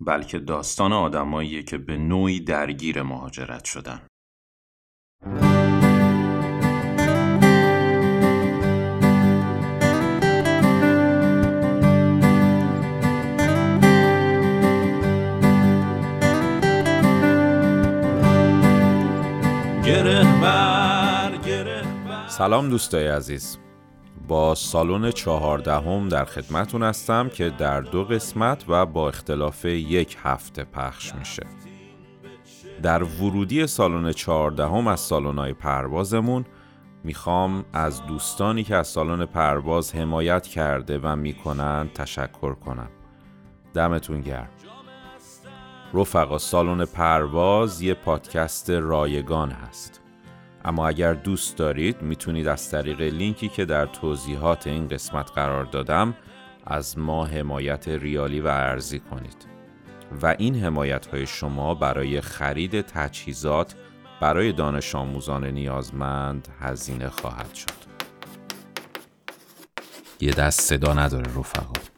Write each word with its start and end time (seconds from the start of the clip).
بلکه 0.00 0.38
داستان 0.38 0.92
آدماییه 0.92 1.62
که 1.62 1.78
به 1.78 1.96
نوعی 1.96 2.40
درگیر 2.40 3.02
مهاجرت 3.02 3.64
شدن. 3.64 4.00
سلام 22.28 22.68
دوستای 22.68 23.08
عزیز. 23.08 23.58
با 24.28 24.54
سالن 24.54 25.10
چهاردهم 25.10 26.08
در 26.08 26.24
خدمتون 26.24 26.82
هستم 26.82 27.28
که 27.28 27.50
در 27.50 27.80
دو 27.80 28.04
قسمت 28.04 28.64
و 28.68 28.86
با 28.86 29.08
اختلاف 29.08 29.64
یک 29.64 30.16
هفته 30.22 30.64
پخش 30.64 31.14
میشه. 31.14 31.46
در 32.82 33.02
ورودی 33.02 33.66
سالن 33.66 34.12
چهاردهم 34.12 34.86
از 34.86 35.00
سالن‌های 35.00 35.52
پروازمون 35.52 36.44
می‌خوام 37.04 37.64
از 37.72 38.06
دوستانی 38.06 38.64
که 38.64 38.76
از 38.76 38.88
سالن 38.88 39.24
پرواز 39.24 39.94
حمایت 39.94 40.46
کرده 40.46 40.98
و 40.98 41.16
می‌کنن 41.16 41.88
تشکر 41.94 42.54
کنم. 42.54 42.88
دمتون 43.74 44.20
گرم. 44.20 44.48
رفقا 45.94 46.38
سالن 46.38 46.84
پرواز 46.84 47.82
یه 47.82 47.94
پادکست 47.94 48.70
رایگان 48.70 49.50
هست. 49.50 50.03
اما 50.64 50.88
اگر 50.88 51.14
دوست 51.14 51.56
دارید 51.56 52.02
می‌تونید 52.02 52.48
از 52.48 52.70
طریق 52.70 53.00
لینکی 53.00 53.48
که 53.48 53.64
در 53.64 53.86
توضیحات 53.86 54.66
این 54.66 54.88
قسمت 54.88 55.30
قرار 55.30 55.64
دادم 55.64 56.14
از 56.66 56.98
ما 56.98 57.26
حمایت 57.26 57.88
ریالی 57.88 58.40
و 58.40 58.46
ارزی 58.46 59.00
کنید. 59.00 59.46
و 60.22 60.34
این 60.38 60.54
حمایت 60.54 61.06
های 61.06 61.26
شما 61.26 61.74
برای 61.74 62.20
خرید 62.20 62.80
تجهیزات 62.80 63.74
برای 64.20 64.52
دانش 64.52 64.94
آموزان 64.94 65.44
نیازمند 65.44 66.48
هزینه 66.60 67.08
خواهد 67.08 67.54
شد. 67.54 67.84
یه 70.20 70.32
دست 70.32 70.60
صدا 70.60 70.94
نداره 70.94 71.26
رفقا. 71.38 71.93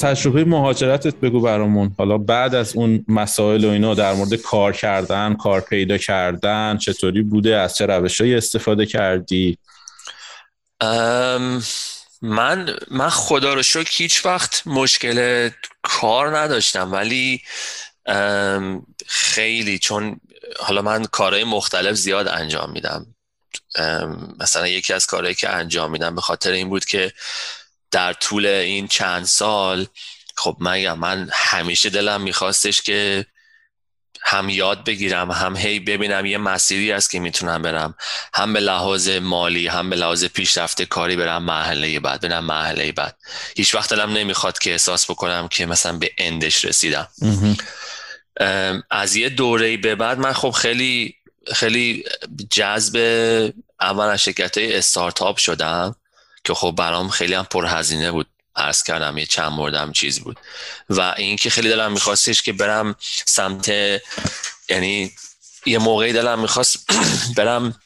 تجربه 0.00 0.44
مهاجرتت 0.44 1.14
بگو 1.14 1.40
برامون. 1.40 1.94
حالا 1.98 2.18
بعد 2.18 2.54
از 2.54 2.76
اون 2.76 3.04
مسائل 3.08 3.64
و 3.64 3.68
اینا 3.68 3.94
در 3.94 4.12
مورد 4.12 4.34
کار 4.34 4.72
کردن 4.72 5.34
کار 5.34 5.60
پیدا 5.60 5.98
کردن 5.98 6.78
چطوری 6.78 7.22
بوده؟ 7.22 7.56
از 7.56 7.76
چه 7.76 7.86
روشهایی 7.86 8.34
استفاده 8.34 8.86
کردی؟ 8.86 9.58
من 12.22 12.76
من 12.90 13.08
خدا 13.08 13.54
رو 13.54 13.62
شکر 13.62 13.90
هیچ 13.92 14.26
وقت 14.26 14.66
مشکل 14.66 15.50
کار 15.82 16.38
نداشتم 16.38 16.92
ولی 16.92 17.42
خیلی 19.06 19.78
چون 19.78 20.20
حالا 20.60 20.82
من 20.82 21.04
کارهای 21.04 21.44
مختلف 21.44 21.96
زیاد 21.96 22.28
انجام 22.28 22.72
میدم. 22.72 23.06
مثلا 24.40 24.68
یکی 24.68 24.92
از 24.92 25.06
کارهایی 25.06 25.34
که 25.34 25.48
انجام 25.48 25.90
میدم 25.90 26.14
به 26.14 26.20
خاطر 26.20 26.52
این 26.52 26.68
بود 26.68 26.84
که 26.84 27.12
در 27.90 28.12
طول 28.12 28.46
این 28.46 28.88
چند 28.88 29.24
سال 29.24 29.86
خب 30.36 30.56
من 30.60 30.92
من 30.92 31.28
همیشه 31.32 31.90
دلم 31.90 32.20
میخواستش 32.20 32.82
که 32.82 33.26
هم 34.22 34.48
یاد 34.48 34.84
بگیرم 34.84 35.30
هم 35.30 35.56
هی 35.56 35.80
ببینم 35.80 36.26
یه 36.26 36.38
مسیری 36.38 36.92
است 36.92 37.10
که 37.10 37.20
می‌تونم 37.20 37.62
برم 37.62 37.94
هم 38.34 38.52
به 38.52 38.60
لحاظ 38.60 39.08
مالی 39.08 39.66
هم 39.66 39.90
به 39.90 39.96
لحاظ 39.96 40.24
پیشرفته 40.24 40.86
کاری 40.86 41.16
برم 41.16 41.42
محله 41.42 42.00
بعد 42.00 42.20
برم 42.20 42.44
محله 42.44 42.92
بعد. 42.92 43.16
هیچ 43.56 43.74
وقت 43.74 43.90
دلم 43.90 44.12
نمی‌خواد 44.12 44.58
که 44.58 44.72
احساس 44.72 45.10
بکنم 45.10 45.48
که 45.48 45.66
مثلا 45.66 45.98
به 45.98 46.10
اندش 46.18 46.64
رسیدم. 46.64 47.08
از 48.90 49.16
یه 49.16 49.28
دوره 49.28 49.76
به 49.76 49.94
بعد 49.94 50.18
من 50.18 50.32
خب 50.32 50.50
خیلی 50.50 51.14
خیلی 51.54 52.04
جذب 52.50 52.96
اول 53.80 54.16
شرکت 54.16 54.58
استارتاپ 54.58 55.38
شدم. 55.38 55.96
که 56.48 56.54
خب 56.54 56.74
برام 56.78 57.08
خیلی 57.08 57.34
هم 57.34 57.44
پرهزینه 57.44 58.10
بود. 58.10 58.26
عرض 58.56 58.82
کردم 58.82 59.18
یه 59.18 59.26
چند 59.26 59.52
موردم 59.52 59.92
چیز 59.92 60.20
بود. 60.20 60.40
و 60.90 61.14
اینکه 61.16 61.50
خیلی 61.50 61.68
دلم 61.68 61.92
میخواستش 61.92 62.42
که 62.42 62.52
برم 62.52 62.94
سمت 63.24 63.68
یعنی 64.68 65.12
یه 65.66 65.78
موقعی 65.78 66.12
دلم 66.12 66.38
می‌خواست 66.38 66.90
برم 67.36 67.80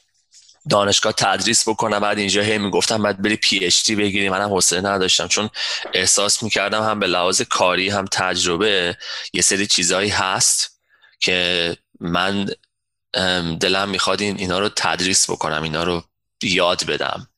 دانشگاه 0.71 1.13
تدریس 1.13 1.69
بکنم. 1.69 2.01
بعد 2.01 2.19
اینجا 2.19 2.43
هی 2.43 2.59
می‌گفتم 2.59 3.03
بعد 3.03 3.23
بری 3.23 3.37
پی 3.37 3.65
اچ 3.65 3.85
دی 3.85 3.97
بگیری. 3.97 4.29
منم 4.29 4.49
حوصله 4.49 4.81
نداشتم. 4.81 5.29
چون 5.29 5.51
احساس 5.95 6.43
می‌کردم 6.43 6.83
هم 6.83 7.01
به 7.01 7.07
لحاظ 7.07 7.43
کاری 7.43 7.89
هم 7.89 8.05
تجربه 8.05 8.97
یه 9.33 9.43
سری 9.43 9.67
چیزهایی 9.67 10.11
هست 10.11 10.81
که 11.21 11.77
من 12.01 12.51
دلم 13.61 13.89
می‌خواد 13.89 14.21
این 14.21 14.39
اینا 14.39 14.59
رو 14.59 14.69
تدریس 14.69 15.31
بکنم 15.31 15.63
اینا 15.63 15.85
رو 15.85 16.05
یاد 16.43 16.87
بدم. 16.87 17.29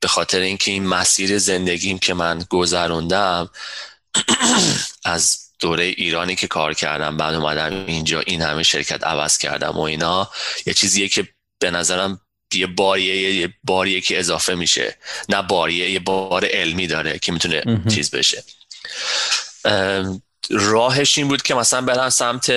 به 0.00 0.08
خاطر 0.08 0.40
اینکه 0.40 0.70
این 0.70 0.86
مسیر 0.86 1.38
زندگیم 1.38 1.98
که 1.98 2.14
من 2.14 2.44
گذروندم 2.50 3.50
از 5.04 5.38
دوره 5.60 5.84
ایرانی 5.84 6.36
که 6.36 6.46
کار 6.46 6.74
کردم 6.74 7.16
بعد 7.16 7.34
اومدم 7.34 7.86
اینجا 7.86 8.20
این 8.20 8.42
همه 8.42 8.62
شرکت 8.62 9.04
عوض 9.04 9.38
کردم 9.38 9.70
و 9.70 9.80
اینا 9.80 10.30
یه 10.66 10.74
چیزیه 10.74 11.08
که 11.08 11.28
به 11.58 11.70
نظرم 11.70 12.20
یه 12.54 12.66
باریه 12.66 13.34
یه 13.34 13.54
باریه 13.64 14.00
که 14.00 14.18
اضافه 14.18 14.54
میشه. 14.54 14.96
نه 15.28 15.42
باریه 15.42 15.90
یه 15.90 15.98
بار 15.98 16.44
علمی 16.44 16.86
داره 16.86 17.18
که 17.18 17.32
می‌تونه 17.32 17.62
چیز 17.94 18.10
بشه. 18.10 18.44
راهش 20.50 21.18
این 21.18 21.28
بود 21.28 21.42
که 21.42 21.54
مثلا 21.54 21.80
برم 21.80 22.10
سمت 22.10 22.52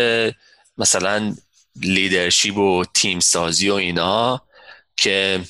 مثلا 0.77 1.35
leadership 1.75 2.57
و 2.57 2.85
تیم 2.93 3.19
سازی 3.19 3.69
و 3.69 3.73
اینا 3.73 4.41
که 4.97 5.41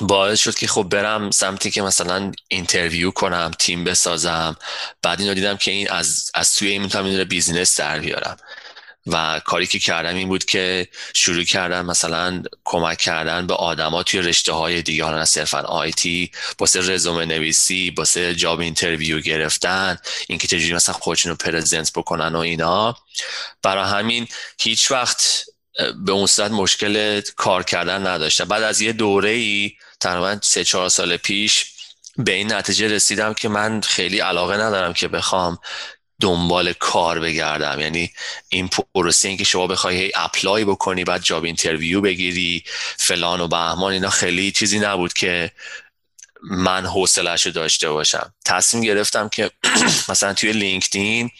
باعث 0.00 0.40
شد 0.40 0.54
که 0.54 0.66
خب 0.66 0.82
برم 0.82 1.30
سمتی 1.30 1.70
که 1.70 1.82
مثلا 1.82 2.32
interview 2.48 3.10
کنم 3.10 3.50
تیم 3.58 3.84
بسازم. 3.84 4.56
بعد 5.02 5.20
اینو 5.20 5.34
دیدم 5.34 5.56
که 5.56 5.70
این 5.70 5.90
از 5.90 6.30
از 6.34 6.54
توی 6.54 6.68
این 6.68 6.82
می‌تونم 6.82 7.04
این 7.04 7.24
business 7.24 7.80
در 7.80 7.98
بیارم. 7.98 8.36
و 9.06 9.40
کاری 9.44 9.66
که 9.66 9.78
کردم 9.78 10.14
این 10.14 10.28
بود 10.28 10.44
که 10.44 10.88
شروع 11.14 11.44
کردم 11.44 11.86
مثلا 11.86 12.42
کمک 12.64 12.98
کردن 12.98 13.46
به 13.46 13.54
آدما 13.54 14.02
توی 14.02 14.20
رشته 14.20 14.52
های 14.52 14.82
دیگه. 14.82 15.04
حالا 15.04 15.18
نه 15.18 15.24
صرفا 15.24 15.60
IT 15.60 16.30
واسه 16.58 16.80
رزومه 16.80 17.24
نویسی 17.24 17.94
واسه 17.98 18.34
job 18.34 18.60
interview 18.60 19.20
گرفتن 19.20 19.98
اینکه 20.28 20.46
چجوری 20.46 20.74
مثلا 20.74 20.94
خودشون 20.94 21.30
رو 21.30 21.36
present 21.36 21.92
بکنن 21.92 22.34
و 22.34 22.38
اینا. 22.38 22.96
برای 23.62 23.90
همین 23.90 24.28
هیچ 24.60 24.90
وقت 24.90 25.44
به 26.04 26.12
اون 26.12 26.26
صورت 26.26 26.50
مشکل 26.50 27.20
کار 27.36 27.62
کردن 27.62 28.06
نداشتم 28.06 28.44
بعد 28.44 28.62
از 28.62 28.80
یه 28.80 28.92
دوره 28.92 29.30
ای 29.30 29.72
تقریبا 30.00 30.38
سه 30.42 30.64
چهار 30.64 30.88
سال 30.88 31.16
پیش 31.16 31.66
به 32.16 32.32
این 32.32 32.52
نتیجه 32.52 32.88
رسیدم 32.88 33.34
که 33.34 33.48
من 33.48 33.80
خیلی 33.80 34.20
علاقه 34.20 34.56
ندارم 34.56 34.92
که 34.92 35.08
بخوام 35.08 35.58
دنبال 36.20 36.72
کار 36.72 37.20
بگردم. 37.20 37.80
یعنی 37.80 38.12
این 38.48 38.68
پروسه 38.68 39.28
این 39.28 39.36
که 39.36 39.44
شما 39.44 39.66
بخوای 39.66 40.12
apply 40.14 40.64
بکنی 40.64 41.04
بعد 41.04 41.22
job 41.22 41.44
interview 41.44 42.00
بگیری 42.00 42.64
فلان 42.96 43.40
و 43.40 43.48
بهمان 43.48 43.92
اینا 43.92 44.10
خیلی 44.10 44.52
چیزی 44.52 44.78
نبود 44.78 45.12
که 45.12 45.50
من 46.42 46.86
حوصلهشو 46.86 47.50
داشته 47.50 47.90
باشم. 47.90 48.34
تصمیم 48.44 48.82
گرفتم 48.82 49.28
که 49.28 49.50
مثلا 50.08 50.34
توی 50.34 50.52
LinkedIn 50.52 51.30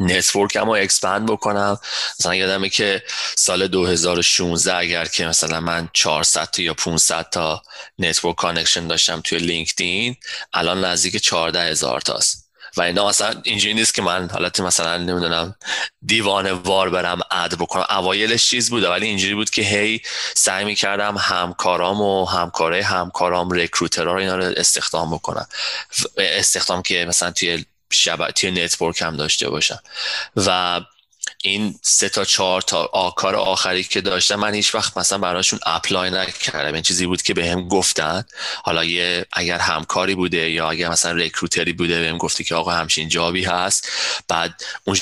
network 0.00 0.56
م 0.56 0.64
رو 0.64 0.70
expand 0.70 1.30
بکنم. 1.30 1.78
مثلا 2.20 2.34
یادمه 2.34 2.68
که 2.68 3.02
سال 3.36 3.66
2016 3.66 4.76
اگر 4.76 5.04
که 5.04 5.26
مثلا 5.26 5.60
من 5.60 5.88
400 5.92 6.50
تا 6.50 6.62
یا 6.62 6.74
500 6.74 7.26
تا 7.30 7.62
network 7.98 8.36
connection 8.36 8.86
داشتم 8.86 9.20
توی 9.20 9.38
LinkedIn 9.38 10.16
الان 10.52 10.84
نزدیک 10.84 11.16
14 11.16 11.62
هزار 11.62 12.00
تاست. 12.00 12.48
و 12.76 12.82
اینا 12.82 13.08
مثلا 13.08 13.40
اینجوری 13.44 13.74
نیست 13.74 13.94
که 13.94 14.02
من 14.02 14.30
حالت 14.30 14.60
مثلا 14.60 14.96
نمی‌دونم 14.96 15.54
دیوانه 16.02 16.52
وار 16.52 16.90
برم 16.90 17.20
add 17.30 17.54
بکنم. 17.54 17.86
اوایلش 17.90 18.48
چیز 18.48 18.70
بوده 18.70 18.88
ولی 18.88 19.06
اینجوری 19.06 19.34
بود 19.34 19.50
که 19.50 19.62
هی 19.62 20.00
سعی 20.36 20.64
می‌کردم 20.64 21.16
همکارام 21.18 22.00
و 22.00 22.24
همکارای 22.24 22.84
همکارام 22.84 23.50
recruiter 23.50 24.06
ها 24.06 24.12
رو 24.12 24.18
اینا 24.18 24.36
رو 24.36 24.44
استخدام 24.44 25.14
بکنم. 25.14 25.46
استخدام 26.16 26.82
که 26.82 27.04
مثلا 27.08 27.30
توی 27.30 27.64
شبکه 27.92 28.50
network 28.50 29.02
هم 29.02 29.16
داشته 29.16 29.50
باشم. 29.50 29.80
و 30.36 30.80
این 31.42 31.78
سه 31.82 32.08
تا 32.08 32.24
چهار 32.24 32.62
تا 32.62 32.84
کار 32.84 33.36
آخری 33.36 33.84
که 33.84 34.00
داشتم 34.00 34.34
من 34.34 34.54
هیچ 34.54 34.74
وقت 34.74 34.98
مثلا 34.98 35.18
براشون 35.18 35.58
apply 35.66 36.10
نکردم. 36.10 36.74
این 36.74 36.82
چیزی 36.82 37.06
بود 37.06 37.22
که 37.22 37.34
بهم 37.34 37.68
گفتن. 37.68 38.24
حالا 38.64 38.84
یه 38.84 39.26
اگر 39.32 39.58
همکاری 39.58 40.14
بوده 40.14 40.50
یا 40.50 40.70
اگر 40.70 40.88
مثلا 40.88 41.12
recruiter 41.12 41.66
ی 41.66 41.72
بوده 41.72 42.00
بهم 42.00 42.18
گفتی 42.18 42.44
که 42.44 42.54
آقا 42.54 42.70
همچین 42.70 43.08
job 43.08 43.35
ی 43.35 43.44
هست. 43.44 43.88
بعد 44.28 44.62
اون 44.84 44.96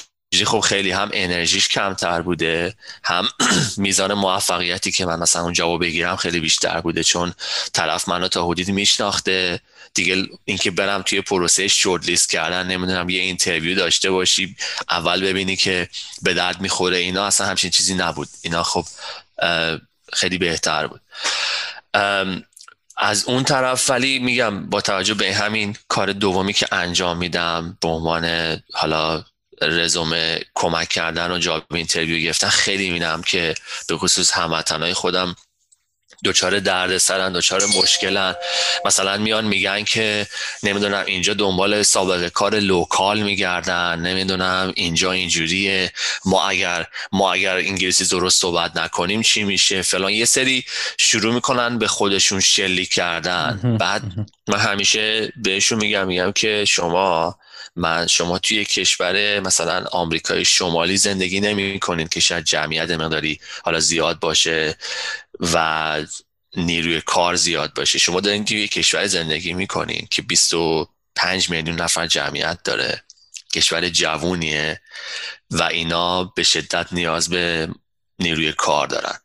خب 0.47 0.61
خیلی 0.61 0.91
هم 0.91 1.11
انرژیش 1.13 1.69
کمتر 1.69 2.23
بوده. 2.23 2.75
هم 3.05 3.29
میزان 3.77 4.15
موفقیتی 4.15 4.93
که 4.93 5.07
من 5.07 5.19
مثلا 5.19 5.43
اون 5.43 5.53
job 5.53 5.81
بگیرم 5.81 6.17
خیلی 6.17 6.41
بیشتر 6.41 6.81
بوده. 6.81 7.05
چون 7.05 7.33
طرف 7.73 8.09
منو 8.09 8.29
تا 8.29 8.47
حدودی 8.47 8.73
میشناخته. 8.73 9.61
دیگه 9.97 10.27
اینکه 10.45 10.71
برم 10.71 11.03
توی 11.03 11.21
پروسه 11.21 11.69
shortlist 11.69 12.31
کردن 12.31 12.67
نمی‌دونم 12.67 13.11
یه 13.11 13.21
interview 13.21 13.77
داشته 13.77 14.11
باشی 14.11 14.57
اول 14.91 15.25
ببینی 15.25 15.57
که 15.57 15.89
به 16.23 16.35
درد 16.35 16.61
می‌خوره 16.61 16.97
اینا 16.97 17.25
اصلا 17.25 17.47
همچین 17.47 17.71
چیزی 17.71 17.95
نبود. 17.95 18.29
اینا 18.43 18.63
خب 18.63 18.85
خیلی 20.13 20.39
بهتر 20.39 20.87
بود. 20.87 21.01
از 22.97 23.25
اون 23.25 23.45
طرف 23.45 23.91
ولی 23.91 24.19
میگم 24.19 24.67
با 24.71 24.81
توجه 24.81 25.15
به 25.15 25.35
همین 25.35 25.77
کار 25.89 26.13
دومی 26.13 26.53
که 26.53 26.67
انجام 26.73 27.17
میدم 27.17 27.79
به 27.81 27.89
عنوان 27.89 28.57
حالا 28.73 29.25
رزومه 29.63 30.41
کمک 30.55 30.89
کردن 30.89 31.31
و 31.31 31.39
job 31.39 31.65
interview 31.71 32.25
گرفتن 32.25 32.49
خیلی 32.49 32.91
دیدم 32.91 33.23
که 33.23 33.55
به 33.89 33.97
خصوص 33.97 34.33
هموطنهای 34.33 34.95
خودم 34.95 35.37
دچار 36.27 36.61
درد 36.61 36.99
سرن 36.99 37.33
دچار 37.33 37.63
مشکلن. 37.67 38.35
مثلا 38.85 39.17
میان 39.17 39.45
میگن 39.45 39.85
که 39.85 40.27
نمی‌دونم 40.63 41.05
اینجا 41.07 41.35
دنبال 41.35 41.83
سابقه 41.83 42.31
کار 42.31 42.61
local 42.61 43.23
میگردن 43.23 43.99
نمی‌دونم 43.99 44.73
اینجا 44.77 45.13
اینجوریه. 45.13 45.93
ما 46.25 46.49
اگر 46.49 46.87
ما 47.13 47.33
اگر 47.33 47.57
انگلیسی 47.57 48.07
درست 48.07 48.41
صحبت 48.41 48.77
نکنیم 48.77 49.23
چی 49.23 49.45
میشه؟ 49.45 49.83
فلان. 49.83 50.13
یه 50.13 50.25
سری 50.25 50.65
شروع 50.99 51.35
می‌کنن 51.35 51.79
به 51.79 51.87
خودشون 51.87 52.41
شلیک 52.41 52.91
کردن. 52.91 53.77
بعد 53.81 54.03
من 54.49 54.59
همیشه 54.59 55.33
بهشون 55.37 55.79
میگم 55.79 56.07
میگم 56.07 56.33
که 56.33 56.65
شما 56.69 57.39
من 57.77 58.07
شما 58.07 58.39
توی 58.39 58.65
کشور 58.65 59.41
مثلا 59.41 59.85
آمریکای 59.93 60.45
شمالی 60.45 60.97
زندگی 60.97 61.41
نمی 61.41 61.81
کنید 61.81 62.09
که 62.09 62.21
شاید 62.21 62.45
جمعیت 62.45 62.91
مقداری 62.91 63.41
حالا 63.65 63.81
زیاد 63.81 64.21
باشه. 64.21 64.77
و 65.41 66.03
نیروی 66.57 67.01
کار 67.01 67.37
زیاد 67.37 67.75
باشه. 67.75 67.99
شما 67.99 68.21
دارین 68.21 68.45
توی 68.45 68.69
کشور 68.69 69.07
زندگی 69.07 69.55
می‌کنین 69.55 70.09
که 70.11 70.23
25 70.23 71.51
میلیون 71.51 71.81
نفر 71.81 72.07
جمعیت 72.07 72.59
داره. 72.65 73.03
کشور 73.55 73.89
جوونیه 73.89 74.81
و 75.51 75.63
اینا 75.63 76.25
به 76.25 76.43
شدت 76.43 76.93
نیاز 76.93 77.29
به 77.29 77.69
نیروی 78.19 78.53
کار 78.53 78.87
دارن. 78.87 79.19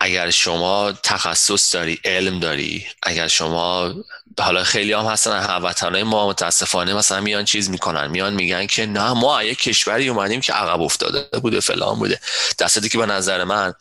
اگر 0.00 0.30
شما 0.30 0.92
تخصص 0.92 1.74
داری 1.74 2.00
علم 2.04 2.40
داری 2.40 2.86
اگر 3.02 3.28
شما 3.28 3.94
حالا 4.40 4.64
خیلی 4.64 4.92
هم 4.92 5.04
هستن 5.04 5.40
هموطنهای 5.40 6.02
ما 6.02 6.28
متاسفانه 6.28 6.94
مثلا 6.94 7.20
میان 7.20 7.44
چیز 7.44 7.70
می‌کنن. 7.70 8.06
میان 8.06 8.34
میگن 8.34 8.66
که 8.66 8.86
نه 8.86 9.12
ما 9.12 9.42
یک 9.42 9.58
کشوری 9.58 10.08
اومدیم 10.08 10.40
که 10.40 10.52
عقب 10.52 10.80
افتاده 10.80 11.38
بوده 11.38 11.60
فلان 11.60 11.98
بوده. 11.98 12.20
دستی 12.58 12.88
که 12.88 12.98
به 12.98 13.06
نظر 13.06 13.44
من 13.44 13.74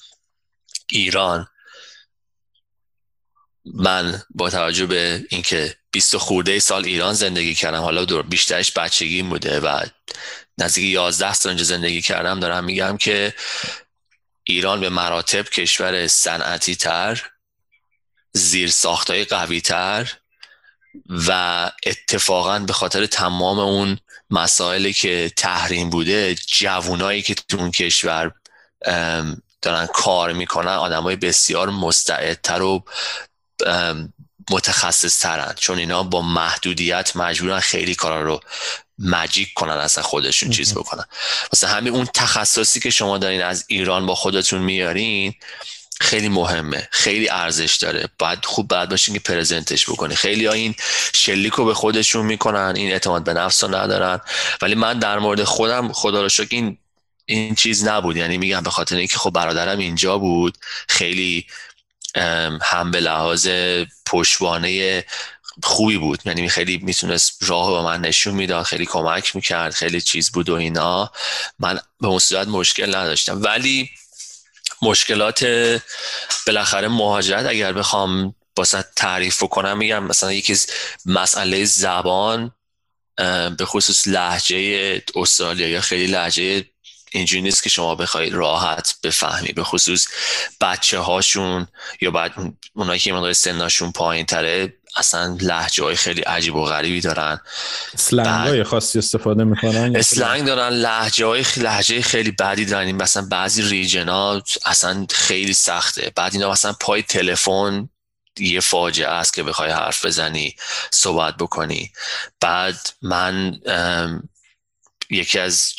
ایران. 0.92 1.48
من 3.66 4.22
با 4.30 4.50
توجه 4.50 4.86
به 4.86 5.26
اینکه 5.30 5.76
20 5.92 6.18
خورده 6.18 6.60
سال 6.60 6.86
ایران 6.86 7.14
زندگی 7.14 7.54
کردم 7.54 7.82
حالا 7.82 8.06
دور 8.06 8.22
بیشترش 8.22 8.72
بچگی 8.72 9.22
بوده 9.22 9.60
و 9.60 9.86
نزدیک 10.58 10.86
11 10.86 11.34
سال 11.34 11.50
اینجا 11.50 11.64
زندگی 11.64 12.02
کردم 12.02 12.40
دارم 12.40 12.64
میگم 12.64 12.98
که 12.98 13.34
ایران 14.44 14.80
به 14.80 14.90
مراتب 14.90 15.50
کشور 15.50 16.08
صنعتی 16.08 16.76
تر 16.76 17.32
زیر 18.34 18.70
ساختای 18.70 19.26
قوی 19.26 19.62
تر 19.62 20.12
و 21.28 21.72
اتفاقا 21.86 22.60
به 22.60 22.74
خاطر 22.74 23.06
تمام 23.06 23.60
اون 23.60 23.98
مسائلی 24.30 24.94
که 24.94 25.32
تحریم 25.38 25.90
بوده 25.90 26.36
جوونایی 26.36 27.22
که 27.22 27.36
تو 27.36 27.58
اون 27.58 27.72
کشور 27.72 28.32
دارن 29.62 29.88
کار 29.94 30.34
می‌کنن 30.34 30.72
آدمای 30.72 31.16
بسیار 31.16 31.70
مستعدتر 31.70 32.62
و 32.62 32.84
متخصص 34.50 35.20
ترن 35.20 35.54
چون 35.60 35.78
اینا 35.78 36.04
با 36.04 36.22
محدودیت 36.22 37.16
مجبورن 37.16 37.60
خیلی 37.60 37.96
کارا 37.96 38.22
رو 38.22 38.40
مجیک 39.00 39.54
کنن 39.54 39.72
اصلا 39.72 40.04
خودشون 40.04 40.50
چیز 40.50 40.74
بکنن. 40.74 41.06
مثلا 41.54 41.70
همین 41.70 41.94
اون 41.94 42.06
تخصصی 42.14 42.80
که 42.80 42.90
شما 42.90 43.18
دارین 43.18 43.42
از 43.42 43.66
ایران 43.68 44.06
با 44.06 44.16
خودتون 44.16 44.62
میارین 44.62 45.34
خیلی 46.02 46.30
مهمه. 46.30 46.88
خیلی 46.92 47.30
ارزش 47.30 47.76
داره. 47.76 48.10
باید 48.20 48.46
خوب 48.46 48.68
بعد 48.68 48.90
باشین 48.90 49.14
که 49.14 49.20
پرزنتش 49.20 49.90
بکنی. 49.90 50.16
خیلی 50.16 50.46
ها 50.46 50.54
این 50.54 50.76
شلیک 51.14 51.54
رو 51.54 51.66
به 51.66 51.74
خودشون 51.74 52.26
می‌کنن 52.26 52.74
این 52.76 52.92
اعتماد 52.92 53.24
به 53.24 53.34
نفس 53.34 53.64
رو 53.64 53.76
ندارن. 53.76 54.22
ولی 54.62 54.76
من 54.76 55.00
در 55.00 55.20
مورد 55.20 55.44
خودم 55.44 55.92
خدا 55.92 56.22
رو 56.22 56.30
شکر 56.30 56.48
این 56.52 56.78
این 57.32 57.56
چیز 57.56 57.84
نبود. 57.84 58.18
یعنی 58.18 58.38
میگم 58.38 58.62
به 58.62 58.70
خاطر 58.70 58.96
اینکه 58.96 59.18
خب 59.18 59.30
برادرم 59.30 59.78
اینجا 59.78 60.18
بود 60.18 60.58
خیلی 60.88 61.48
هم 62.62 62.92
به 62.92 63.00
لحاظ 63.00 63.50
پشتوانه 64.06 65.04
خوبی 65.64 65.98
بود. 65.98 66.20
یعنی 66.26 66.50
خیلی 66.50 66.78
می‌تونست 66.78 67.38
راه 67.42 67.72
به 67.72 67.82
من 67.82 68.02
نشون 68.02 68.34
می‌داد 68.34 68.66
خیلی 68.66 68.86
کمک 68.86 69.36
می‌کرد 69.36 69.74
خیلی 69.74 70.02
چیز 70.02 70.32
بود 70.32 70.50
و 70.50 70.54
اینا. 70.54 71.12
من 71.60 71.80
به 72.02 72.08
اون 72.08 72.20
صورت 72.20 72.48
مشکل 72.48 72.96
نداشتم. 72.96 73.42
ولی 73.44 73.90
مشکلات 74.82 75.46
بالاخره 76.48 76.88
مهاجرت 76.88 77.46
اگر 77.46 77.74
بخوام 77.74 78.36
باسه 78.56 78.86
تعریف 78.96 79.44
کنم 79.44 79.78
میگم 79.78 80.04
مثلا 80.04 80.34
یکی 80.34 80.58
مسئله 81.06 81.66
زبان 81.66 82.52
به 83.58 83.66
خصوص 83.66 84.08
لحجه 84.08 85.02
استرالیا 85.16 85.68
یا 85.68 85.82
خیلی 85.82 86.08
لحجه 86.08 86.66
اینجوری 87.14 87.42
نیست 87.42 87.64
که 87.64 87.70
شما 87.70 87.96
بخواید 87.96 88.34
راحت 88.34 88.96
بفهمی 89.04 89.54
به 89.54 89.64
خصوص 89.64 90.08
بچه 90.62 91.00
هاشون 91.00 91.68
یا 92.02 92.12
بعد 92.12 92.34
اونایی 92.74 93.00
که 93.00 93.14
مقدار 93.14 93.34
سنشون 93.34 93.92
پایین 93.92 94.26
تره 94.26 94.74
اصلا 94.96 95.38
لحجه 95.42 95.84
های 95.84 95.96
خیلی 95.96 96.22
عجیب 96.22 96.56
و 96.56 96.66
غریبی 96.66 97.02
دارن. 97.02 97.40
سلنگ 97.96 98.28
های 98.28 98.64
خاصی 98.64 99.00
استفاده 99.00 99.44
می‌کنن 99.44 99.96
اسلنگ 99.96 100.46
دارن 100.46 100.70
لحجه 100.70 101.26
های 101.26 101.46
لحجه 101.58 102.02
خیلی 102.02 102.32
بدی 102.32 102.66
دارن. 102.66 102.92
مثلا 102.92 103.28
بعضی 103.32 103.62
ریجن 103.62 104.10
ها 104.10 104.42
اصلا 104.66 105.06
خیلی 105.10 105.54
سخته. 105.54 106.12
بعد 106.16 106.34
اینا 106.34 106.52
مثلا 106.52 106.74
پای 106.74 107.02
تلفن 107.02 107.90
یه 108.40 108.60
فاجعه 108.60 109.08
است 109.08 109.34
که 109.34 109.44
بخوای 109.44 109.70
حرف 109.72 110.06
بزنی 110.06 110.56
صحبت 110.92 111.38
بکنی. 111.38 111.92
بعد 112.40 112.90
من 113.02 113.60
یکی 115.10 115.40
از 115.40 115.74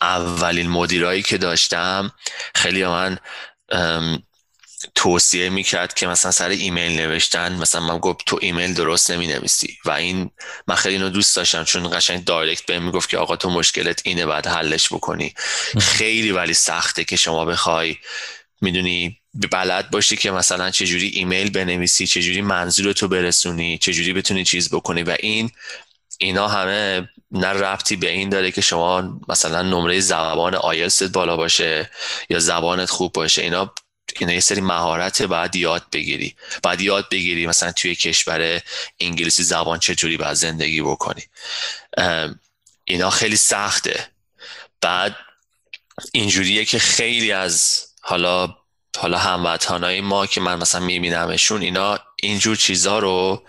اولین 0.00 0.68
مدیرایی 0.68 1.22
که 1.22 1.38
داشتم 1.38 2.12
خیلی 2.54 2.86
من 2.86 3.18
توصیه 4.94 5.50
می‌کرد 5.50 5.94
که 5.94 6.06
مثلا 6.06 6.30
سر 6.30 6.48
ایمیل 6.48 7.00
نوشتن 7.00 7.52
مثلا 7.52 7.80
من 7.80 7.98
گفت 7.98 8.26
تو 8.26 8.38
ایمیل 8.42 8.74
درست 8.74 9.10
نمی 9.10 9.26
نویسی 9.26 9.78
و 9.84 9.90
این 9.90 10.30
من 10.66 10.74
خیلی 10.74 10.94
اینو 10.94 11.08
دوست 11.08 11.36
داشتم 11.36 11.64
چون 11.64 11.90
قشنگ 11.98 12.24
دایرکت 12.24 12.66
بهم 12.66 12.82
می‌گفت 12.82 13.08
که 13.08 13.18
آقا 13.18 13.36
تو 13.36 13.50
مشکلت 13.50 14.02
اینه 14.04 14.26
بعد 14.26 14.46
حلش 14.46 14.88
بکنی. 14.92 15.34
خیلی 15.78 16.30
ولی 16.30 16.54
سخته 16.54 17.04
که 17.04 17.16
شما 17.16 17.44
بخوای 17.44 17.96
می‌دونی 18.60 19.18
بلد 19.52 19.90
باشی 19.90 20.16
که 20.16 20.30
مثلا 20.30 20.70
چجوری 20.70 21.08
ایمیل 21.08 21.50
بنویسی 21.50 22.06
چجوری 22.06 22.40
منظور 22.40 22.92
تو 22.92 23.08
برسونی 23.08 23.78
چجوری 23.78 24.12
بتونی 24.12 24.44
چیز 24.44 24.70
بکنی. 24.70 25.02
و 25.02 25.16
این 25.20 25.50
اینا 26.18 26.48
همه 26.48 27.08
نه 27.34 27.48
ربطی 27.48 27.96
به 27.96 28.10
این 28.10 28.28
داره 28.28 28.50
که 28.50 28.60
شما 28.60 29.20
مثلا 29.28 29.62
نمره 29.62 30.00
زبان 30.00 30.54
آیلست 30.54 31.02
بالا 31.02 31.36
باشه 31.36 31.90
یا 32.30 32.38
زبانت 32.38 32.90
خوب 32.90 33.12
باشه. 33.12 33.42
اینا 33.42 33.74
اینا 34.20 34.32
یه 34.32 34.40
سری 34.40 34.60
مهارت 34.60 35.22
باید 35.22 35.56
یاد 35.56 35.82
بگیری. 35.92 36.36
باید 36.62 36.80
یاد 36.80 37.08
بگیری 37.10 37.46
مثلا 37.46 37.72
توی 37.72 37.94
کشور 37.94 38.60
انگلیسی 39.00 39.42
زبان 39.42 39.78
چجوری 39.78 40.16
باید 40.16 40.34
زندگی 40.34 40.82
بکنی. 40.82 41.22
اینا 42.84 43.10
خیلی 43.10 43.36
سخته. 43.36 44.08
بعد 44.80 45.16
اینجوریه 46.12 46.64
که 46.64 46.78
خیلی 46.78 47.32
از 47.32 47.86
حالا 48.00 48.54
حالا 48.98 49.18
هموطنهای 49.18 50.00
ما 50.00 50.26
که 50.26 50.40
من 50.40 50.58
مثلا 50.58 50.80
میبینمشون 50.80 51.62
اینا 51.62 51.98
اینجور 52.22 52.56
چیزها 52.56 52.98
رو 52.98 53.42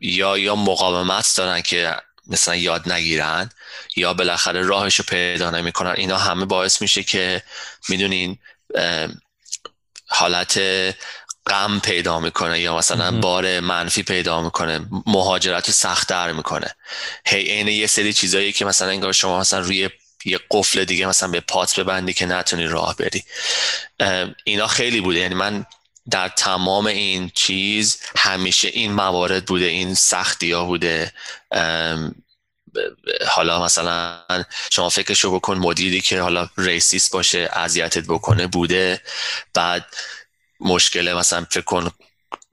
یا 0.00 0.38
یا 0.38 0.56
مقاومت 0.56 1.34
دارن 1.36 1.62
که 1.62 1.96
مثلا 2.28 2.56
یاد 2.56 2.92
نگیرن 2.92 3.50
یا 3.96 4.14
بالاخره 4.14 4.62
راهش 4.62 4.94
رو 4.94 5.04
پیدا 5.08 5.50
نمی‌کنن. 5.50 5.94
اینا 5.96 6.18
همه 6.18 6.44
باعث 6.44 6.82
میشه 6.82 7.02
که 7.02 7.42
می‌دونین 7.88 8.38
حالت 10.06 10.60
غم 11.46 11.80
پیدا 11.80 12.20
می‌کنه 12.20 12.60
یا 12.60 12.76
مثلا 12.76 13.20
بار 13.20 13.60
منفی 13.60 14.02
پیدا 14.02 14.42
می‌کنه 14.42 14.86
مهاجرت 15.06 15.66
رو 15.66 15.72
سختتر 15.72 16.32
می‌کنه. 16.32 16.74
هی 17.26 17.42
عین 17.50 17.68
یه 17.68 17.86
سری 17.86 18.12
چیزایی 18.12 18.52
که 18.52 18.64
مثلا 18.64 18.88
انگار 18.88 19.12
شما 19.12 19.40
مثلا 19.40 19.60
روی 19.60 19.90
یه 20.24 20.40
قفل 20.50 20.84
دیگه 20.84 21.06
مثلا 21.06 21.28
به 21.28 21.40
پات 21.40 21.80
ببندی 21.80 22.12
که 22.12 22.26
نتونی 22.26 22.66
راه 22.66 22.96
بری. 22.96 23.24
اینا 24.44 24.66
خیلی 24.66 25.00
بوده. 25.00 25.18
یعنی 25.18 25.34
من 25.34 25.66
در 26.10 26.28
تمام 26.28 26.86
این 26.86 27.30
چیز 27.34 28.00
همیشه 28.16 28.68
این 28.68 28.92
موارد 28.92 29.44
بوده 29.44 29.64
این 29.64 29.94
سختی 29.94 30.52
ها 30.52 30.64
بوده 30.64 31.12
حالا 33.28 33.64
مثلا 33.64 34.20
شما 34.70 34.88
فکرشو 34.88 35.34
بکن 35.34 35.58
مدیری 35.58 36.00
که 36.00 36.20
حالا 36.20 36.48
ریسیس 36.58 37.10
باشه 37.10 37.50
اذیتت 37.52 38.04
بکنه 38.04 38.46
بوده. 38.46 39.00
بعد 39.54 39.86
مشکل 40.60 41.12
مثلا 41.12 41.46
فکر 41.50 41.60
کن 41.60 41.90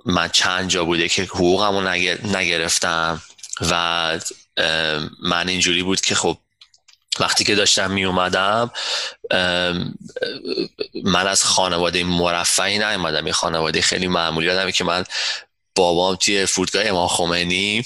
من 0.06 0.30
چند 0.30 0.70
جا 0.70 0.86
بوده 0.86 1.10
که 1.10 1.24
حقوقمو 1.24 1.82
نگرفتم 2.24 3.22
و 3.62 4.20
من 5.22 5.50
اینجوری 5.50 5.84
بود 5.84 6.02
که 6.02 6.16
خب 6.16 6.38
وقتی 7.20 7.44
که 7.44 7.56
داشتم 7.56 7.92
می 7.92 8.06
اومدم 8.06 8.72
من 11.04 11.28
از 11.28 11.44
خانواده 11.44 12.04
مرفعی 12.04 12.78
نیومدم 12.78 13.28
یه 13.28 13.34
خانواده 13.34 13.82
خیلی 13.82 14.08
معمولی 14.08 14.50
آدمی 14.50 14.72
که 14.72 14.84
من 14.84 15.04
بابام 15.76 16.16
توی 16.16 16.46
فرودگاه 16.46 16.84
امام 16.86 17.08
خمینی 17.08 17.84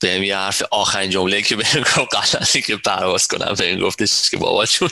بهم 0.00 0.22
یه 0.22 0.36
حرف 0.36 0.62
آخرین 0.70 1.10
جمله 1.10 1.42
که 1.42 1.56
بهم 1.56 1.80
گفت 1.96 2.66
که 2.66 2.76
پرواز 2.76 3.26
کنم 3.28 3.54
بهم 3.54 3.80
گفتش 3.80 4.30
که 4.30 4.36
بابا 4.36 4.66
چون 4.66 4.90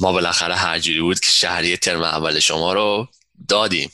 ما 0.00 0.12
بالاخره 0.12 0.54
هر 0.54 0.78
جوری 0.78 1.00
بود 1.00 1.20
که 1.20 1.30
شهری 1.30 1.76
ترم 1.76 2.02
اول 2.02 2.40
شما 2.40 2.72
رو 2.72 3.08
دادیم. 3.48 3.92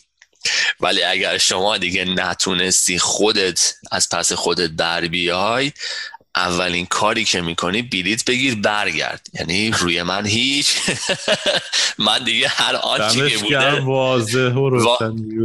ولی 0.81 1.03
اگر 1.03 1.39
شما 1.39 1.79
دیگه 1.79 2.05
نتونستی 2.05 2.99
خودت 2.99 3.75
از 3.91 4.09
پس 4.09 4.33
خودت 4.33 4.77
در 4.77 5.01
بیای 5.01 5.73
اولین 6.37 6.87
کاری 6.87 7.25
که 7.25 7.41
می‌کنی 7.41 7.83
بلیت 7.83 8.25
بگیر 8.25 8.55
برگرد. 8.55 9.27
یعنی 9.35 9.71
روی 9.71 10.03
من 10.03 10.27
هیچ. 10.27 10.77
من 11.99 12.25
دیگه 12.25 12.49
هر 12.49 12.77
آنچه 12.77 13.31
که 13.31 13.39
بوده. 13.39 13.81
واضح 13.81 14.53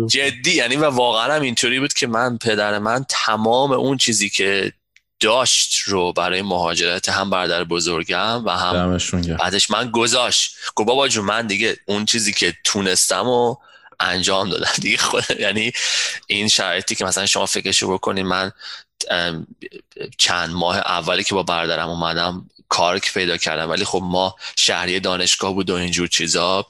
جدی. 0.07 0.51
یعنی 0.51 0.75
و 0.75 0.85
واقعا 0.85 1.33
هم 1.33 1.41
اینطوری 1.41 1.79
بود 1.79 1.93
که 1.93 2.07
من 2.07 2.37
پدر 2.37 2.79
من 2.79 3.05
تمام 3.09 3.71
اون 3.71 3.97
چیزی 3.97 4.29
که 4.29 4.73
داشت 5.19 5.79
رو 5.79 6.13
برای 6.13 6.41
مهاجرت 6.41 7.09
هم 7.09 7.29
برادر 7.29 7.63
بزرگم 7.63 8.45
و 8.45 8.49
هم 8.49 8.97
بعدش 9.39 9.71
من 9.71 9.91
گذاشت. 9.91 10.55
گفت 10.75 10.87
بابا 10.87 11.07
جون 11.07 11.25
من 11.25 11.47
دیگه 11.47 11.77
اون 11.85 12.05
چیزی 12.05 12.33
که 12.33 12.53
تونستم 12.63 13.27
و 13.27 13.55
انجام 13.99 14.49
دادم. 14.49 14.71
دیگه 14.81 14.97
خود 14.97 15.23
یعنی 15.39 15.71
این 16.27 16.47
شرایطی 16.47 16.95
که 16.95 17.05
مثلا 17.05 17.25
شما 17.25 17.45
فکرشو 17.45 17.93
بکنید 17.93 18.25
من 18.25 18.51
چند 20.17 20.49
ماه 20.49 20.77
اولی 20.77 21.23
که 21.23 21.35
با 21.35 21.43
برادرم 21.43 21.89
اومدم 21.89 22.49
کار 22.69 22.99
که 22.99 23.11
پیدا 23.11 23.37
کردم. 23.37 23.69
ولی 23.69 23.85
خب 23.85 24.01
ما 24.03 24.35
شهری 24.55 24.99
دانشگاه 24.99 25.53
بود 25.53 25.69
و 25.69 25.75
اینجور 25.75 26.07
چیزا. 26.07 26.67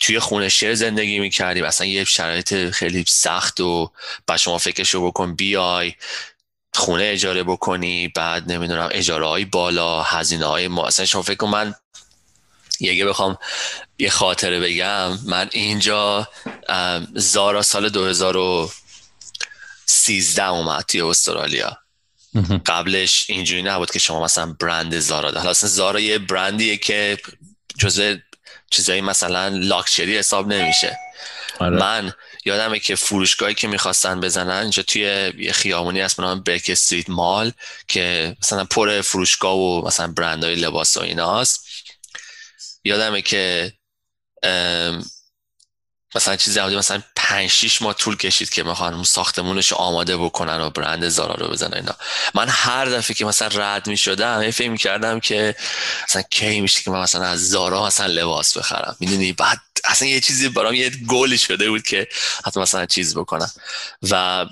توی 0.00 0.18
خونه 0.18 0.48
شهر 0.48 0.74
زندگی 0.74 1.18
می‌کردیم. 1.18 1.64
اصلا 1.64 1.86
یه 1.86 2.04
شرایط 2.04 2.70
خیلی 2.70 3.04
سخت 3.08 3.60
و 3.60 3.90
با 4.26 4.36
شما 4.36 4.58
فکرشو 4.58 5.06
بکن 5.06 5.34
بیای 5.34 5.94
خونه 6.74 7.04
اجاره 7.04 7.42
بکنی 7.42 8.08
بعد 8.08 8.52
نمی‌دونم 8.52 8.88
اجاره 8.92 9.26
های 9.26 9.44
بالا 9.44 10.02
هزینه 10.02 10.46
های 10.46 10.68
ما. 10.68 10.86
اصلا 10.86 11.06
شما 11.06 11.22
فکر 11.22 11.46
من 11.46 11.74
یه 12.80 13.04
بخوام 13.04 13.38
یه 13.98 14.10
خاطره 14.10 14.60
بگم 14.60 15.18
من 15.26 15.48
اینجا 15.52 16.28
زارا 17.14 17.62
سال 17.62 17.88
2013 19.88 20.48
اومد 20.48 20.84
توی 20.88 21.00
استرالیا. 21.00 21.78
قبلش 22.66 23.24
اینجوری 23.28 23.62
نبود 23.62 23.90
که 23.90 23.98
شما 23.98 24.24
مثلا 24.24 24.56
برند 24.60 24.98
زارا 24.98 25.30
حالا 25.30 25.50
اصلا 25.50 25.68
زارا 25.68 26.00
یه 26.00 26.18
برندیه 26.18 26.76
که 26.76 27.18
جزء 27.78 28.16
چیزایی 28.70 29.00
مثلا 29.00 29.48
لاکچری 29.48 30.18
حساب 30.18 30.52
نمیشه. 30.52 30.98
آره. 31.58 31.76
من 31.76 32.12
یادمه 32.44 32.78
که 32.78 32.96
فروشگاهی 32.96 33.54
که 33.54 33.68
می‌خواستن 33.68 34.20
بزنن 34.20 34.50
اینجا 34.50 34.82
توی 34.82 35.32
یه 35.38 35.52
خیابونی 35.52 36.00
هست 36.00 36.20
نام 36.20 36.40
برک 36.40 36.66
استریت 36.68 37.10
مال 37.10 37.52
که 37.88 38.36
مثلا 38.42 38.64
پر 38.64 39.00
فروشگاه 39.00 39.56
و 39.56 39.86
مثلا 39.86 40.06
برندهای 40.06 40.54
لباس 40.54 40.96
و 40.96 41.00
ایناست. 41.00 41.66
یادمه 42.84 43.22
که 43.22 43.72
مثلا 46.14 46.36
چیزی 46.36 46.60
بودی 46.60 46.76
مثلا 46.76 47.02
5 47.28 47.50
6 47.50 47.82
ماه 47.82 47.94
طول 47.94 48.16
کشید 48.16 48.50
که 48.50 48.62
می‌خوان 48.62 49.04
ساختمونش 49.04 49.72
آماده 49.72 50.16
بکنن 50.16 50.60
و 50.60 50.70
برند 50.70 51.08
زارا 51.08 51.34
رو 51.34 51.48
بزنن 51.48 51.74
اینا. 51.74 51.94
من 52.34 52.46
هر 52.48 52.84
دفعه 52.84 53.14
که 53.14 53.24
مثلا 53.24 53.48
رد 53.48 53.86
می 53.86 53.96
شدم 53.96 54.50
فکر 54.50 54.76
کردم 54.76 55.20
که 55.20 55.54
مثلا 56.08 56.22
کی 56.22 56.60
میشه 56.60 56.82
که 56.82 56.90
من 56.90 57.02
مثلا 57.02 57.24
از 57.24 57.48
زارا 57.50 57.86
مثلا 57.86 58.06
لباس 58.06 58.58
بخرم. 58.58 58.96
می‌دونی؟ 59.00 59.32
بعد 59.32 59.58
اصلا 59.84 60.08
یه 60.08 60.20
چیزی 60.20 60.48
برام 60.48 60.74
یه 60.74 60.90
گلی 60.90 61.38
شده 61.38 61.70
بود 61.70 61.82
که 61.82 62.08
حتی 62.44 62.60
مثلا 62.60 62.86
چیز 62.86 63.14
بکنم. 63.14 63.50
و 64.10 64.46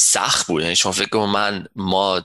سخت 0.00 0.46
بود. 0.46 0.62
یعنی 0.62 0.76
شما 0.76 0.92
فکر 0.92 1.26
من 1.26 1.66
ما 1.76 2.22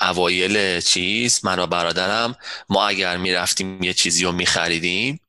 اوایل 0.00 0.80
چیز 0.80 1.40
من 1.42 1.58
و 1.58 1.66
برادرم 1.66 2.36
ما 2.68 2.88
اگر 2.88 3.16
می‌رفتیم 3.16 3.82
یه 3.82 3.94
چیزی 3.94 4.24
رو 4.24 4.32
میخریدیم 4.32 5.20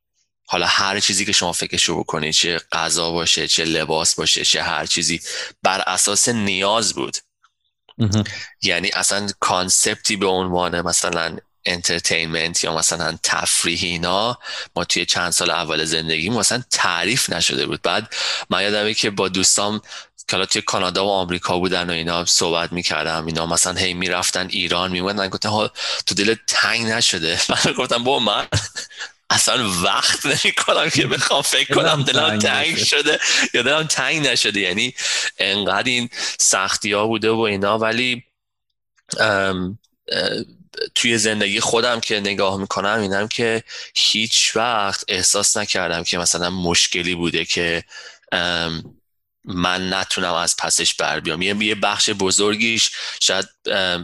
حالا 0.51 0.65
هر 0.67 0.99
چیزی 0.99 1.25
که 1.25 1.31
شما 1.31 1.51
فکرشو 1.51 1.99
بکنید 1.99 2.33
چه 2.33 2.61
غذا 2.71 3.11
باشه 3.11 3.47
چه 3.47 3.65
لباس 3.65 4.15
باشه 4.15 4.45
چه 4.45 4.63
هر 4.63 4.85
چیزی 4.85 5.21
بر 5.63 5.81
اساس 5.81 6.29
نیاز 6.29 6.93
بود. 6.93 7.17
یعنی 8.61 8.89
اصلا 8.89 9.27
concept 9.39 10.06
ی 10.06 10.15
به 10.15 10.27
عنوان 10.27 10.81
مثلا 10.81 11.37
entertainment 11.65 12.63
یا 12.63 12.75
مثلا 12.77 13.17
تفریح 13.23 13.83
اینا 13.83 14.39
ما 14.75 14.83
توی 14.83 15.05
چند 15.05 15.31
سال 15.31 15.51
اول 15.51 15.85
زندگی 15.85 16.29
مثلا 16.29 16.63
تعریف 16.69 17.29
نشده 17.29 17.65
بود. 17.65 17.81
بعد 17.81 18.13
من 18.49 18.63
یادمه 18.63 18.93
که 18.93 19.09
با 19.09 19.29
دوستام 19.29 19.81
که 20.27 20.45
توی 20.45 20.61
کانادا 20.61 21.05
و 21.05 21.09
آمریکا 21.09 21.57
بودن 21.59 21.89
و 21.89 21.93
اینا 21.93 22.25
صحبت 22.25 22.73
می‌کردم 22.73 23.25
اینا 23.25 23.45
مثلا 23.45 23.73
هی 23.73 23.93
می‌رفتن 23.93 24.47
ایران 24.49 24.91
میومدن 24.91 25.29
گفتن 25.29 25.49
تو 26.05 26.15
دل 26.15 26.35
تنگ 26.47 26.85
نشده. 26.85 27.39
من 27.49 27.73
گفتم 27.73 28.03
با 28.03 28.19
من 28.19 28.47
اصلا 29.31 29.69
وقت 29.83 30.25
نمی 30.25 30.53
کنم 30.57 30.89
که 30.89 31.07
بخوام 31.07 31.41
فکر 31.41 31.75
کنم 31.75 32.03
دلم 32.03 32.39
تنگ 32.39 32.77
شده 32.77 33.19
یا 33.53 33.61
دلم 33.61 33.83
تنگ 33.83 34.27
نشده. 34.27 34.59
یعنی 34.59 34.93
انقدر 35.37 35.89
این 35.89 36.09
سختی 36.39 36.93
ها 36.93 37.07
بوده 37.07 37.29
و 37.29 37.39
اینا. 37.39 37.77
ولی 37.77 38.23
توی 40.95 41.17
زندگی 41.17 41.59
خودم 41.59 41.99
که 41.99 42.19
نگاه 42.19 42.57
می‌کنم 42.57 42.99
اینم 42.99 43.27
که 43.27 43.63
هیچ 43.95 44.55
وقت 44.55 45.03
احساس 45.07 45.57
نکردم 45.57 46.03
که 46.03 46.17
مثلا 46.17 46.49
مشکلی 46.49 47.15
بوده 47.15 47.45
که 47.45 47.83
من 49.45 49.93
نتونم 49.93 50.33
از 50.33 50.57
پسش 50.57 50.93
بر 50.93 51.19
بیام. 51.19 51.41
یه 51.41 51.75
بخش 51.75 52.09
بزرگیش 52.09 52.91
شاید 53.21 53.47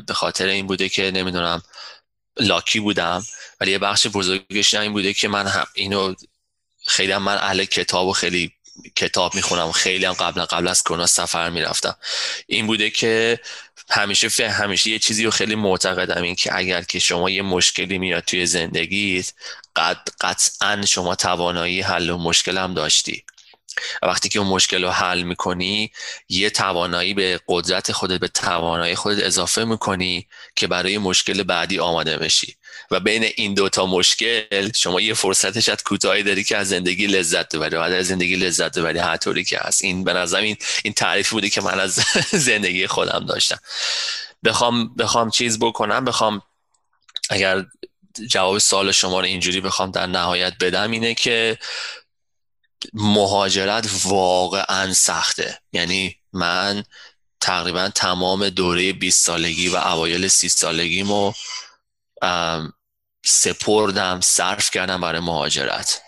به 0.07 0.13
خاطر 0.13 0.45
این 0.45 0.67
بوده 0.67 0.89
که 0.89 1.11
نمی‌دونم 1.11 1.63
لاکی 2.39 2.79
بودم. 2.79 3.23
ولی 3.59 3.71
یه 3.71 3.77
بخش 3.77 4.07
بزرگش 4.07 4.73
این 4.73 4.93
بوده 4.93 5.13
که 5.13 5.27
من 5.27 5.47
هم 5.47 5.67
اینو 5.73 6.13
خیلی 6.87 7.11
هم 7.11 7.23
من 7.23 7.37
اهل 7.37 7.65
کتاب 7.65 8.07
و 8.07 8.13
خیلی 8.13 8.51
کتاب 8.95 9.35
می‌خونم 9.35 9.71
خیلی 9.71 10.05
هم 10.05 10.13
قبل 10.13 10.41
قبل 10.41 10.67
از 10.67 10.83
کرونا 10.83 11.05
سفر 11.05 11.49
می‌رفتم. 11.49 11.95
این 12.47 12.67
بوده 12.67 12.89
که 12.89 13.39
همیشه 13.89 14.49
همیشه 14.49 14.89
یه 14.89 14.99
چیزی 14.99 15.23
رو 15.23 15.31
خیلی 15.31 15.55
معتقدم 15.55 16.21
این 16.21 16.35
که 16.35 16.55
اگر 16.55 16.81
که 16.81 16.99
شما 16.99 17.29
یه 17.29 17.41
مشکلی 17.41 17.97
میاد 17.97 18.23
توی 18.23 18.45
زندگیت 18.45 19.33
قد 19.75 20.09
قطعا 20.21 20.85
شما 20.85 21.15
توانایی 21.15 21.81
حل 21.81 22.09
و 22.09 22.17
مشکل 22.17 22.57
هم 22.57 22.73
داشتی. 22.73 23.23
وقتی 24.01 24.29
که 24.29 24.39
اون 24.39 24.47
مشکل 24.47 24.83
رو 24.83 24.89
حل 24.89 25.21
می‌کنی 25.21 25.91
یه 26.29 26.49
توانایی 26.49 27.13
به 27.13 27.39
قدرت 27.47 27.91
خودت 27.91 28.19
به 28.19 28.27
توانایی 28.27 28.95
خودت 28.95 29.23
اضافه 29.23 29.63
می‌کنی 29.63 30.27
که 30.55 30.67
برای 30.67 30.97
مشکل 30.97 31.43
بعدی 31.43 31.79
آماده 31.79 32.17
بشی. 32.17 32.55
و 32.91 32.99
بین 32.99 33.23
این 33.23 33.53
دوتا 33.53 33.85
مشکل 33.85 34.71
شما 34.75 35.01
یه 35.01 35.13
فرصت 35.13 35.59
شاید 35.59 35.83
کوتاهی 35.83 36.23
داری 36.23 36.43
که 36.43 36.57
از 36.57 36.69
زندگی 36.69 37.07
لذت 37.07 37.55
ببری. 37.55 37.75
از 37.75 38.07
زندگی 38.07 38.35
لذت 38.35 38.79
ببری 38.79 38.99
هر 38.99 39.17
طوری 39.17 39.43
که 39.43 39.59
هست. 39.59 39.83
این 39.83 40.03
به 40.03 40.13
نظرم 40.13 40.43
این 40.43 40.57
این 40.83 40.93
تعریف 40.93 41.29
بودی 41.29 41.49
که 41.49 41.61
من 41.61 41.79
از 41.79 41.99
زندگی 42.49 42.87
خودم 42.87 43.25
داشتم. 43.25 43.59
بخوام 44.43 44.95
بخوام 44.95 45.29
چیز 45.29 45.59
بکنم 45.59 46.05
بخوام 46.05 46.41
اگر 47.29 47.65
جواب 48.29 48.57
سوال 48.57 48.91
شما 48.91 49.19
رو 49.19 49.25
اینجوری 49.25 49.61
بخوام 49.61 49.91
در 49.91 50.07
نهایت 50.07 50.53
بدم 50.61 50.91
اینه 50.91 51.13
که 51.13 51.57
مهاجرت 52.93 53.89
واقعا 54.03 54.93
سخته. 54.93 55.59
یعنی 55.73 56.15
من 56.33 56.83
تقریبا 57.41 57.89
تمام 57.95 58.49
دوره 58.49 58.93
20 58.93 59.25
سالگی 59.25 59.69
و 59.69 59.75
اوایل 59.75 60.27
30 60.27 60.49
سالگیمو 60.49 61.33
سپردم 63.27 64.19
صرف 64.21 64.71
کردم 64.71 65.01
برای 65.01 65.21
مهاجرت. 65.21 66.01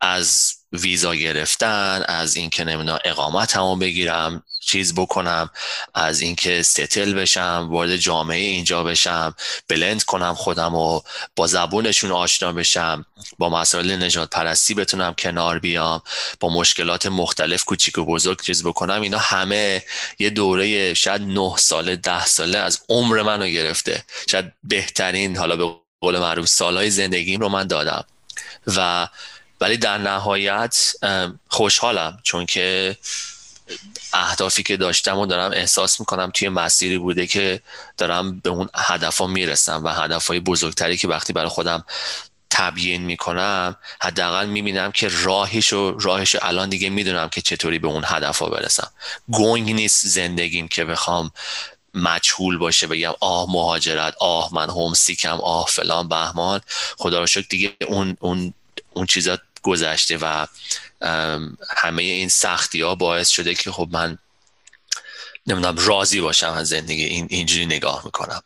از 0.00 0.52
ویزا 0.72 1.14
گرفتن 1.14 2.04
از 2.08 2.36
اینکه 2.36 2.64
نمی‌دونم 2.64 2.98
اقامت 3.04 3.56
همو 3.56 3.76
بگیرم 3.76 4.42
چیز 4.60 4.94
بکنم 4.94 5.50
از 5.94 6.20
اینکه 6.20 6.62
ستل 6.62 7.14
بشم 7.14 7.68
وارد 7.70 7.96
جامعه 7.96 8.38
اینجا 8.38 8.82
بشم 8.82 9.34
بلند 9.68 10.02
کنم 10.02 10.34
خودم 10.34 10.74
و 10.74 11.00
با 11.36 11.46
زبونشون 11.46 12.12
آشنا 12.12 12.52
بشم 12.52 13.04
با 13.38 13.48
مسائل 13.48 14.02
نجات 14.02 14.30
پرستی 14.30 14.74
بتونم 14.74 15.14
کنار 15.14 15.58
بیام 15.58 16.02
با 16.40 16.48
مشکلات 16.48 17.06
مختلف 17.06 17.64
کوچیک 17.64 17.98
و 17.98 18.04
بزرگ 18.04 18.42
چیز 18.42 18.64
بکنم. 18.64 19.02
اینا 19.02 19.18
همه 19.18 19.82
یه 20.18 20.30
دوره 20.30 20.94
شاید 20.94 21.22
نه 21.22 21.56
ساله 21.56 21.96
ده 21.96 22.26
ساله 22.26 22.58
از 22.58 22.80
عمر 22.88 23.22
منو 23.22 23.46
گرفته. 23.46 24.04
شاید 24.30 24.52
بهترین 24.64 25.36
حالا 25.36 25.56
به 25.56 25.85
قول 26.06 26.18
معروف 26.18 26.48
سالهای 26.48 26.90
زندگیم 26.90 27.40
رو 27.40 27.48
من 27.48 27.66
دادم. 27.66 28.04
و 28.66 29.08
ولی 29.60 29.76
در 29.76 29.98
نهایت 29.98 30.92
خوشحالم 31.48 32.18
چون 32.22 32.46
که 32.46 32.96
اهدافی 34.12 34.62
که 34.62 34.76
داشتم 34.76 35.18
و 35.18 35.26
دارم 35.26 35.50
احساس 35.52 36.00
می‌کنم 36.00 36.30
توی 36.34 36.48
مسیری 36.48 36.98
بوده 36.98 37.26
که 37.26 37.60
دارم 37.96 38.40
به 38.40 38.50
اون 38.50 38.68
هدفها 38.74 39.26
می‌رسم 39.26 39.84
و 39.84 39.88
هدفهای 39.88 40.40
بزرگتری 40.40 40.96
که 40.96 41.08
وقتی 41.08 41.32
برای 41.32 41.48
خودم 41.48 41.84
تبیین 42.50 43.02
می‌کنم 43.02 43.76
حداقل 44.02 44.46
می‌بینم 44.46 44.92
که 44.92 45.10
راهش 45.22 45.72
و 45.72 45.98
راهش 45.98 46.36
الان 46.42 46.68
دیگه 46.68 46.90
می‌دونم 46.90 47.28
که 47.28 47.40
چطوری 47.40 47.78
به 47.78 47.88
اون 47.88 48.02
هدفها 48.06 48.48
برسم. 48.48 48.90
گنگ 49.32 49.72
نیست 49.72 50.06
زندگیم 50.06 50.68
که 50.68 50.84
بخوام 50.84 51.30
مجهول 51.96 52.58
باشه 52.58 52.86
بگم 52.86 53.12
آه 53.20 53.46
مهاجرت 53.52 54.14
آه 54.20 54.54
من 54.54 54.70
هومسیکم 54.70 55.40
آه 55.40 55.66
فلان 55.68 56.08
بهمان. 56.08 56.60
خدا 56.96 57.20
رو 57.20 57.26
شکر 57.26 57.46
دیگه 57.48 57.76
اون 57.86 58.16
اون 58.20 58.54
اون 58.92 59.06
چیزا 59.06 59.38
گذشته 59.62 60.18
و 60.20 60.46
همه 61.76 62.02
این 62.02 62.28
سختی 62.28 62.80
ها 62.80 62.94
باعث 62.94 63.28
شده 63.28 63.54
که 63.54 63.72
خب 63.72 63.88
من 63.90 64.18
نمی‌دونم 65.46 65.76
راضی 65.78 66.20
باشم 66.20 66.52
از 66.52 66.68
زندگی 66.68 67.04
این 67.04 67.26
اینجوری 67.30 67.66
نگاه 67.66 68.02
می‌کنم. 68.04 68.42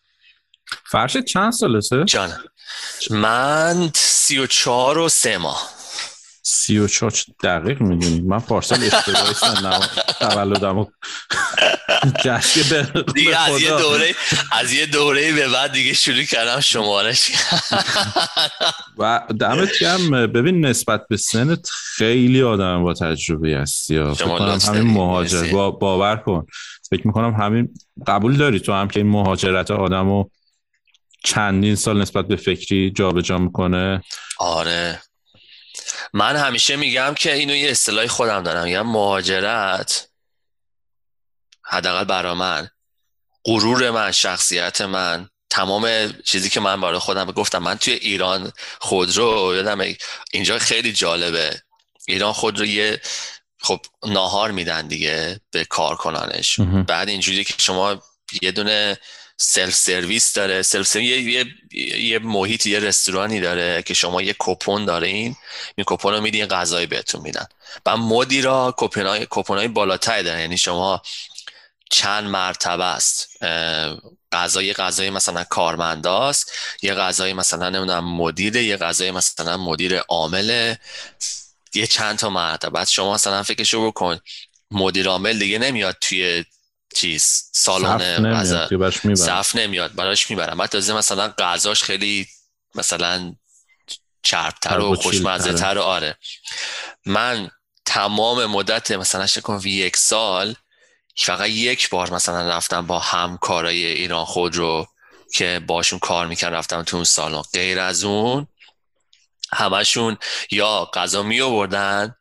فرشت 0.84 1.24
چند 1.24 1.52
سالته؟ 1.52 2.04
جانم. 2.04 2.44
من 3.10 3.90
سی 3.94 4.38
و 4.38 4.46
چهار 4.46 4.98
و 4.98 5.08
سه 5.08 5.38
ماه. 5.38 5.79
سی 6.52 6.78
و 6.78 6.88
چهار 6.88 7.12
دقیق 7.42 7.80
می‌دونی؟ 7.80 8.20
من 8.20 8.40
پارسال 8.40 8.78
اشتباهی 8.82 9.34
تولدم 10.20 10.86
جشن 12.24 12.92
دیگه 13.14 13.40
از 13.40 13.60
یه 13.62 13.70
دوره 13.70 14.14
از 14.52 14.72
یه 14.72 14.86
دوره 14.86 15.32
به 15.32 15.48
بعد 15.48 15.72
دیگه 15.72 15.92
شروع 15.92 16.22
کردم 16.22 16.60
شمارش 16.60 17.30
و 18.98 19.22
دمت 19.40 19.78
گرم. 19.80 20.10
ببین 20.10 20.66
نسبت 20.66 21.06
به 21.08 21.16
سنت 21.16 21.68
خیلی 21.96 22.42
آدم 22.42 22.82
با 22.82 22.94
تجربه 22.94 23.56
هستی 23.56 23.94
یا 23.94 24.14
همین 24.14 24.82
مهاجر 24.82 25.52
با 25.52 25.70
باور 25.70 26.16
کن. 26.16 26.46
فکر 26.90 27.06
می‌کنم 27.06 27.34
همین 27.34 27.74
قبول 28.06 28.36
داری 28.36 28.60
تو 28.60 28.72
هم 28.72 28.88
که 28.88 29.00
این 29.00 29.08
مهاجرت 29.08 29.70
آدم 29.70 30.24
چندین 31.24 31.74
سال 31.74 32.00
نسبت 32.00 32.28
به 32.28 32.36
فکری 32.36 32.90
جابجا 32.90 33.20
جا 33.20 33.38
می‌کنه؟ 33.38 34.02
آره. 34.38 35.00
من 36.12 36.36
همیشه 36.36 36.76
میگم 36.76 37.14
که 37.14 37.34
اینو 37.34 37.54
یه 37.54 37.70
اصطلاحی 37.70 38.08
خودم 38.08 38.42
دارم. 38.42 38.64
میگم 38.64 38.86
مهاجرت 38.86 40.08
حداقل 41.62 42.04
برا 42.04 42.34
من 42.34 42.70
غرور 43.44 43.90
من 43.90 44.12
شخصیت 44.12 44.80
من 44.80 45.28
تمام 45.50 46.12
چیزی 46.24 46.48
که 46.50 46.60
من 46.60 46.80
برای 46.80 46.98
خودم 46.98 47.24
گفتم. 47.24 47.58
من 47.58 47.74
توی 47.74 47.94
ایران 47.94 48.52
خودرو 48.80 49.52
یادم 49.54 49.94
اینجا 50.32 50.58
خیلی 50.58 50.92
جالبه. 50.92 51.62
ایران 52.08 52.32
خودرو 52.32 52.66
یه 52.66 53.00
خب 53.62 53.80
ناهار 54.06 54.50
میدن 54.50 54.86
دیگه 54.88 55.40
به 55.50 55.64
کارکنانش. 55.64 56.60
بعد 56.86 57.08
اینجوری 57.08 57.44
که 57.44 57.54
شما 57.58 58.02
یه 58.42 58.52
دونه 58.52 58.98
سلف 59.42 59.74
سرویس 59.74 60.32
داره. 60.32 60.62
سلف 60.62 60.86
سرویس 60.86 61.10
یه, 61.10 61.46
یه, 61.72 62.00
یه 62.00 62.18
محیط 62.18 62.66
یه 62.66 62.78
رستورانی 62.78 63.40
داره 63.40 63.82
که 63.82 63.94
شما 63.94 64.22
یه 64.22 64.34
کوپن 64.38 64.84
دارین 64.84 65.36
این. 65.76 65.84
کوپن 65.86 66.14
رو 66.14 66.20
میدین 66.20 66.46
غذایی 66.46 66.86
بهتون 66.86 67.20
میدن. 67.20 67.46
بعد 67.84 67.98
مدیرا 67.98 68.74
کوپن 68.78 69.58
های 69.58 69.68
بالاتری 69.68 70.22
داره 70.22 70.40
یعنی 70.40 70.58
شما 70.58 71.02
چند 71.90 72.24
مرتبه 72.24 72.84
است 72.84 73.44
غذای 74.32 74.72
غذای 74.72 75.10
مثلا 75.10 75.44
کارمنداست 75.44 76.52
یه 76.82 76.94
غذای 76.94 77.32
مثلا 77.32 77.70
نمی‌دونم 77.70 78.04
مدیر 78.04 78.56
یه 78.56 78.76
غذای 78.76 79.10
مثلا 79.10 79.56
مدیر 79.56 79.98
عامل 79.98 80.74
یه 81.74 81.86
چند 81.86 82.18
تا 82.18 82.30
مرتبه. 82.30 82.84
شما 82.84 83.14
مثلا 83.14 83.42
فکرشو 83.42 83.86
بکن 83.86 84.18
مدیر 84.70 85.08
عامل 85.08 85.38
دیگه 85.38 85.58
نمیاد 85.58 85.96
توی 86.00 86.44
چیز 86.94 87.50
سالن 87.52 88.44
صف 89.14 89.56
نمیاد 89.56 89.94
براش 89.94 90.30
می‌برم. 90.30 90.58
بعد 90.58 90.70
تازه 90.70 90.94
مثلا 90.94 91.28
غذاش 91.28 91.82
خیلی 91.82 92.26
مثلا 92.74 93.34
چربتر 94.22 94.78
و 94.78 94.94
خوشمزه 94.94 95.52
تر 95.52 95.78
و 95.78 95.82
آره. 95.82 96.16
من 97.06 97.50
تمام 97.84 98.46
مدت 98.46 98.90
مثلا 98.90 99.26
شکن 99.26 99.60
یک 99.64 99.96
سال 99.96 100.54
فقط 101.16 101.48
یک 101.48 101.90
بار 101.90 102.12
مثلا 102.12 102.48
رفتم 102.48 102.86
با 102.86 102.98
همکارای 102.98 103.86
ایران 103.86 104.24
خود 104.24 104.56
رو 104.56 104.88
که 105.34 105.60
باشون 105.66 105.98
کار 105.98 106.26
می‌کرد 106.26 106.54
رفتم 106.54 106.82
تو 106.82 106.96
اون 106.96 107.04
سالن. 107.04 107.42
غیر 107.52 107.78
از 107.78 108.04
اون 108.04 108.46
همشون 109.52 110.18
یا 110.50 110.90
غذا 110.94 111.22
می 111.22 111.40
آوردن 111.40 112.14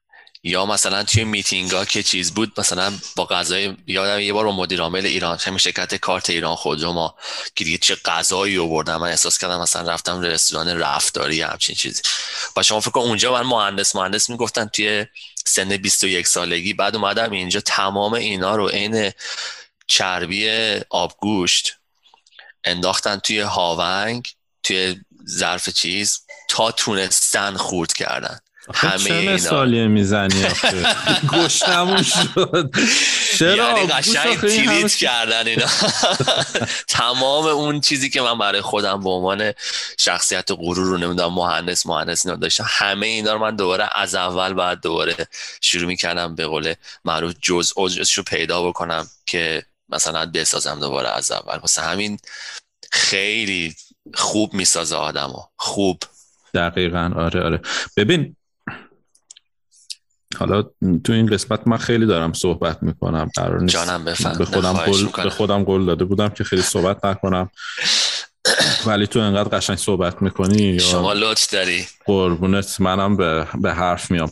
یا 0.43 0.65
مثلا 0.65 1.03
توی 1.03 1.23
میتینگ 1.23 1.71
ها 1.71 1.85
که 1.85 2.03
چیز 2.03 2.33
بود 2.33 2.59
مثلا 2.59 2.93
با 3.15 3.25
غذای 3.25 3.75
یادم 3.87 4.19
یه 4.19 4.33
بار 4.33 4.45
با 4.45 4.51
مدیر 4.51 4.81
عامل 4.81 5.05
ایران 5.05 5.37
همین 5.41 5.57
شرکت 5.57 5.95
کارت 5.95 6.29
ایران 6.29 6.55
خودرو 6.55 6.93
ما 6.93 7.15
که 7.55 7.63
دیگه 7.63 7.77
چه 7.77 7.95
غذایی 7.95 8.57
آوردن. 8.57 8.95
من 8.95 9.07
احساس 9.07 9.37
کردم 9.37 9.61
مثلا 9.61 9.91
رفتم 9.91 10.21
رستوران 10.21 10.79
رفتاری 10.79 11.41
همچین 11.41 11.75
چیزی. 11.75 12.01
با 12.55 12.63
شما 12.63 12.79
فکر 12.79 12.99
اونجا 12.99 13.33
من 13.33 13.41
مهندس 13.41 13.95
مهندس 13.95 14.29
می‌گفتن 14.29 14.65
توی 14.65 15.05
سن 15.45 15.77
21 15.77 16.27
سالگی. 16.27 16.73
بعد 16.73 16.95
اومدم 16.95 17.31
اینجا 17.31 17.59
تمام 17.59 18.13
اینا 18.13 18.55
رو 18.55 18.67
عین 18.67 19.11
چربی 19.87 20.49
آبگوشت 20.89 21.77
انداختن 22.63 23.17
توی 23.17 23.39
هاونگ 23.39 24.27
توی 24.63 24.95
ظرف 25.29 25.69
چیز 25.69 26.19
تا 26.49 26.71
تونستن 26.71 27.57
خورد 27.57 27.93
کردن. 27.93 28.39
همه 28.73 28.97
چه 28.97 29.33
مثالی 29.33 29.87
می‌زنی 29.87 30.43
گشتمون 31.33 32.03
شد. 32.03 32.75
چرا؟ 33.37 33.55
یعنی 33.55 33.87
قشنگ 33.87 34.39
تیلیت 34.39 34.95
کردن 34.95 35.47
اینا. 35.47 35.65
تمام 36.87 37.45
اون 37.45 37.81
چیزی 37.81 38.09
که 38.09 38.21
من 38.21 38.37
برای 38.37 38.61
خودم 38.61 39.03
به 39.03 39.09
عنوان 39.09 39.53
شخصیت 39.97 40.51
غرور 40.51 40.77
رو 40.87 40.97
نمی‌دونم 40.97 41.33
مهندس 41.33 41.85
مهندس 41.85 42.25
اینا 42.25 42.37
داشتم 42.37 42.65
همه 42.67 43.05
اینا 43.05 43.33
رو 43.33 43.39
من 43.39 43.55
دوباره 43.55 43.89
از 43.95 44.15
اول 44.15 44.53
بعد 44.53 44.81
دوباره 44.81 45.15
شروع 45.61 45.87
می‌کردم 45.87 46.35
به 46.35 46.47
قول 46.47 46.73
معروف 47.05 47.33
جز 47.41 47.73
رو 48.15 48.23
پیدا 48.23 48.63
بکنم 48.63 49.07
که 49.25 49.63
مثلا 49.89 50.25
بسازم 50.25 50.79
دوباره 50.79 51.09
از 51.09 51.31
اول. 51.31 51.59
مثلا 51.63 51.85
همین 51.85 52.19
خیلی 52.91 53.75
خوب 54.13 54.53
می‌سازه 54.53 54.95
آدمو. 54.95 55.43
خوب. 55.57 56.03
دقیقا. 56.53 57.11
آره 57.15 57.43
آره. 57.43 57.61
ببین 57.97 58.35
حالا 60.37 60.63
تو 61.03 61.13
این 61.13 61.25
قسمت 61.25 61.67
من 61.67 61.77
خیلی 61.77 62.05
دارم 62.05 62.33
صحبت 62.33 62.83
می‌کنم 62.83 63.29
قرار 63.35 63.61
نیست 63.61 63.73
جانم 63.73 64.05
بفهم 64.05 64.37
به 64.37 64.45
خودم 64.45 64.73
قول 64.73 65.07
به 65.23 65.29
خودم 65.29 65.63
قول 65.63 65.85
داده 65.85 66.05
بودم 66.05 66.29
که 66.29 66.43
خیلی 66.43 66.61
صحبت 66.61 67.05
نکنم. 67.05 67.49
ولی 68.87 69.07
تو 69.07 69.19
انقدر 69.19 69.57
قشنگ 69.57 69.77
صحبت 69.77 70.21
می‌کنی 70.21 70.79
شما 70.79 71.13
لطف 71.13 71.53
داری. 71.53 71.85
قربونت 72.05 72.81
منم 72.81 73.17
به, 73.17 73.47
به 73.61 73.73
حرف 73.73 74.11
میام. 74.11 74.31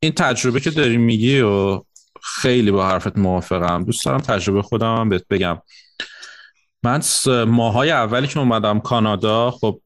این 0.00 0.12
تجربه 0.12 0.60
که 0.60 0.70
داری 0.70 0.96
میگی 0.96 1.40
و 1.40 1.82
خیلی 2.22 2.70
با 2.70 2.88
حرفت 2.88 3.18
موافقم. 3.18 3.84
دوست 3.84 4.04
دارم 4.04 4.20
تجربه 4.20 4.62
خودم 4.62 4.96
هم 4.96 5.08
بهت 5.08 5.24
بگم. 5.30 5.62
من 6.82 7.00
ماهای 7.44 7.90
اولی 7.90 8.26
که 8.26 8.38
اومدم 8.38 8.80
کانادا 8.80 9.50
خب 9.50 9.80